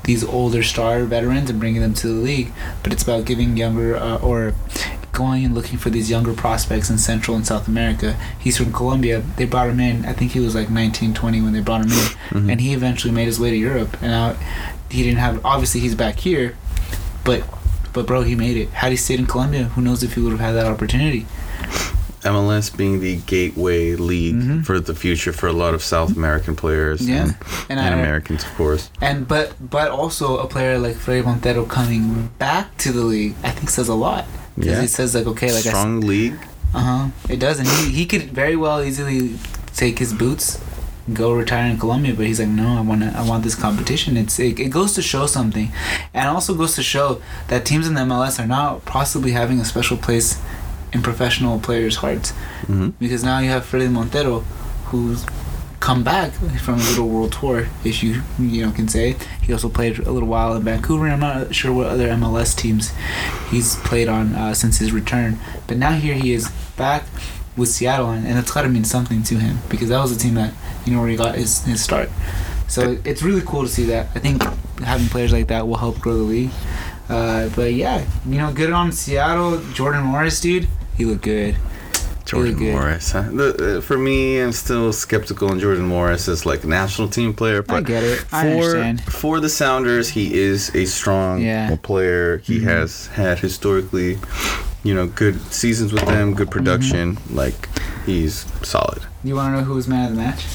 these 0.05 0.23
older 0.23 0.63
star 0.63 1.05
veterans 1.05 1.49
and 1.49 1.59
bringing 1.59 1.81
them 1.81 1.95
to 1.95 2.07
the 2.09 2.13
league, 2.13 2.53
but 2.83 2.93
it's 2.93 3.03
about 3.03 3.25
giving 3.25 3.57
younger 3.57 3.97
uh, 3.97 4.17
or 4.17 4.53
going 5.13 5.45
and 5.45 5.55
looking 5.55 5.79
for 5.79 5.89
these 5.91 6.11
younger 6.11 6.33
prospects 6.35 6.89
in 6.91 6.99
Central 6.99 7.37
and 7.37 7.47
South 7.47 7.67
America. 7.69 8.17
He's 8.39 8.57
from 8.59 8.73
Colombia. 8.73 9.23
They 9.37 9.45
brought 9.47 9.69
him 9.71 9.81
in. 9.81 10.05
I 10.05 10.13
think 10.13 10.33
he 10.33 10.41
was 10.41 10.55
like 10.55 10.71
19, 10.71 11.15
20 11.15 11.41
when 11.41 11.53
they 11.55 11.61
brought 11.61 11.83
him 11.87 11.93
in, 11.93 12.09
Mhm. 12.45 12.51
and 12.53 12.61
he 12.61 12.73
eventually 12.75 13.13
made 13.15 13.27
his 13.27 13.41
way 13.41 13.51
to 13.51 13.57
Europe. 13.57 13.97
And 14.03 14.11
now 14.11 14.35
he 14.91 15.03
didn't 15.03 15.19
have. 15.21 15.41
Obviously, 15.45 15.81
he's 15.81 15.95
back 15.95 16.19
here, 16.21 16.55
but. 17.25 17.43
But 17.93 18.07
bro, 18.07 18.23
he 18.23 18.35
made 18.35 18.57
it. 18.57 18.71
Had 18.71 18.91
he 18.91 18.97
stayed 18.97 19.19
in 19.21 19.27
Colombia, 19.27 19.65
who 19.65 19.83
knows 19.83 20.03
if 20.03 20.15
he 20.15 20.21
would 20.21 20.33
have 20.33 20.41
had 20.41 20.53
that 20.53 20.67
opportunity? 20.67 21.27
MLS 22.25 22.71
being 22.77 23.01
the 23.01 23.17
gateway 23.27 23.97
league 23.97 24.37
Mhm. 24.37 24.65
for 24.65 24.79
the 24.79 24.95
future 24.95 25.33
for 25.33 25.49
a 25.49 25.53
lot 25.53 25.75
of 25.75 25.83
South 25.83 26.17
American 26.17 26.55
players. 26.55 27.01
Yeah, 27.07 27.23
And, 27.23 27.35
and, 27.69 27.81
and 27.81 27.95
I, 27.95 27.99
Americans, 27.99 28.45
of 28.45 28.55
course. 28.57 28.91
And 29.01 29.27
but 29.27 29.55
but 29.59 29.91
also 29.91 30.39
a 30.39 30.47
player 30.47 30.79
like 30.79 30.95
Fredy 30.95 31.25
Montero 31.25 31.65
coming 31.65 32.31
back 32.39 32.77
to 32.79 32.93
the 32.93 33.01
league, 33.03 33.35
I 33.43 33.51
think 33.51 33.71
says 33.71 33.89
a 33.89 33.95
lot. 33.95 34.25
Because 34.57 34.79
Yeah. 34.79 34.85
it 34.85 34.91
says 34.91 35.15
like 35.17 35.27
okay, 35.27 35.53
like 35.53 35.65
Strong 35.65 36.03
league. 36.03 36.35
uh 36.75 36.79
huh, 36.81 37.07
it 37.29 37.41
does, 37.41 37.59
and 37.59 37.67
he 37.69 37.91
he 37.91 38.07
could 38.07 38.31
very 38.33 38.55
well 38.57 38.81
easily 38.85 39.37
take 39.75 39.99
his 39.99 40.13
boots, 40.13 40.59
go 41.13 41.33
retire 41.33 41.71
in 41.71 41.79
Colombia, 41.79 42.15
but 42.15 42.27
he's 42.27 42.39
like 42.41 42.49
no, 42.49 42.79
I 42.79 42.81
want 42.81 43.03
I 43.03 43.27
want 43.27 43.43
this 43.45 43.55
competition. 43.55 44.17
It's 44.17 44.39
it, 44.39 44.59
it 44.59 44.69
goes 44.71 44.95
to 44.95 45.03
show 45.03 45.27
something, 45.27 45.71
and 46.15 46.29
also 46.29 46.55
goes 46.55 46.75
to 46.77 46.83
show 46.83 47.21
that 47.49 47.65
teams 47.67 47.87
in 47.87 47.95
the 47.95 48.03
MLS 48.03 48.39
are 48.43 48.47
now 48.47 48.81
possibly 48.85 49.33
having 49.33 49.61
a 49.61 49.65
special 49.65 49.97
place 49.97 50.41
in 50.93 51.03
professional 51.03 51.59
players' 51.59 51.97
hearts 51.97 52.33
hmm 52.67 52.91
because 53.01 53.25
now 53.25 53.39
you 53.39 53.49
have 53.49 53.65
Fredy 53.65 53.91
Montero, 53.91 54.41
who's 54.87 55.25
come 55.81 56.05
back 56.05 56.31
from 56.61 56.75
a 56.75 56.85
little 56.85 57.09
world 57.09 57.33
tour, 57.33 57.67
if 57.85 58.03
you 58.05 58.23
you 58.39 58.65
know 58.65 58.73
can 58.73 58.87
say. 58.89 59.17
He 59.43 59.53
also 59.53 59.69
played 59.69 59.99
a 59.99 60.13
little 60.13 60.29
while 60.29 60.55
in 60.55 60.63
Vancouver. 60.63 61.09
I'm 61.09 61.21
not 61.21 61.55
sure 61.55 61.73
what 61.73 61.87
other 61.89 62.09
MLS 62.09 62.55
teams 62.57 62.93
he's 63.51 63.77
played 63.77 64.09
on 64.09 64.35
uh, 64.35 64.55
since 64.55 64.79
his 64.79 64.93
return, 64.93 65.39
but 65.67 65.77
now 65.79 65.93
here 65.93 66.15
he 66.15 66.33
is 66.33 66.51
back 66.77 67.05
with 67.57 67.69
Seattle, 67.69 68.11
and, 68.11 68.27
and 68.27 68.39
it's 68.39 68.51
got 68.53 68.63
to 68.63 68.69
mean 68.69 68.85
something 68.85 69.23
to 69.25 69.37
him 69.37 69.59
because 69.69 69.89
that 69.89 70.01
was 70.01 70.15
a 70.15 70.19
team 70.19 70.35
that 70.35 70.55
you 70.85 70.93
know 70.95 71.01
where 71.01 71.09
he 71.09 71.17
got 71.17 71.35
his 71.35 71.65
his 71.65 71.83
start. 71.83 72.11
So 72.69 72.97
it's 73.05 73.23
really 73.23 73.43
cool 73.43 73.63
to 73.63 73.69
see 73.69 73.85
that. 73.87 74.09
I 74.15 74.19
think 74.19 74.43
having 74.83 75.07
players 75.09 75.33
like 75.33 75.49
that 75.49 75.67
will 75.69 75.77
help 75.77 75.99
grow 76.01 76.17
the 76.17 76.23
league. 76.23 76.51
Uh, 77.09 77.49
but 77.55 77.75
yeah, 77.75 78.05
you 78.27 78.39
know, 78.39 78.53
good 78.53 78.73
on 78.73 78.93
Seattle. 78.93 79.61
Jordan 79.75 80.03
Morris, 80.05 80.41
dude, 80.41 80.67
he 80.97 81.05
looked 81.05 81.23
good. 81.25 81.57
Jordan 82.25 82.57
good. 82.57 82.73
Morris. 82.73 83.13
Huh? 83.13 83.23
The, 83.31 83.79
uh, 83.79 83.81
for 83.83 83.99
me, 83.99 84.39
I'm 84.41 84.53
still 84.53 84.93
skeptical 84.93 85.51
on 85.51 85.59
Jordan 85.61 85.85
Morris 85.85 86.29
as 86.29 86.47
like 86.47 86.65
a 86.65 86.67
national 86.69 87.09
team 87.09 87.35
player, 87.35 87.63
I 87.69 87.81
get 87.83 88.03
it. 88.05 88.19
for 88.21 88.37
I 88.37 88.49
understand. 88.53 89.03
for 89.03 89.41
the 89.41 89.49
Sounders, 89.51 90.09
he 90.09 90.33
is 90.33 90.75
a 90.75 90.87
strong 90.87 91.43
Yeah. 91.43 91.77
player. 91.83 92.39
He 92.39 92.61
Mhm. 92.61 92.65
has 92.65 93.09
had 93.09 93.41
historically, 93.41 94.19
you 94.83 94.95
know, 94.95 95.09
good 95.09 95.39
seasons 95.53 95.93
with 95.93 96.07
them, 96.07 96.33
good 96.33 96.51
production. 96.51 97.17
Mm-hmm. 97.17 97.37
Like 97.37 97.69
he's 98.07 98.47
solid. 98.63 99.03
You 99.25 99.35
want 99.35 99.53
to 99.55 99.59
know 99.61 99.65
who 99.65 99.75
was 99.75 99.87
man 99.89 100.05
of 100.13 100.17
the 100.17 100.23
match? 100.23 100.47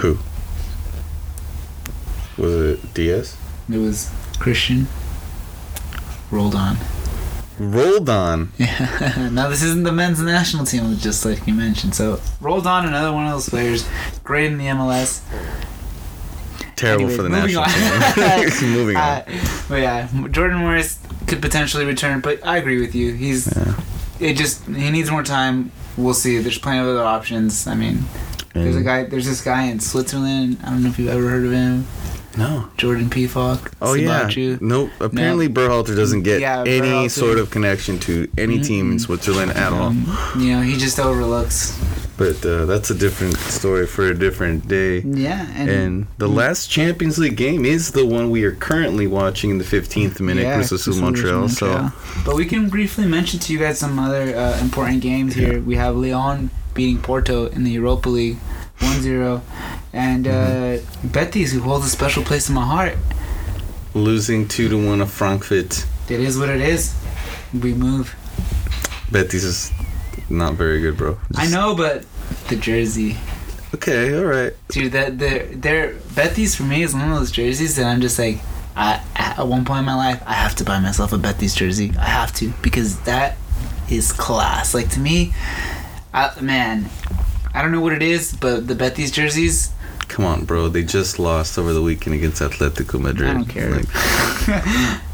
Who 0.00 0.18
was 2.38 2.54
it? 2.54 2.94
Diaz 2.94 3.36
It 3.70 3.78
was 3.78 4.10
Cristian. 4.38 4.86
Rolled 6.30 6.54
on. 6.54 6.76
Roldan. 7.58 8.52
Yeah. 8.56 9.28
now 9.32 9.48
this 9.48 9.62
isn't 9.62 9.82
the 9.82 9.92
men's 9.92 10.20
national 10.22 10.64
team, 10.64 10.96
just 10.96 11.24
like 11.26 11.46
you 11.46 11.52
mentioned. 11.52 11.94
So 11.94 12.20
Roldan, 12.40 12.86
another 12.86 13.12
one 13.12 13.26
of 13.26 13.32
those 13.32 13.48
players, 13.50 13.86
great 14.24 14.50
in 14.50 14.56
the 14.58 14.64
MLS. 14.66 15.20
Terrible 16.76 17.10
Anyways, 17.10 17.16
for 17.16 17.22
the 17.24 17.28
national 17.28 17.64
team. 17.64 18.72
Moving 18.72 18.96
on. 18.96 19.02
Uh, 19.02 19.24
but 19.68 19.80
yeah, 19.82 20.08
Jordan 20.30 20.58
Morris 20.58 20.98
could 21.26 21.42
potentially 21.42 21.84
return, 21.84 22.20
but 22.20 22.44
I 22.46 22.56
agree 22.56 22.80
with 22.80 22.94
you. 22.94 23.12
He's 23.12 23.54
Yeah. 23.54 23.78
it 24.18 24.34
just 24.38 24.64
he 24.64 24.90
needs 24.90 25.10
more 25.10 25.22
time. 25.22 25.72
We'll 25.98 26.14
see. 26.14 26.38
There's 26.38 26.56
plenty 26.58 26.78
of 26.78 26.86
other 26.86 27.04
options. 27.04 27.66
I 27.66 27.74
mean, 27.74 28.04
there's 28.54 28.76
a 28.76 28.82
guy. 28.82 29.04
There's 29.04 29.26
this 29.26 29.42
guy 29.42 29.64
in 29.64 29.80
Switzerland. 29.80 30.58
I 30.64 30.70
don't 30.70 30.82
know 30.82 30.88
if 30.90 30.98
you've 30.98 31.08
ever 31.08 31.28
heard 31.28 31.44
of 31.44 31.52
him. 31.52 31.86
No. 32.36 32.68
Jordan 32.76 33.10
Pefok. 33.10 33.72
Oh 33.82 33.94
yeah. 33.94 34.22
Siebatcheu. 34.24 34.60
Nope. 34.60 34.90
Apparently, 35.00 35.48
Berhalter 35.48 35.96
doesn't 35.96 36.22
get 36.22 36.40
Yeah, 36.40 36.60
any 36.60 36.80
Berhalter- 36.80 37.10
sort 37.10 37.38
of 37.38 37.50
connection 37.50 37.98
to 38.00 38.28
any 38.38 38.60
team 38.60 38.92
in. 38.92 38.98
Switzerland 39.00 39.50
at 39.52 39.72
all. 39.72 39.88
Um, 39.88 40.06
you 40.38 40.52
know, 40.52 40.60
he 40.62 40.76
just 40.76 41.00
overlooks 41.00 41.76
But 42.16 42.44
uh, 42.46 42.66
that's 42.66 42.90
a 42.90 42.94
different 42.94 43.36
story 43.36 43.86
for 43.86 44.06
a 44.06 44.14
different 44.14 44.68
day. 44.68 45.00
Yeah, 45.00 45.46
and, 45.54 45.70
And 45.70 46.06
the 46.18 46.28
last 46.28 46.70
Champions 46.70 47.18
League 47.18 47.36
game 47.36 47.64
is 47.64 47.90
the 47.90 48.06
one 48.06 48.30
we 48.30 48.44
are 48.44 48.54
currently 48.54 49.06
watching 49.08 49.50
in 49.50 49.58
the 49.58 49.64
15th 49.64 50.20
minute, 50.20 50.42
yeah, 50.44 50.54
Cruz 50.54 50.70
Azul 50.70 50.96
Montreal. 50.96 51.48
So. 51.48 51.90
but 52.24 52.36
we 52.36 52.44
can 52.46 52.68
briefly 52.68 53.06
mention 53.06 53.40
to 53.40 53.52
you 53.52 53.58
guys 53.58 53.78
some 53.80 53.98
other 53.98 54.36
uh, 54.36 54.60
important 54.60 55.00
games 55.02 55.34
here. 55.34 55.60
We 55.60 55.74
have 55.76 55.96
Leon 55.96 56.50
beating 56.74 57.00
Porto 57.02 57.46
in 57.46 57.64
the 57.64 57.70
Europa 57.70 58.08
League, 58.08 58.38
1-0, 58.78 59.40
and 59.92 60.26
uh, 60.26 60.30
Mm-hmm. 60.30 61.08
Betis, 61.08 61.52
who 61.52 61.60
holds 61.60 61.86
a 61.86 61.88
special 61.88 62.22
place 62.22 62.48
in 62.48 62.54
my 62.54 62.64
heart. 62.64 62.96
Losing 63.94 64.46
two 64.46 64.68
to 64.68 64.86
one 64.86 65.00
of 65.00 65.10
Frankfurt. 65.10 65.84
It 66.08 66.20
is 66.20 66.38
what 66.38 66.48
it 66.48 66.60
is. 66.60 66.94
We 67.52 67.74
move. 67.74 68.14
Betis 69.10 69.42
is 69.44 69.72
not 70.28 70.54
very 70.54 70.80
good, 70.80 70.96
bro. 70.96 71.18
I 71.36 71.48
know, 71.48 71.74
but 71.74 72.04
the 72.48 72.56
jersey. 72.56 73.16
Okay, 73.74 74.16
all 74.16 74.24
right. 74.24 74.52
Dude, 74.68 74.92
that 74.92 75.18
their 75.18 75.46
their 75.46 75.94
Betis 76.14 76.54
for 76.54 76.62
me 76.64 76.82
is 76.82 76.94
one 76.94 77.10
of 77.10 77.18
those 77.18 77.30
jerseys 77.30 77.76
that 77.76 77.86
I'm 77.86 78.00
just 78.00 78.18
like, 78.18 78.38
I 78.76 79.02
at 79.16 79.46
one 79.46 79.64
point 79.64 79.80
in 79.80 79.84
my 79.86 79.96
life 79.96 80.22
I 80.26 80.34
have 80.34 80.54
to 80.56 80.64
buy 80.64 80.78
myself 80.80 81.12
a 81.12 81.18
Betis 81.18 81.54
jersey. 81.54 81.92
I 81.98 82.04
have 82.06 82.32
to 82.34 82.52
because 82.62 83.00
that 83.00 83.36
is 83.90 84.12
class. 84.12 84.74
Like 84.74 84.90
to 84.90 85.00
me, 85.00 85.32
I, 86.12 86.40
man, 86.40 86.88
I 87.54 87.62
don't 87.62 87.72
know 87.72 87.80
what 87.80 87.92
it 87.92 88.02
is, 88.02 88.32
but 88.32 88.66
the 88.66 88.74
Betis 88.74 89.10
jerseys, 89.10 89.72
Come 90.10 90.24
on, 90.24 90.44
bro. 90.44 90.68
They 90.68 90.82
just 90.82 91.20
lost 91.20 91.56
over 91.56 91.72
the 91.72 91.80
weekend 91.80 92.16
against 92.16 92.42
Atletico 92.42 93.00
Madrid. 93.00 93.30
I 93.30 93.34
don't 93.34 93.44
care. 93.44 93.70
Like, 93.70 95.00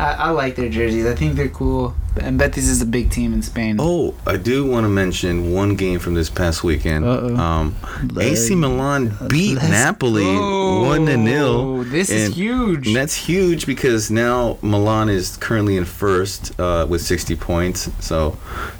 I, 0.00 0.12
I 0.14 0.30
like 0.30 0.56
their 0.56 0.68
jerseys. 0.68 1.06
I 1.06 1.14
think 1.14 1.34
they're 1.36 1.48
cool. 1.48 1.94
And 2.20 2.38
Betis 2.38 2.68
is 2.68 2.82
a 2.82 2.86
big 2.86 3.10
team 3.10 3.32
in 3.32 3.40
Spain. 3.42 3.76
oh, 3.78 4.14
I 4.26 4.36
do 4.36 4.66
want 4.66 4.84
to 4.84 4.88
mention 4.88 5.52
one 5.52 5.76
game 5.76 6.00
from 6.00 6.14
this 6.14 6.28
past 6.28 6.64
weekend. 6.64 7.04
Um, 7.06 7.76
AC 8.18 8.54
Milan 8.56 9.16
beat 9.28 9.54
Let's 9.56 9.68
Napoli 9.70 10.24
go. 10.24 10.82
one 10.82 11.06
to 11.06 11.16
nil. 11.16 11.84
This 11.84 12.10
is 12.10 12.34
huge. 12.34 12.88
And 12.88 12.96
that's 12.96 13.14
huge 13.14 13.64
because 13.64 14.10
now 14.10 14.58
Milan 14.60 15.08
is 15.08 15.36
currently 15.36 15.76
in 15.76 15.84
first 15.84 16.58
uh, 16.58 16.86
with 16.88 17.00
60 17.02 17.36
points. 17.36 17.88
So 18.04 18.36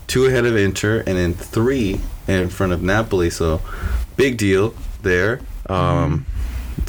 two 0.08 0.26
ahead 0.26 0.44
of 0.44 0.56
Inter 0.56 0.98
and 1.06 1.16
then 1.16 1.34
three 1.34 2.00
in 2.26 2.48
front 2.48 2.72
of 2.72 2.82
Napoli. 2.82 3.30
So 3.30 3.60
big 4.16 4.38
deal 4.38 4.74
there. 5.02 5.40
Um, 5.68 6.26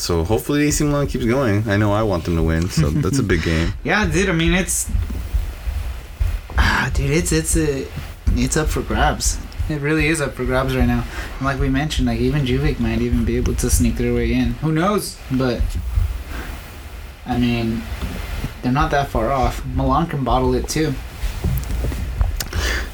So 0.01 0.23
hopefully 0.23 0.63
AC 0.63 0.83
Milan 0.83 1.05
keeps 1.05 1.25
going. 1.25 1.69
I 1.69 1.77
know 1.77 1.93
I 1.93 2.01
want 2.01 2.25
them 2.25 2.35
to 2.35 2.41
win. 2.41 2.69
So 2.69 2.89
that's 2.89 3.19
a 3.19 3.23
big 3.23 3.43
game. 3.43 3.73
Yeah, 3.83 4.07
dude. 4.07 4.29
I 4.29 4.33
mean, 4.33 4.53
it's 4.53 4.89
ah, 6.57 6.89
dude. 6.93 7.11
It's 7.11 7.31
it's 7.31 7.55
a 7.55 7.87
it's 8.29 8.57
up 8.57 8.67
for 8.67 8.81
grabs. 8.81 9.37
It 9.69 9.79
really 9.79 10.07
is 10.07 10.19
up 10.19 10.33
for 10.33 10.43
grabs 10.43 10.75
right 10.75 10.87
now. 10.87 11.05
And 11.37 11.45
like 11.45 11.59
we 11.59 11.69
mentioned, 11.69 12.07
like 12.07 12.19
even 12.19 12.45
Juvic 12.45 12.79
might 12.79 12.99
even 12.99 13.25
be 13.25 13.37
able 13.37 13.53
to 13.55 13.69
sneak 13.69 13.95
their 13.97 14.13
way 14.13 14.33
in. 14.33 14.53
Who 14.55 14.71
knows? 14.71 15.19
But 15.31 15.61
I 17.27 17.37
mean, 17.37 17.83
they're 18.63 18.71
not 18.71 18.89
that 18.91 19.09
far 19.09 19.31
off. 19.31 19.63
Milan 19.67 20.07
can 20.07 20.23
bottle 20.23 20.55
it 20.55 20.67
too. 20.67 20.95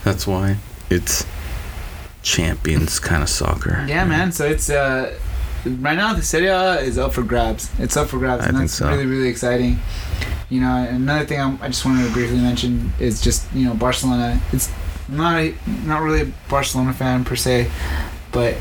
That's 0.04 0.28
why 0.28 0.58
it's 0.90 1.26
champions 2.22 3.00
kind 3.00 3.24
of 3.24 3.30
soccer. 3.30 3.86
Yeah, 3.88 4.04
man. 4.04 4.34
So 4.34 4.46
it's 4.46 4.70
uh 4.70 5.18
right 5.70 5.96
now 5.98 6.14
the 6.14 6.22
Serie 6.22 6.48
A 6.48 6.80
is 6.80 6.98
up 6.98 7.14
for 7.14 7.24
grabs. 7.24 7.70
It's 7.80 7.96
up 7.98 8.08
for 8.10 8.18
grabs, 8.20 8.44
I 8.46 8.50
and 8.50 8.58
that's 8.58 8.74
so. 8.74 8.90
really 8.90 9.06
really 9.06 9.30
exciting. 9.30 9.80
You 10.50 10.62
know, 10.62 10.76
another 10.90 11.26
thing 11.26 11.42
I'm, 11.42 11.62
I 11.62 11.68
just 11.68 11.84
wanted 11.86 12.08
to 12.08 12.14
briefly 12.14 12.38
mention 12.38 12.94
is 13.00 13.22
just 13.22 13.52
you 13.54 13.66
know 13.66 13.74
Barcelona. 13.74 14.40
It's 14.54 14.70
not 15.10 15.38
a, 15.40 15.54
not 15.86 16.02
really 16.02 16.22
a 16.22 16.32
Barcelona 16.50 16.94
fan 16.94 17.24
per 17.26 17.36
se, 17.36 17.70
but 18.32 18.56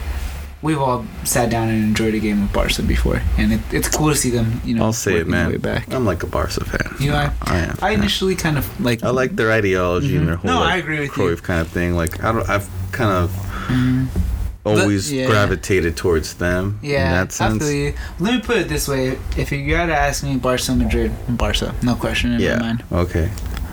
we've 0.62 0.78
all 0.80 1.04
sat 1.24 1.48
down 1.50 1.68
and 1.68 1.84
enjoyed 1.84 2.14
a 2.14 2.18
game 2.18 2.42
of 2.44 2.52
Barca 2.52 2.82
before, 2.82 3.20
and 3.38 3.52
it, 3.52 3.60
it's 3.72 3.88
cool 3.88 4.08
to 4.10 4.16
see 4.16 4.30
them. 4.30 4.60
You 4.64 4.74
know, 4.76 4.84
I'll 4.84 4.92
say 4.92 5.16
it, 5.18 5.28
man. 5.28 5.50
Way 5.50 5.58
back. 5.58 5.92
I'm 5.92 6.04
like 6.04 6.22
a 6.24 6.26
Barca 6.26 6.64
fan. 6.64 6.94
You 6.98 7.12
are? 7.12 7.32
I 7.42 7.54
I 7.54 7.58
am. 7.58 7.76
I 7.82 7.90
yeah. 7.90 7.98
initially 7.98 8.34
kind 8.34 8.58
of 8.58 8.80
like. 8.80 9.04
I 9.04 9.10
like 9.10 9.36
their 9.36 9.52
ideology 9.52 10.14
Mhm. 10.14 10.18
and 10.18 10.28
their 10.28 10.36
whole 10.36 10.50
No, 10.50 10.60
like, 10.60 10.74
I 10.74 10.76
agree 10.78 11.00
with 11.00 11.16
you. 11.16 11.22
Cruyff 11.24 11.42
kind 11.42 11.60
of 11.60 11.68
thing. 11.68 11.94
Like 11.94 12.22
I 12.24 12.32
don't, 12.32 12.48
I've 12.48 12.68
kind 12.92 13.10
of 13.10 13.30
Mhm. 13.68 14.08
Always 14.66 15.12
yeah. 15.12 15.26
gravitated 15.26 15.96
towards 15.96 16.34
them. 16.34 16.78
in 16.82 16.90
Yeah, 16.90 17.12
that 17.24 17.32
sense. 17.32 17.64
I 17.64 17.70
you. 17.70 17.94
Let 18.18 18.34
me 18.34 18.40
put 18.40 18.56
it 18.58 18.68
this 18.68 18.88
way: 18.88 19.18
if 19.36 19.52
you 19.52 19.68
gotta 19.70 19.94
ask 19.96 20.22
me, 20.24 20.36
Barca, 20.36 20.74
Madrid, 20.74 21.12
Barca, 21.28 21.74
no 21.82 21.94
question 21.94 22.32
in 22.32 22.40
Yeah. 22.40 22.56
my 22.56 22.62
mind. 22.62 22.84
Okay. 22.92 23.30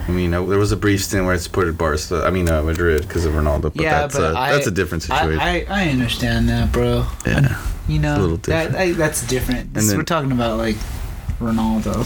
I 0.08 0.12
mean, 0.12 0.34
uh, 0.34 0.44
there 0.46 0.60
was 0.60 0.74
a 0.74 0.78
brief 0.78 1.02
stint 1.04 1.24
where 1.26 1.34
I 1.34 1.38
supported 1.38 1.78
Barca. 1.78 2.24
I 2.26 2.30
mean, 2.30 2.50
uh, 2.50 2.62
Madrid 2.62 3.04
because 3.08 3.24
of 3.26 3.34
Ronaldo. 3.34 3.64
But 3.74 3.76
Yeah, 3.78 4.00
that's 4.02 4.16
but 4.18 4.34
a, 4.36 4.38
I- 4.38 4.52
that's 4.52 4.68
a 4.68 4.72
different 4.72 5.04
situation. 5.04 5.40
I, 5.40 5.62
I, 5.64 5.84
I 5.86 5.90
understand 5.90 6.50
that, 6.50 6.72
bro. 6.72 7.06
yeah. 7.26 7.58
You 7.88 8.00
know, 8.00 8.12
It's 8.14 8.20
a 8.20 8.22
little 8.22 8.38
that. 8.38 8.76
I, 8.76 8.92
that's 8.92 9.26
different. 9.28 9.74
This, 9.74 9.88
then- 9.88 9.98
we're 9.98 10.04
talking 10.04 10.32
about 10.32 10.58
like 10.58 10.76
Ronaldo. 11.40 12.06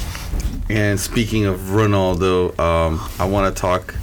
And 0.70 1.00
speaking 1.00 1.46
of 1.46 1.60
Ronaldo, 1.60 2.58
um, 2.60 3.00
I 3.20 3.26
want 3.26 3.54
to 3.56 3.60
talk 3.62 3.96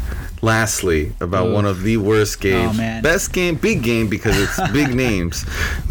lastly 0.45 1.13
about 1.21 1.47
Oof. 1.49 1.55
one 1.55 1.65
of 1.65 1.83
the 1.83 1.97
worst 1.97 2.41
games. 2.41 2.73
Oh, 2.75 2.79
man. 2.79 3.03
Best 3.03 3.33
game, 3.33 3.55
big 3.57 3.83
game 3.83 4.09
because 4.09 4.37
it's 4.39 4.71
big 4.73 4.95
names, 5.07 5.45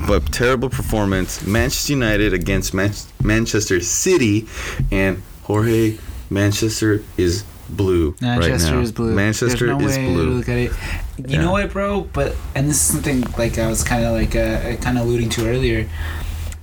but 0.08 0.32
terrible 0.32 0.70
performance. 0.70 1.46
Manchester 1.46 1.94
United 1.94 2.34
against 2.34 2.74
Man- 2.74 2.94
Manchester 3.22 3.82
City, 3.82 4.48
and 4.92 5.22
Jorge 5.44 5.98
Manchester 6.30 7.04
is 7.18 7.44
blue 7.70 8.16
Manchester 8.22 8.68
right 8.72 8.76
now. 8.76 8.82
is 8.82 8.92
blue. 8.92 9.14
Manchester 9.16 9.68
There's 9.68 9.80
no 9.82 9.88
is 9.88 9.98
way 9.98 10.06
to 10.06 10.14
blue. 10.14 10.30
look 10.38 10.50
at 10.50 10.58
it. 10.58 10.72
You 11.18 11.26
Yeah. 11.28 11.42
know 11.42 11.52
what, 11.54 11.72
bro? 11.72 12.02
But 12.14 12.36
and 12.56 12.70
this 12.70 12.76
is 12.76 12.82
something 12.82 13.22
like 13.38 13.58
I 13.58 13.68
was 13.68 13.84
kind 13.84 14.06
of 14.06 14.14
like 14.14 14.36
uh, 14.36 14.76
kind 14.82 14.98
of 14.98 15.06
alluding 15.06 15.30
to 15.32 15.48
earlier. 15.48 15.90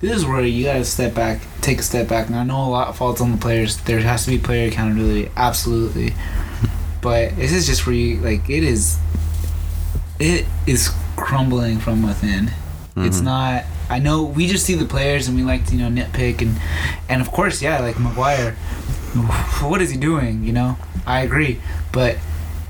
This 0.00 0.16
is 0.16 0.24
where 0.24 0.40
you 0.42 0.64
gotta 0.64 0.84
step 0.84 1.14
back, 1.14 1.40
take 1.60 1.78
a 1.78 1.82
step 1.82 2.08
back. 2.08 2.28
And 2.28 2.36
I 2.36 2.42
know 2.44 2.62
a 2.64 2.70
lot 2.70 2.96
falls 2.96 3.20
on 3.20 3.32
the 3.32 3.38
players. 3.38 3.76
There 3.82 4.00
has 4.00 4.24
to 4.24 4.30
be 4.30 4.38
player 4.38 4.68
accountability, 4.68 5.30
absolutely. 5.36 6.14
But 7.02 7.36
this 7.36 7.52
is 7.52 7.66
just 7.66 7.86
where 7.86 7.94
you 7.94 8.18
like 8.20 8.48
it 8.50 8.62
is. 8.62 8.98
It 10.18 10.44
is 10.66 10.90
crumbling 11.16 11.78
from 11.78 12.02
within. 12.06 12.52
It's 12.96 13.20
Mhm. 13.20 13.24
not. 13.24 13.64
I 13.88 13.98
know 13.98 14.22
we 14.22 14.46
just 14.46 14.64
see 14.66 14.74
the 14.74 14.84
players 14.84 15.26
and 15.26 15.36
we 15.36 15.42
like 15.42 15.66
to 15.66 15.76
you 15.76 15.80
know 15.88 15.90
nitpick 16.02 16.42
and 16.42 16.56
and 17.08 17.22
of 17.22 17.30
course 17.32 17.62
yeah 17.62 17.80
like 17.80 17.98
Maguire. 17.98 18.54
What 19.62 19.80
is 19.82 19.90
he 19.90 19.96
doing? 19.96 20.44
You 20.44 20.52
know 20.52 20.76
I 21.06 21.20
agree, 21.20 21.58
but 21.92 22.18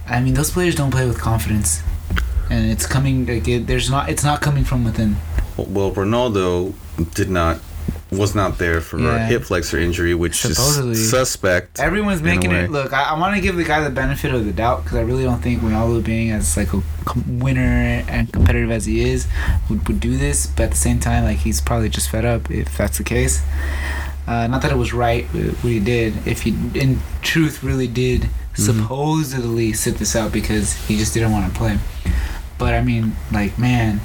I 0.08 0.20
mean 0.20 0.34
those 0.34 0.50
players 0.50 0.74
don't 0.74 0.90
play 0.90 1.06
with 1.06 1.18
confidence, 1.18 1.82
and 2.48 2.70
it's 2.70 2.86
coming 2.86 3.26
like 3.26 3.46
it, 3.48 3.66
there's 3.66 3.90
not 3.90 4.08
it's 4.08 4.24
not 4.24 4.40
coming 4.40 4.64
from 4.64 4.84
within. 4.84 5.16
Well, 5.56 5.90
Ronaldo 5.92 6.72
did 7.14 7.28
not 7.30 7.58
was 8.10 8.34
not 8.34 8.58
there 8.58 8.80
for 8.80 8.98
a 8.98 9.24
hip 9.26 9.42
flexor 9.42 9.78
injury, 9.78 10.14
which 10.14 10.36
Supposedly. 10.40 10.92
is 10.92 11.10
suspect. 11.10 11.80
Everyone's 11.80 12.22
making 12.22 12.52
it 12.52 12.70
look. 12.70 12.92
I, 12.92 13.10
I 13.10 13.18
want 13.18 13.34
to 13.36 13.40
give 13.40 13.56
the 13.56 13.64
guy 13.64 13.82
the 13.82 13.90
benefit 13.90 14.34
of 14.34 14.44
the 14.44 14.52
doubt 14.52 14.84
because 14.84 14.98
I 14.98 15.02
really 15.02 15.24
don't 15.24 15.40
think 15.40 15.62
Ronaldo, 15.62 16.04
being 16.04 16.30
as 16.30 16.56
like 16.56 16.72
a 16.72 16.82
winner 17.26 18.04
and 18.08 18.32
competitive 18.32 18.70
as 18.70 18.86
he 18.86 19.08
is, 19.08 19.26
would, 19.68 19.86
would 19.88 20.00
do 20.00 20.16
this. 20.16 20.46
But 20.46 20.64
at 20.64 20.70
the 20.70 20.76
same 20.76 21.00
time, 21.00 21.24
like 21.24 21.38
he's 21.38 21.60
probably 21.60 21.88
just 21.88 22.10
fed 22.10 22.24
up 22.24 22.50
if 22.50 22.76
that's 22.76 22.98
the 22.98 23.04
case. 23.04 23.42
Uh, 24.26 24.46
not 24.46 24.62
that 24.62 24.70
it 24.70 24.76
was 24.76 24.92
right 24.92 25.24
uh, 25.34 25.52
what 25.62 25.70
he 25.70 25.80
did. 25.80 26.26
If 26.26 26.42
he 26.42 26.50
in 26.74 27.00
truth 27.22 27.62
really 27.62 27.88
did 27.88 28.28
supposedly 28.54 29.72
sit 29.72 29.96
this 29.96 30.14
out 30.14 30.32
because 30.32 30.74
he 30.86 30.96
just 30.96 31.14
didn't 31.14 31.32
want 31.32 31.52
to 31.52 31.58
play. 31.58 31.78
But 32.58 32.74
I 32.74 32.82
mean, 32.82 33.16
like 33.32 33.58
man, 33.58 34.00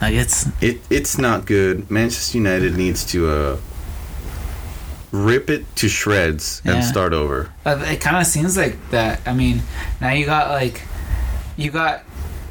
like 0.00 0.14
it's 0.14 0.46
It 0.60 0.80
it's 0.90 1.18
not 1.18 1.46
good. 1.46 1.90
Manchester 1.90 2.38
United 2.38 2.76
needs 2.76 3.04
to 3.06 3.28
uh 3.30 3.56
rip 5.12 5.50
it 5.50 5.64
to 5.76 5.88
shreds 5.88 6.62
and 6.64 6.76
Yeah. 6.76 6.80
start 6.82 7.12
over. 7.12 7.50
Uh, 7.66 7.82
it 7.88 8.00
kind 8.00 8.16
of 8.16 8.26
seems 8.26 8.56
like 8.56 8.76
that. 8.90 9.20
I 9.26 9.32
mean, 9.32 9.62
now 10.00 10.10
you 10.12 10.24
got 10.24 10.50
like, 10.50 10.82
you 11.56 11.70
got 11.72 12.04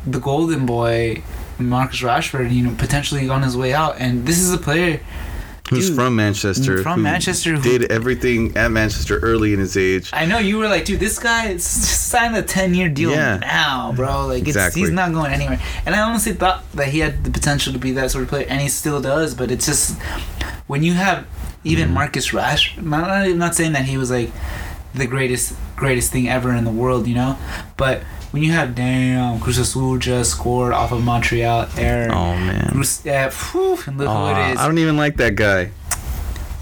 the 0.05 0.19
golden 0.19 0.65
boy, 0.65 1.23
Marcus 1.57 2.01
Rashford, 2.01 2.51
you 2.51 2.63
know, 2.63 2.75
potentially 2.77 3.30
on 3.30 3.43
his 3.43 3.55
way 3.55 3.73
out, 3.73 3.95
and 3.99 4.25
this 4.25 4.39
is 4.39 4.51
a 4.53 4.57
player. 4.57 4.99
Who's 5.70 5.88
Dude, 5.88 5.95
from 5.95 6.15
Manchester? 6.15 6.82
from 6.82 6.97
who 6.99 7.03
Manchester, 7.03 7.55
who- 7.55 7.61
did 7.61 7.91
everything 7.91 8.57
at 8.57 8.72
Manchester 8.72 9.20
early 9.20 9.53
in 9.53 9.59
his 9.59 9.78
age. 9.78 10.09
I 10.13 10.26
know 10.26 10.39
you 10.39 10.57
were 10.57 10.67
like, 10.67 10.86
dude, 10.86 10.99
this 10.99 11.20
guy 11.20 11.55
signed 11.57 12.36
a 12.36 12.41
ten-year 12.41 12.89
deal 12.89 13.11
Yeah. 13.11 13.38
now, 13.38 13.91
bro. 13.95 14.28
Like, 14.28 14.39
it's, 14.39 14.47
Exactly. 14.49 14.82
he's 14.82 14.89
not 14.91 15.13
going 15.13 15.32
anywhere. 15.32 15.59
And 15.86 15.95
I 15.95 16.01
honestly 16.01 16.34
thought 16.34 16.63
that 16.74 16.88
he 16.88 16.99
had 16.99 17.24
the 17.24 17.30
potential 17.32 17.72
to 17.74 17.80
be 17.80 17.91
that 17.93 18.09
sort 18.11 18.24
of 18.24 18.30
player, 18.30 18.45
and 18.49 18.59
he 18.61 18.67
still 18.67 18.99
does. 19.01 19.36
But 19.36 19.51
it's 19.51 19.65
just 19.65 19.97
when 20.67 20.82
you 20.84 20.93
have 20.93 21.26
even 21.63 21.86
Mm-hmm. 21.86 21.93
Marcus 21.93 22.34
Rash. 22.34 22.78
I'm 22.78 22.89
not, 22.89 23.09
I'm 23.09 23.38
not 23.38 23.53
saying 23.55 23.74
that 23.74 23.86
he 23.86 23.97
was 23.97 24.09
like 24.09 24.32
the 24.95 25.05
greatest 25.05 25.53
greatest 25.76 26.11
thing 26.11 26.28
ever 26.28 26.53
in 26.53 26.63
the 26.65 26.72
world, 26.72 27.05
you 27.07 27.15
know, 27.15 27.38
but 27.78 28.01
when 28.32 28.43
you 28.43 28.51
have 28.51 28.75
damn 28.75 29.39
Cruz 29.39 29.57
Azul 29.57 29.97
just 29.97 30.32
scored 30.32 30.73
off 30.73 30.91
of 30.91 31.03
Montreal 31.03 31.67
error. 31.77 32.11
Oh 32.13 32.36
man. 32.36 32.69
Cruz, 32.71 33.05
uh, 33.05 33.09
and 33.88 33.97
look 33.97 34.07
who 34.07 34.13
Aw, 34.13 34.49
it 34.49 34.53
is. 34.53 34.59
I 34.59 34.65
don't 34.67 34.77
even 34.77 34.97
like 34.97 35.17
that 35.17 35.36
guy. 35.36 35.71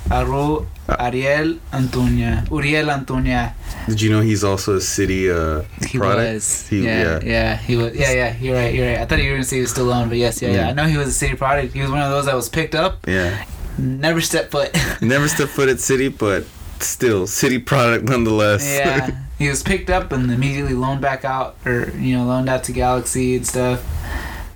Arro, 0.09 0.65
Ariel 0.87 1.55
Antuna, 1.73 2.49
Uriel 2.49 2.87
Antuna. 2.87 3.53
Did 3.87 4.01
you 4.01 4.09
know 4.09 4.21
he's 4.21 4.43
also 4.43 4.77
a 4.77 4.81
city 4.81 5.29
uh, 5.29 5.63
He 5.85 5.97
product? 5.97 6.33
was. 6.35 6.67
He- 6.69 6.85
yeah, 6.85 7.19
yeah, 7.23 7.57
he 7.57 7.75
was. 7.75 7.93
Yeah, 7.93 8.11
yeah. 8.13 8.37
You're 8.37 8.55
right. 8.55 8.73
You're 8.73 8.87
right. 8.87 8.99
I 8.99 9.05
thought 9.05 9.19
you 9.19 9.29
were 9.29 9.35
gonna 9.35 9.43
say 9.43 9.57
he 9.57 9.61
was 9.63 9.71
still 9.71 9.91
on, 9.91 10.07
but 10.07 10.17
yes, 10.17 10.41
yeah, 10.41 10.49
yeah. 10.49 10.55
Yeah. 10.55 10.67
I 10.69 10.73
know 10.73 10.85
he 10.85 10.97
was 10.97 11.09
a 11.09 11.11
city 11.11 11.35
product. 11.35 11.73
He 11.73 11.81
was 11.81 11.91
one 11.91 12.01
of 12.01 12.09
those 12.11 12.25
that 12.25 12.35
was 12.35 12.47
picked 12.47 12.73
up, 12.75 13.05
yeah. 13.05 13.43
never 13.77 14.21
stepped 14.21 14.51
foot. 14.51 14.71
Never 15.01 15.27
stepped 15.27 15.51
foot 15.51 15.67
at 15.67 15.79
City, 15.81 16.07
but 16.07 16.45
still 16.79 17.27
city 17.27 17.59
product 17.59 18.05
nonetheless. 18.05 18.63
yeah, 18.65 19.09
he 19.37 19.47
was 19.49 19.63
picked 19.63 19.89
up 19.89 20.11
and 20.11 20.31
immediately 20.31 20.73
loaned 20.73 21.01
back 21.01 21.23
out, 21.25 21.55
or 21.65 21.89
you 21.91 22.17
know, 22.17 22.25
loaned 22.25 22.49
out 22.49 22.63
to 22.65 22.71
Galaxy 22.71 23.35
and 23.35 23.45
stuff. 23.47 23.83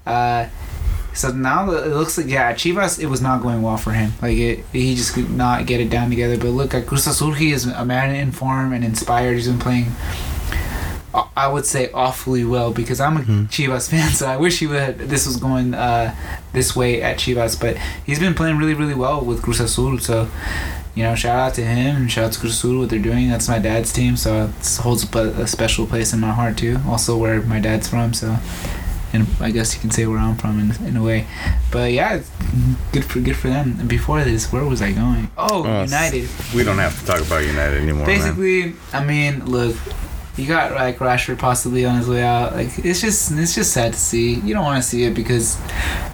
Uh, 0.05 0.47
so 1.13 1.29
now 1.31 1.69
it 1.71 1.87
looks 1.87 2.17
like 2.17 2.27
yeah, 2.27 2.53
Chivas 2.53 2.97
it 2.99 3.07
was 3.07 3.21
not 3.21 3.41
going 3.41 3.61
well 3.61 3.77
for 3.77 3.91
him. 3.91 4.13
Like 4.21 4.37
it, 4.37 4.65
he 4.71 4.95
just 4.95 5.13
could 5.13 5.29
not 5.29 5.65
get 5.65 5.81
it 5.81 5.89
down 5.89 6.09
together. 6.09 6.37
But 6.37 6.49
look, 6.51 6.73
at 6.73 6.87
Cruz 6.87 7.05
Azul, 7.05 7.33
he 7.33 7.51
is 7.51 7.65
a 7.67 7.83
man 7.85 8.15
in 8.15 8.31
form 8.31 8.71
and 8.73 8.83
inspired. 8.83 9.35
He's 9.35 9.47
been 9.47 9.59
playing. 9.59 9.87
uh, 11.13 11.25
I 11.35 11.47
would 11.49 11.65
say 11.65 11.91
awfully 11.91 12.45
well 12.45 12.71
because 12.71 13.01
I'm 13.01 13.17
a 13.17 13.19
Mhm. 13.21 13.47
Chivas 13.49 13.89
fan, 13.91 14.11
so 14.13 14.25
I 14.27 14.37
wish 14.37 14.59
he 14.59 14.67
would. 14.67 14.97
This 14.99 15.27
was 15.27 15.35
going 15.35 15.73
uh, 15.73 16.15
this 16.53 16.75
way 16.75 17.01
at 17.01 17.17
Chivas, 17.17 17.59
but 17.59 17.75
he's 18.05 18.19
been 18.19 18.33
playing 18.33 18.57
really, 18.57 18.73
really 18.73 18.95
well 18.95 19.19
with 19.21 19.41
Cruz 19.41 19.59
Azul. 19.59 19.99
So, 19.99 20.29
you 20.95 21.03
know, 21.03 21.15
shout 21.15 21.39
out 21.39 21.53
to 21.55 21.63
him 21.63 21.95
and 21.95 22.11
shout 22.11 22.25
out 22.25 22.33
to 22.33 22.39
Cruz 22.39 22.63
what 22.63 22.89
they're 22.89 22.99
doing. 22.99 23.29
That's 23.29 23.47
my 23.47 23.59
dad's 23.59 23.93
team, 23.93 24.17
so 24.17 24.45
it 24.45 24.77
holds 24.81 25.03
a, 25.15 25.19
a 25.41 25.47
special 25.47 25.87
place 25.87 26.13
in 26.13 26.19
my 26.19 26.31
heart 26.31 26.57
too. 26.57 26.79
Also, 26.87 27.17
where 27.17 27.41
my 27.41 27.59
dad's 27.59 27.87
from, 27.87 28.13
so 28.13 28.37
and 29.13 29.27
I 29.39 29.51
guess 29.51 29.73
you 29.75 29.81
can 29.81 29.91
say 29.91 30.05
where 30.05 30.17
I'm 30.19 30.35
from 30.37 30.59
in, 30.59 30.85
in 30.85 30.97
a 30.97 31.03
way. 31.03 31.27
But 31.71 31.91
yeah, 31.91 32.15
it's 32.15 32.31
good 32.91 33.05
for 33.05 33.19
good 33.19 33.35
for 33.35 33.47
them. 33.49 33.77
And 33.79 33.89
before 33.89 34.23
this, 34.23 34.51
where 34.51 34.63
was 34.65 34.81
I 34.81 34.91
going? 34.91 35.29
Oh, 35.37 35.63
Oh, 35.65 35.83
United. 35.83 36.29
We 36.55 36.63
don't 36.63 36.77
have 36.77 36.97
to 36.99 37.05
talk 37.05 37.21
about 37.21 37.43
United 37.45 37.81
anymore. 37.81 38.07
man. 38.07 38.17
Basically, 38.17 38.75
I 38.93 39.03
mean, 39.03 39.45
look, 39.45 39.75
you 40.37 40.47
got 40.47 40.71
like 40.71 40.97
Rashford 40.99 41.39
possibly 41.39 41.85
on 41.85 41.97
his 41.97 42.07
way 42.07 42.23
out. 42.23 42.53
Like 42.53 42.77
it's 42.79 43.01
just 43.01 43.31
it's 43.31 43.53
just 43.53 43.73
sad 43.73 43.93
to 43.93 43.99
see. 43.99 44.35
You 44.35 44.53
don't 44.53 44.63
want 44.63 44.81
to 44.81 44.87
see 44.89 45.03
it 45.03 45.13
because 45.13 45.55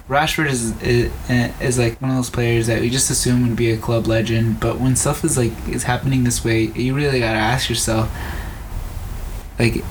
Rashford 0.08 0.48
is, 0.50 0.80
is 0.82 1.12
is 1.60 1.78
like 1.78 2.00
one 2.02 2.10
of 2.10 2.16
those 2.16 2.30
players 2.30 2.66
that 2.66 2.80
we 2.80 2.90
just 2.90 3.10
assume 3.10 3.46
would 3.46 3.56
be 3.56 3.70
a 3.70 3.76
club 3.78 4.06
legend. 4.06 4.58
But 4.60 4.80
when 4.80 4.96
stuff 4.96 5.24
is 5.24 5.38
like 5.38 5.52
is 5.68 5.84
happening 5.84 6.24
this 6.24 6.44
way, 6.44 6.64
you 6.64 6.94
really 6.94 7.20
gotta 7.20 7.38
ask 7.38 7.68
yourself, 7.70 8.10
like. 9.58 9.84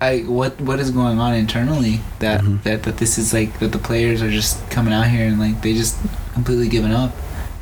I, 0.00 0.22
what 0.22 0.60
what 0.60 0.80
is 0.80 0.90
going 0.90 1.20
on 1.20 1.32
internally 1.34 2.00
that, 2.18 2.40
Mhm. 2.40 2.60
that 2.64 2.82
that 2.82 2.96
this 2.96 3.18
is 3.18 3.32
like 3.32 3.60
that 3.60 3.70
the 3.70 3.78
players 3.78 4.20
are 4.20 4.32
just 4.32 4.68
coming 4.68 4.92
out 4.92 5.06
here 5.06 5.24
and 5.28 5.38
like 5.38 5.62
they 5.62 5.74
just 5.74 5.96
completely 6.34 6.66
giving 6.68 6.90
up 6.92 7.12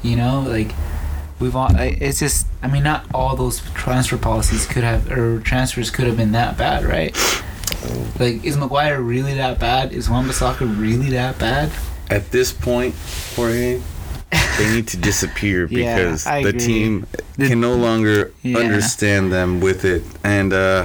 you 0.03 0.17
know 0.17 0.41
like 0.49 0.73
we've 1.41 1.57
all 1.57 1.69
it's 1.77 2.21
just 2.21 2.47
i 2.63 2.69
mean 2.69 2.83
not 2.83 3.05
all 3.15 3.35
those 3.37 3.61
transfer 3.75 4.17
policies 4.19 4.67
could 4.67 4.85
have 4.85 5.11
or 5.11 5.41
transfers 5.41 5.91
could 5.91 6.07
have 6.07 6.17
been 6.17 6.33
that 6.33 6.57
bad 6.59 6.85
right 6.85 7.17
like 8.19 8.45
is 8.45 8.57
Maguire 8.57 9.01
really 9.01 9.35
that 9.35 9.59
bad 9.59 9.93
is 9.93 10.11
Wan-Bissaka 10.11 10.79
really 10.79 11.11
that 11.11 11.39
bad 11.39 11.71
At 12.11 12.31
this 12.33 12.53
point, 12.53 12.95
Jorge, 13.37 13.81
they 14.59 14.75
need 14.75 14.89
to 14.89 14.97
disappear 14.99 15.67
because 15.81 16.27
I 16.27 16.43
the 16.43 16.49
agree. 16.51 16.61
team 16.61 17.07
The- 17.39 17.47
can 17.49 17.61
no 17.61 17.75
longer 17.75 18.33
Yeah. 18.43 18.59
understand 18.59 19.33
them 19.33 19.61
with 19.61 19.85
it. 19.85 20.03
And 20.25 20.53
uh, 20.53 20.85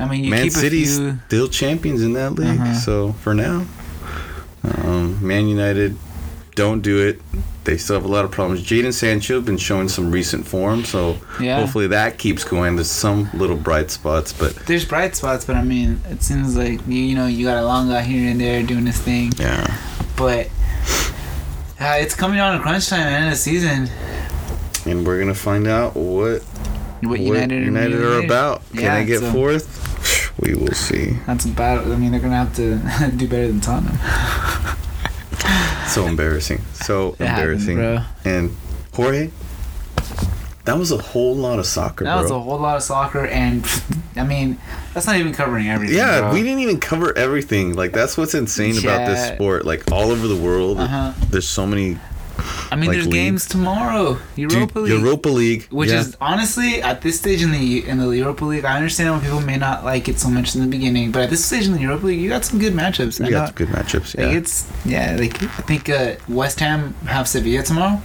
i 0.00 0.08
mean 0.08 0.24
you 0.24 0.30
Man 0.30 0.44
keep 0.44 0.52
City's 0.52 0.96
few 0.98 1.18
still 1.28 1.48
champions 1.48 2.02
in 2.02 2.14
that 2.14 2.32
league. 2.40 2.58
Uh-huh. 2.58 2.74
So 2.74 3.12
for 3.22 3.34
now, 3.34 3.66
um, 4.64 5.18
Man 5.20 5.46
United 5.46 5.96
don't 6.56 6.80
do 6.82 6.96
it. 7.06 7.20
They 7.64 7.76
still 7.76 7.94
have 7.94 8.04
a 8.04 8.08
lot 8.08 8.24
of 8.24 8.32
problems. 8.32 8.62
Jadon 8.66 8.92
Sancho 8.92 9.36
have 9.36 9.44
been 9.44 9.56
showing 9.56 9.88
some 9.88 10.10
recent 10.10 10.46
form, 10.46 10.84
so 10.84 11.18
yeah 11.40 11.60
hopefully 11.60 11.86
that 11.88 12.18
keeps 12.18 12.42
going. 12.44 12.74
There's 12.76 12.90
some 12.90 13.30
little 13.34 13.56
bright 13.56 13.90
spots, 13.90 14.32
but 14.32 14.54
there's 14.66 14.84
bright 14.84 15.14
spots 15.14 15.44
but 15.44 15.54
i 15.56 15.62
mean 15.62 16.00
it 16.10 16.22
seems 16.22 16.56
like 16.56 16.80
you, 16.86 16.94
you 17.02 17.14
know 17.14 17.26
you 17.26 17.46
got 17.46 17.58
a 17.58 17.64
long 17.64 17.88
guy 17.88 18.02
here 18.02 18.30
and 18.30 18.40
there 18.40 18.62
doing 18.62 18.84
this 18.84 19.00
thing 19.00 19.32
yeah. 19.38 19.66
but 20.16 20.46
uh, 21.80 21.96
it's 22.00 22.14
coming 22.14 22.40
on 22.40 22.56
to 22.56 22.62
crunch 22.62 22.88
time 22.88 23.00
end 23.06 23.24
of 23.26 23.30
the 23.30 23.36
season 23.36 23.88
And 24.86 25.06
we're 25.06 25.18
gonna 25.20 25.34
find 25.34 25.66
out 25.66 25.94
what 25.94 26.42
what 27.02 27.20
united, 27.20 27.64
United 27.64 27.94
are 28.00 28.20
United- 28.20 28.24
about. 28.24 28.68
Can 28.70 28.80
Yeah, 28.80 28.98
they 29.00 29.06
get 29.06 29.20
so- 29.20 29.32
fourth? 29.32 30.32
We 30.40 30.54
will 30.54 30.72
see. 30.74 31.18
that's 31.26 31.44
about 31.44 31.86
i 31.86 31.96
mean 31.96 32.10
they're 32.10 32.20
gonna 32.20 32.36
have 32.44 32.54
to 32.56 32.78
do 33.16 33.28
better 33.28 33.46
than 33.48 33.60
tottenham 33.60 33.96
So 35.94 36.06
embarrassing. 36.06 36.60
So 36.74 37.12
happens, 37.12 37.20
embarrassing. 37.68 37.76
bro. 37.76 37.98
And 38.24 38.56
Jorge, 38.94 39.30
that 40.64 40.78
was 40.78 40.92
a 40.92 40.98
whole 40.98 41.34
lot 41.34 41.58
of 41.58 41.66
soccer, 41.66 42.04
That 42.04 42.14
bro. 42.14 42.22
was 42.22 42.30
a 42.30 42.38
whole 42.40 42.58
lot 42.58 42.76
of 42.76 42.82
soccer, 42.82 43.26
and 43.26 43.66
I 44.16 44.24
mean, 44.24 44.58
that's 44.94 45.06
not 45.06 45.16
even 45.16 45.32
covering 45.32 45.68
everything. 45.68 45.96
yeah, 45.96 46.20
bro. 46.20 46.32
we 46.32 46.42
didn't 46.42 46.60
even 46.60 46.78
cover 46.80 47.16
everything. 47.18 47.74
Like 47.74 47.92
that's 47.92 48.16
what's 48.16 48.34
insane 48.34 48.78
about 48.78 49.06
this 49.06 49.34
sport. 49.34 49.64
Like 49.64 49.90
all 49.90 50.10
over 50.10 50.26
the 50.28 50.36
world, 50.36 50.78
Uh-huh. 50.78 51.12
there's 51.30 51.48
so 51.48 51.66
many. 51.66 51.98
I 52.72 52.76
mean, 52.76 52.88
like 52.88 52.96
there's 52.96 53.06
league. 53.06 53.14
games 53.14 53.46
tomorrow. 53.46 54.18
Europa 54.36 54.74
Dude, 54.74 54.82
League, 54.84 55.00
Europa 55.02 55.28
League, 55.28 55.62
which 55.70 55.90
yeah. 55.90 56.00
is 56.00 56.16
honestly 56.20 56.80
at 56.82 57.02
this 57.02 57.18
stage 57.20 57.42
in 57.42 57.50
the 57.52 57.86
in 57.86 57.98
the 57.98 58.08
Europa 58.08 58.44
League, 58.44 58.64
I 58.64 58.76
understand 58.76 59.10
why 59.14 59.20
people 59.20 59.40
may 59.40 59.56
not 59.56 59.84
like 59.84 60.08
it 60.08 60.18
so 60.18 60.28
much 60.30 60.54
in 60.54 60.60
the 60.62 60.66
beginning, 60.66 61.12
but 61.12 61.22
at 61.22 61.30
this 61.30 61.44
stage 61.44 61.66
in 61.66 61.72
the 61.74 61.80
Europa 61.80 62.06
League, 62.06 62.20
you 62.20 62.28
got 62.28 62.44
some 62.44 62.58
good 62.58 62.72
matchups. 62.72 63.20
we 63.20 63.26
I 63.26 63.30
got 63.30 63.54
good 63.54 63.68
matchups. 63.68 64.16
Like 64.16 64.32
Yeah, 64.32 64.38
it's 64.38 64.70
yeah, 64.84 65.16
like 65.18 65.42
I 65.42 65.62
think 65.68 65.88
uh, 65.88 66.14
West 66.28 66.60
Ham 66.60 66.94
have 67.06 67.28
Sevilla 67.28 67.62
tomorrow. 67.62 68.00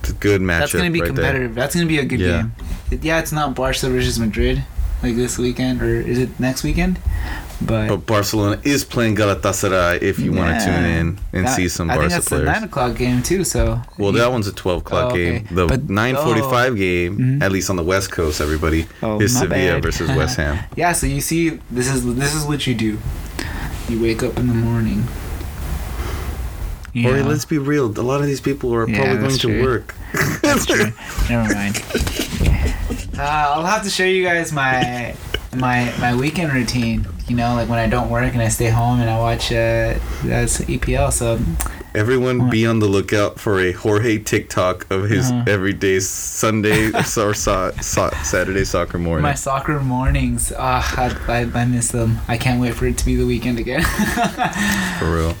it's 0.00 0.10
a 0.10 0.14
good 0.14 0.40
matchup. 0.40 0.58
That's 0.60 0.72
gonna 0.74 0.90
be 0.90 1.00
right 1.00 1.06
competitive. 1.08 1.54
That's 1.54 1.74
gonna 1.74 1.86
be 1.86 1.98
a 1.98 2.04
good 2.04 2.20
Yeah. 2.20 2.42
game. 2.90 3.00
Yeah, 3.02 3.18
it's 3.20 3.32
not 3.32 3.54
Barca 3.54 3.88
versus 3.88 4.18
Madrid 4.18 4.64
like 5.02 5.16
this 5.16 5.38
weekend, 5.38 5.80
or 5.82 6.00
is 6.00 6.18
it 6.18 6.38
next 6.38 6.62
weekend? 6.62 6.98
But 7.62 7.88
But 7.88 8.06
Barcelona 8.06 8.58
is 8.64 8.84
playing 8.84 9.16
Galatasaray. 9.16 10.00
If 10.02 10.18
you 10.18 10.32
want 10.32 10.58
to 10.60 10.64
tune 10.66 10.84
in 10.84 11.18
and 11.32 11.46
that- 11.46 11.56
see 11.56 11.68
some 11.68 11.90
I 11.90 11.98
think 11.98 12.10
that's 12.10 12.28
players. 12.28 12.44
the 12.46 12.52
nine 12.52 12.64
o'clock 12.64 12.96
game 12.96 13.22
too. 13.22 13.44
So 13.44 13.80
Well, 13.98 14.12
that 14.12 14.32
one's 14.32 14.46
a 14.46 14.52
12 14.52 14.80
o'clock 14.80 15.04
Oh, 15.04 15.10
okay. 15.10 15.32
game. 15.40 15.48
The 15.50 15.66
But- 15.66 15.88
9:45 15.90 16.76
game, 16.76 17.18
Mhm. 17.18 17.42
at 17.42 17.52
least 17.52 17.68
on 17.70 17.76
the 17.76 17.82
West 17.82 18.10
Coast, 18.10 18.40
everybody 18.40 18.86
Oh, 19.02 19.20
is 19.20 19.36
Sevilla 19.36 19.74
bad. 19.74 19.82
versus 19.82 20.08
West 20.16 20.36
Ham. 20.38 20.58
Yeah, 20.76 20.92
so 20.92 21.06
you 21.06 21.20
see, 21.20 21.58
this 21.70 21.92
is 21.92 22.04
this 22.16 22.34
is 22.34 22.44
what 22.44 22.66
you 22.66 22.74
do. 22.74 22.98
You 23.88 24.00
wake 24.00 24.22
up 24.22 24.38
in 24.38 24.46
the 24.46 24.54
morning. 24.54 25.06
You 26.92 27.08
Or 27.10 27.22
let's 27.22 27.44
be 27.44 27.58
real, 27.58 27.86
a 27.86 28.02
lot 28.02 28.20
of 28.20 28.26
these 28.26 28.40
people 28.40 28.74
are 28.74 28.88
Yeah, 28.88 28.96
probably 28.96 29.14
going 29.18 29.28
that's 29.28 29.38
to 29.42 29.62
work. 29.62 29.94
that's 30.42 30.66
true. 30.66 30.92
Never 31.30 31.54
mind. 31.54 31.76
Uh, 33.20 33.52
I'll 33.54 33.66
have 33.66 33.82
to 33.84 33.90
show 33.90 34.04
you 34.04 34.24
guys 34.24 34.50
my 34.52 35.14
my 35.54 35.92
my 36.00 36.14
weekend 36.16 36.52
routine. 36.54 37.06
You 37.28 37.36
know, 37.36 37.54
like 37.54 37.68
when 37.68 37.78
I 37.78 37.86
don't 37.86 38.08
work 38.08 38.32
and 38.32 38.42
I 38.42 38.48
stay 38.48 38.70
home 38.70 39.00
and 39.00 39.10
I 39.10 39.18
watch 39.18 39.52
uh, 39.52 39.98
that's 40.24 40.58
EPL. 40.62 41.12
So 41.12 41.38
Everyone 41.92 42.48
be 42.50 42.64
on 42.66 42.78
the 42.78 42.86
lookout 42.86 43.40
for 43.40 43.58
a 43.60 43.72
Jorge 43.72 44.18
TikTok 44.18 44.88
of 44.92 45.10
his 45.10 45.28
Uh-huh. 45.30 45.44
everyday 45.48 45.98
Sunday 45.98 46.92
or 46.94 47.02
so, 47.02 47.32
so, 47.32 47.72
Saturday 48.22 48.64
soccer 48.64 48.96
morning. 48.96 49.22
my 49.24 49.34
soccer 49.34 49.80
mornings, 49.80 50.52
ah, 50.56 50.94
I, 50.96 51.40
I 51.40 51.40
I 51.62 51.64
miss 51.66 51.88
them. 51.88 52.20
I 52.28 52.38
can't 52.38 52.60
wait 52.60 52.74
for 52.74 52.86
it 52.86 52.96
to 52.98 53.04
be 53.04 53.16
the 53.16 53.26
weekend 53.26 53.58
again. 53.58 53.82
for 54.98 55.14
real. 55.16 55.34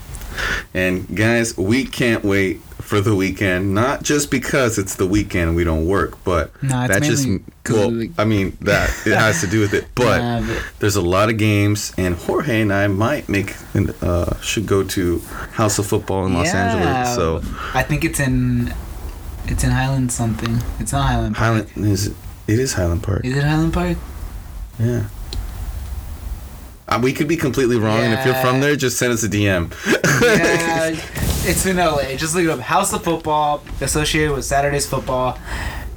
And 0.74 1.06
guys, 1.16 1.56
we 1.56 1.84
can't 1.84 2.24
wait 2.24 2.60
for 2.90 3.00
the 3.00 3.14
weekend. 3.14 3.72
Not 3.72 4.02
just 4.02 4.30
because 4.32 4.76
it's 4.78 4.96
the 4.96 5.06
weekend 5.06 5.54
we 5.54 5.62
don't 5.62 5.86
work, 5.86 6.22
but 6.24 6.50
No, 6.60 6.88
that 6.88 7.02
just 7.04 7.26
well, 7.70 7.90
I 8.18 8.24
mean 8.24 8.56
that 8.62 8.90
it 9.06 9.14
has 9.16 9.40
to 9.42 9.46
do 9.46 9.60
with 9.60 9.72
it. 9.74 9.86
But 9.94 10.18
Nah, 10.18 10.40
but- 10.46 10.62
there's 10.80 10.96
a 10.96 11.00
lot 11.02 11.30
of 11.30 11.38
games, 11.38 11.92
and 11.96 12.16
Jorge 12.16 12.60
and 12.60 12.72
I 12.72 12.88
might 12.88 13.28
make 13.28 13.54
an- 13.74 13.94
uh, 14.02 14.38
should 14.40 14.66
go 14.66 14.82
to 14.82 15.20
House 15.52 15.78
of 15.78 15.86
Football 15.86 16.26
in 16.26 16.34
Los 16.34 16.46
Yeah, 16.52 16.66
Angeles. 16.66 17.14
So 17.14 17.42
I 17.78 17.82
think 17.84 18.04
it's 18.04 18.18
in 18.20 18.74
it's 19.46 19.62
in 19.64 19.70
Highland 19.70 20.10
something. 20.10 20.58
It's 20.80 20.92
not 20.92 21.06
Highland 21.06 21.36
Park. 21.36 21.66
Highland 21.70 21.86
is 21.94 22.08
it 22.48 22.58
is 22.58 22.72
Highland 22.74 23.02
Park. 23.04 23.24
Is 23.24 23.36
it 23.36 23.44
Highland 23.44 23.72
Park? 23.72 23.96
Yeah. 24.80 25.04
Uh, 26.90 26.98
we 27.02 27.12
could 27.12 27.28
be 27.28 27.36
completely 27.36 27.76
wrong, 27.76 28.00
and 28.00 28.12
if 28.14 28.24
you're 28.26 28.34
from 28.36 28.60
there, 28.60 28.74
just 28.74 28.98
send 28.98 29.12
us 29.12 29.22
a 29.22 29.28
DM. 29.28 29.70
yeah, 30.22 30.88
it's 31.48 31.64
in 31.66 31.76
LA. 31.76 32.16
Just 32.16 32.34
look 32.34 32.44
it 32.44 32.50
up. 32.50 32.58
House 32.60 32.92
of 32.92 33.04
Football 33.04 33.62
associated 33.80 34.32
with 34.34 34.44
Saturday's 34.44 34.88
football. 34.88 35.38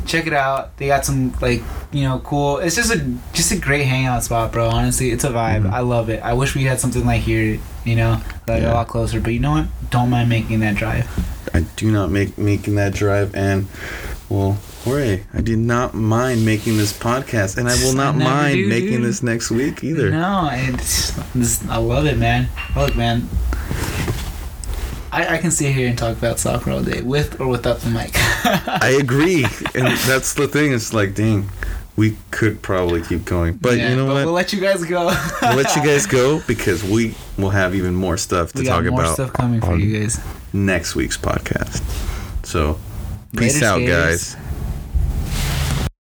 Check 0.06 0.28
it 0.28 0.34
out. 0.34 0.76
They 0.78 0.88
got 0.88 1.06
some 1.06 1.34
like 1.42 1.64
you 1.92 2.04
know 2.04 2.20
cool. 2.20 2.58
It's 2.58 2.76
just 2.76 2.94
a 2.94 3.00
just 3.34 3.52
a 3.52 3.58
great 3.58 3.86
hangout 3.86 4.24
spot, 4.24 4.52
bro. 4.52 4.68
Honestly, 4.70 5.12
it's 5.12 5.24
a 5.24 5.30
vibe. 5.30 5.64
Mhm. 5.64 5.72
I 5.72 5.80
love 5.80 6.10
it. 6.10 6.22
I 6.22 6.34
wish 6.34 6.56
we 6.56 6.64
had 6.66 6.80
something 6.80 7.06
like 7.06 7.22
here. 7.22 7.58
You 7.86 7.96
know, 7.96 8.22
like 8.48 8.62
Yeah. 8.62 8.72
a 8.72 8.76
lot 8.76 8.88
closer. 8.88 9.20
But 9.22 9.34
you 9.34 9.40
know 9.40 9.52
what? 9.52 9.66
Don't 9.90 10.10
mind 10.10 10.28
making 10.30 10.60
that 10.60 10.76
drive. 10.76 11.08
I 11.54 11.62
do 11.78 11.90
not 11.92 12.12
make 12.12 12.38
making 12.38 12.76
that 12.76 12.94
drive, 12.94 13.34
and 13.34 13.68
well, 14.30 14.58
Jorge, 14.84 15.24
I 15.34 15.42
did 15.42 15.60
not 15.60 15.94
mind 15.94 16.46
making 16.46 16.78
this 16.78 16.92
podcast, 16.98 17.58
and 17.58 17.70
I 17.70 17.76
will 17.84 17.94
not 17.94 18.16
I 18.16 18.18
mind 18.18 18.56
do, 18.56 18.68
making 18.70 18.98
dude. 18.98 19.04
this 19.06 19.22
next 19.24 19.52
week 19.52 19.84
either. 19.84 20.10
No, 20.12 20.50
it's, 20.52 21.12
this, 21.34 21.68
I 21.70 21.78
love 21.78 22.06
it, 22.06 22.18
man. 22.18 22.48
Look, 22.76 22.96
man. 22.96 23.28
I, 25.12 25.36
I 25.36 25.38
can 25.38 25.52
sit 25.52 25.76
here 25.76 25.88
and 25.88 25.98
talk 25.98 26.18
about 26.18 26.40
soccer 26.40 26.72
all 26.72 26.82
day, 26.82 27.02
with 27.02 27.40
or 27.40 27.48
without 27.48 27.80
the 27.82 27.90
mic. 27.92 28.12
I 28.16 28.98
agree, 29.00 29.44
and 29.76 29.88
that's 30.08 30.34
the 30.34 30.48
thing. 30.48 30.74
It's 30.74 30.92
like, 30.92 31.14
dang, 31.14 31.50
we 31.96 32.18
could 32.32 32.64
probably 32.64 33.04
keep 33.04 33.24
going, 33.26 33.54
but 33.58 33.78
Yeah, 33.78 33.92
you 33.92 33.96
know 33.96 34.08
what? 34.08 34.26
We'll 34.26 34.34
let 34.34 34.52
you 34.54 34.60
guys 34.60 34.84
go. 34.84 35.06
we'll 35.44 35.56
let 35.56 35.76
you 35.76 35.84
guys 35.84 36.08
go 36.08 36.42
because 36.48 36.84
we 36.84 37.14
will 37.38 37.52
have 37.52 37.76
even 37.76 37.94
more 37.94 38.18
stuff 38.18 38.54
to 38.54 38.60
we 38.60 38.66
got 38.66 38.82
talk 38.82 38.86
more 38.86 39.02
about 39.02 39.14
stuff 39.14 39.34
coming 39.34 39.62
for 39.62 39.78
you 39.78 40.00
guys. 40.00 40.20
next 40.52 40.96
week's 40.96 41.18
podcast. 41.18 41.84
So, 42.44 42.80
peace 43.36 43.62
Later, 43.62 43.66
out, 43.66 43.88
guys. 43.88 44.38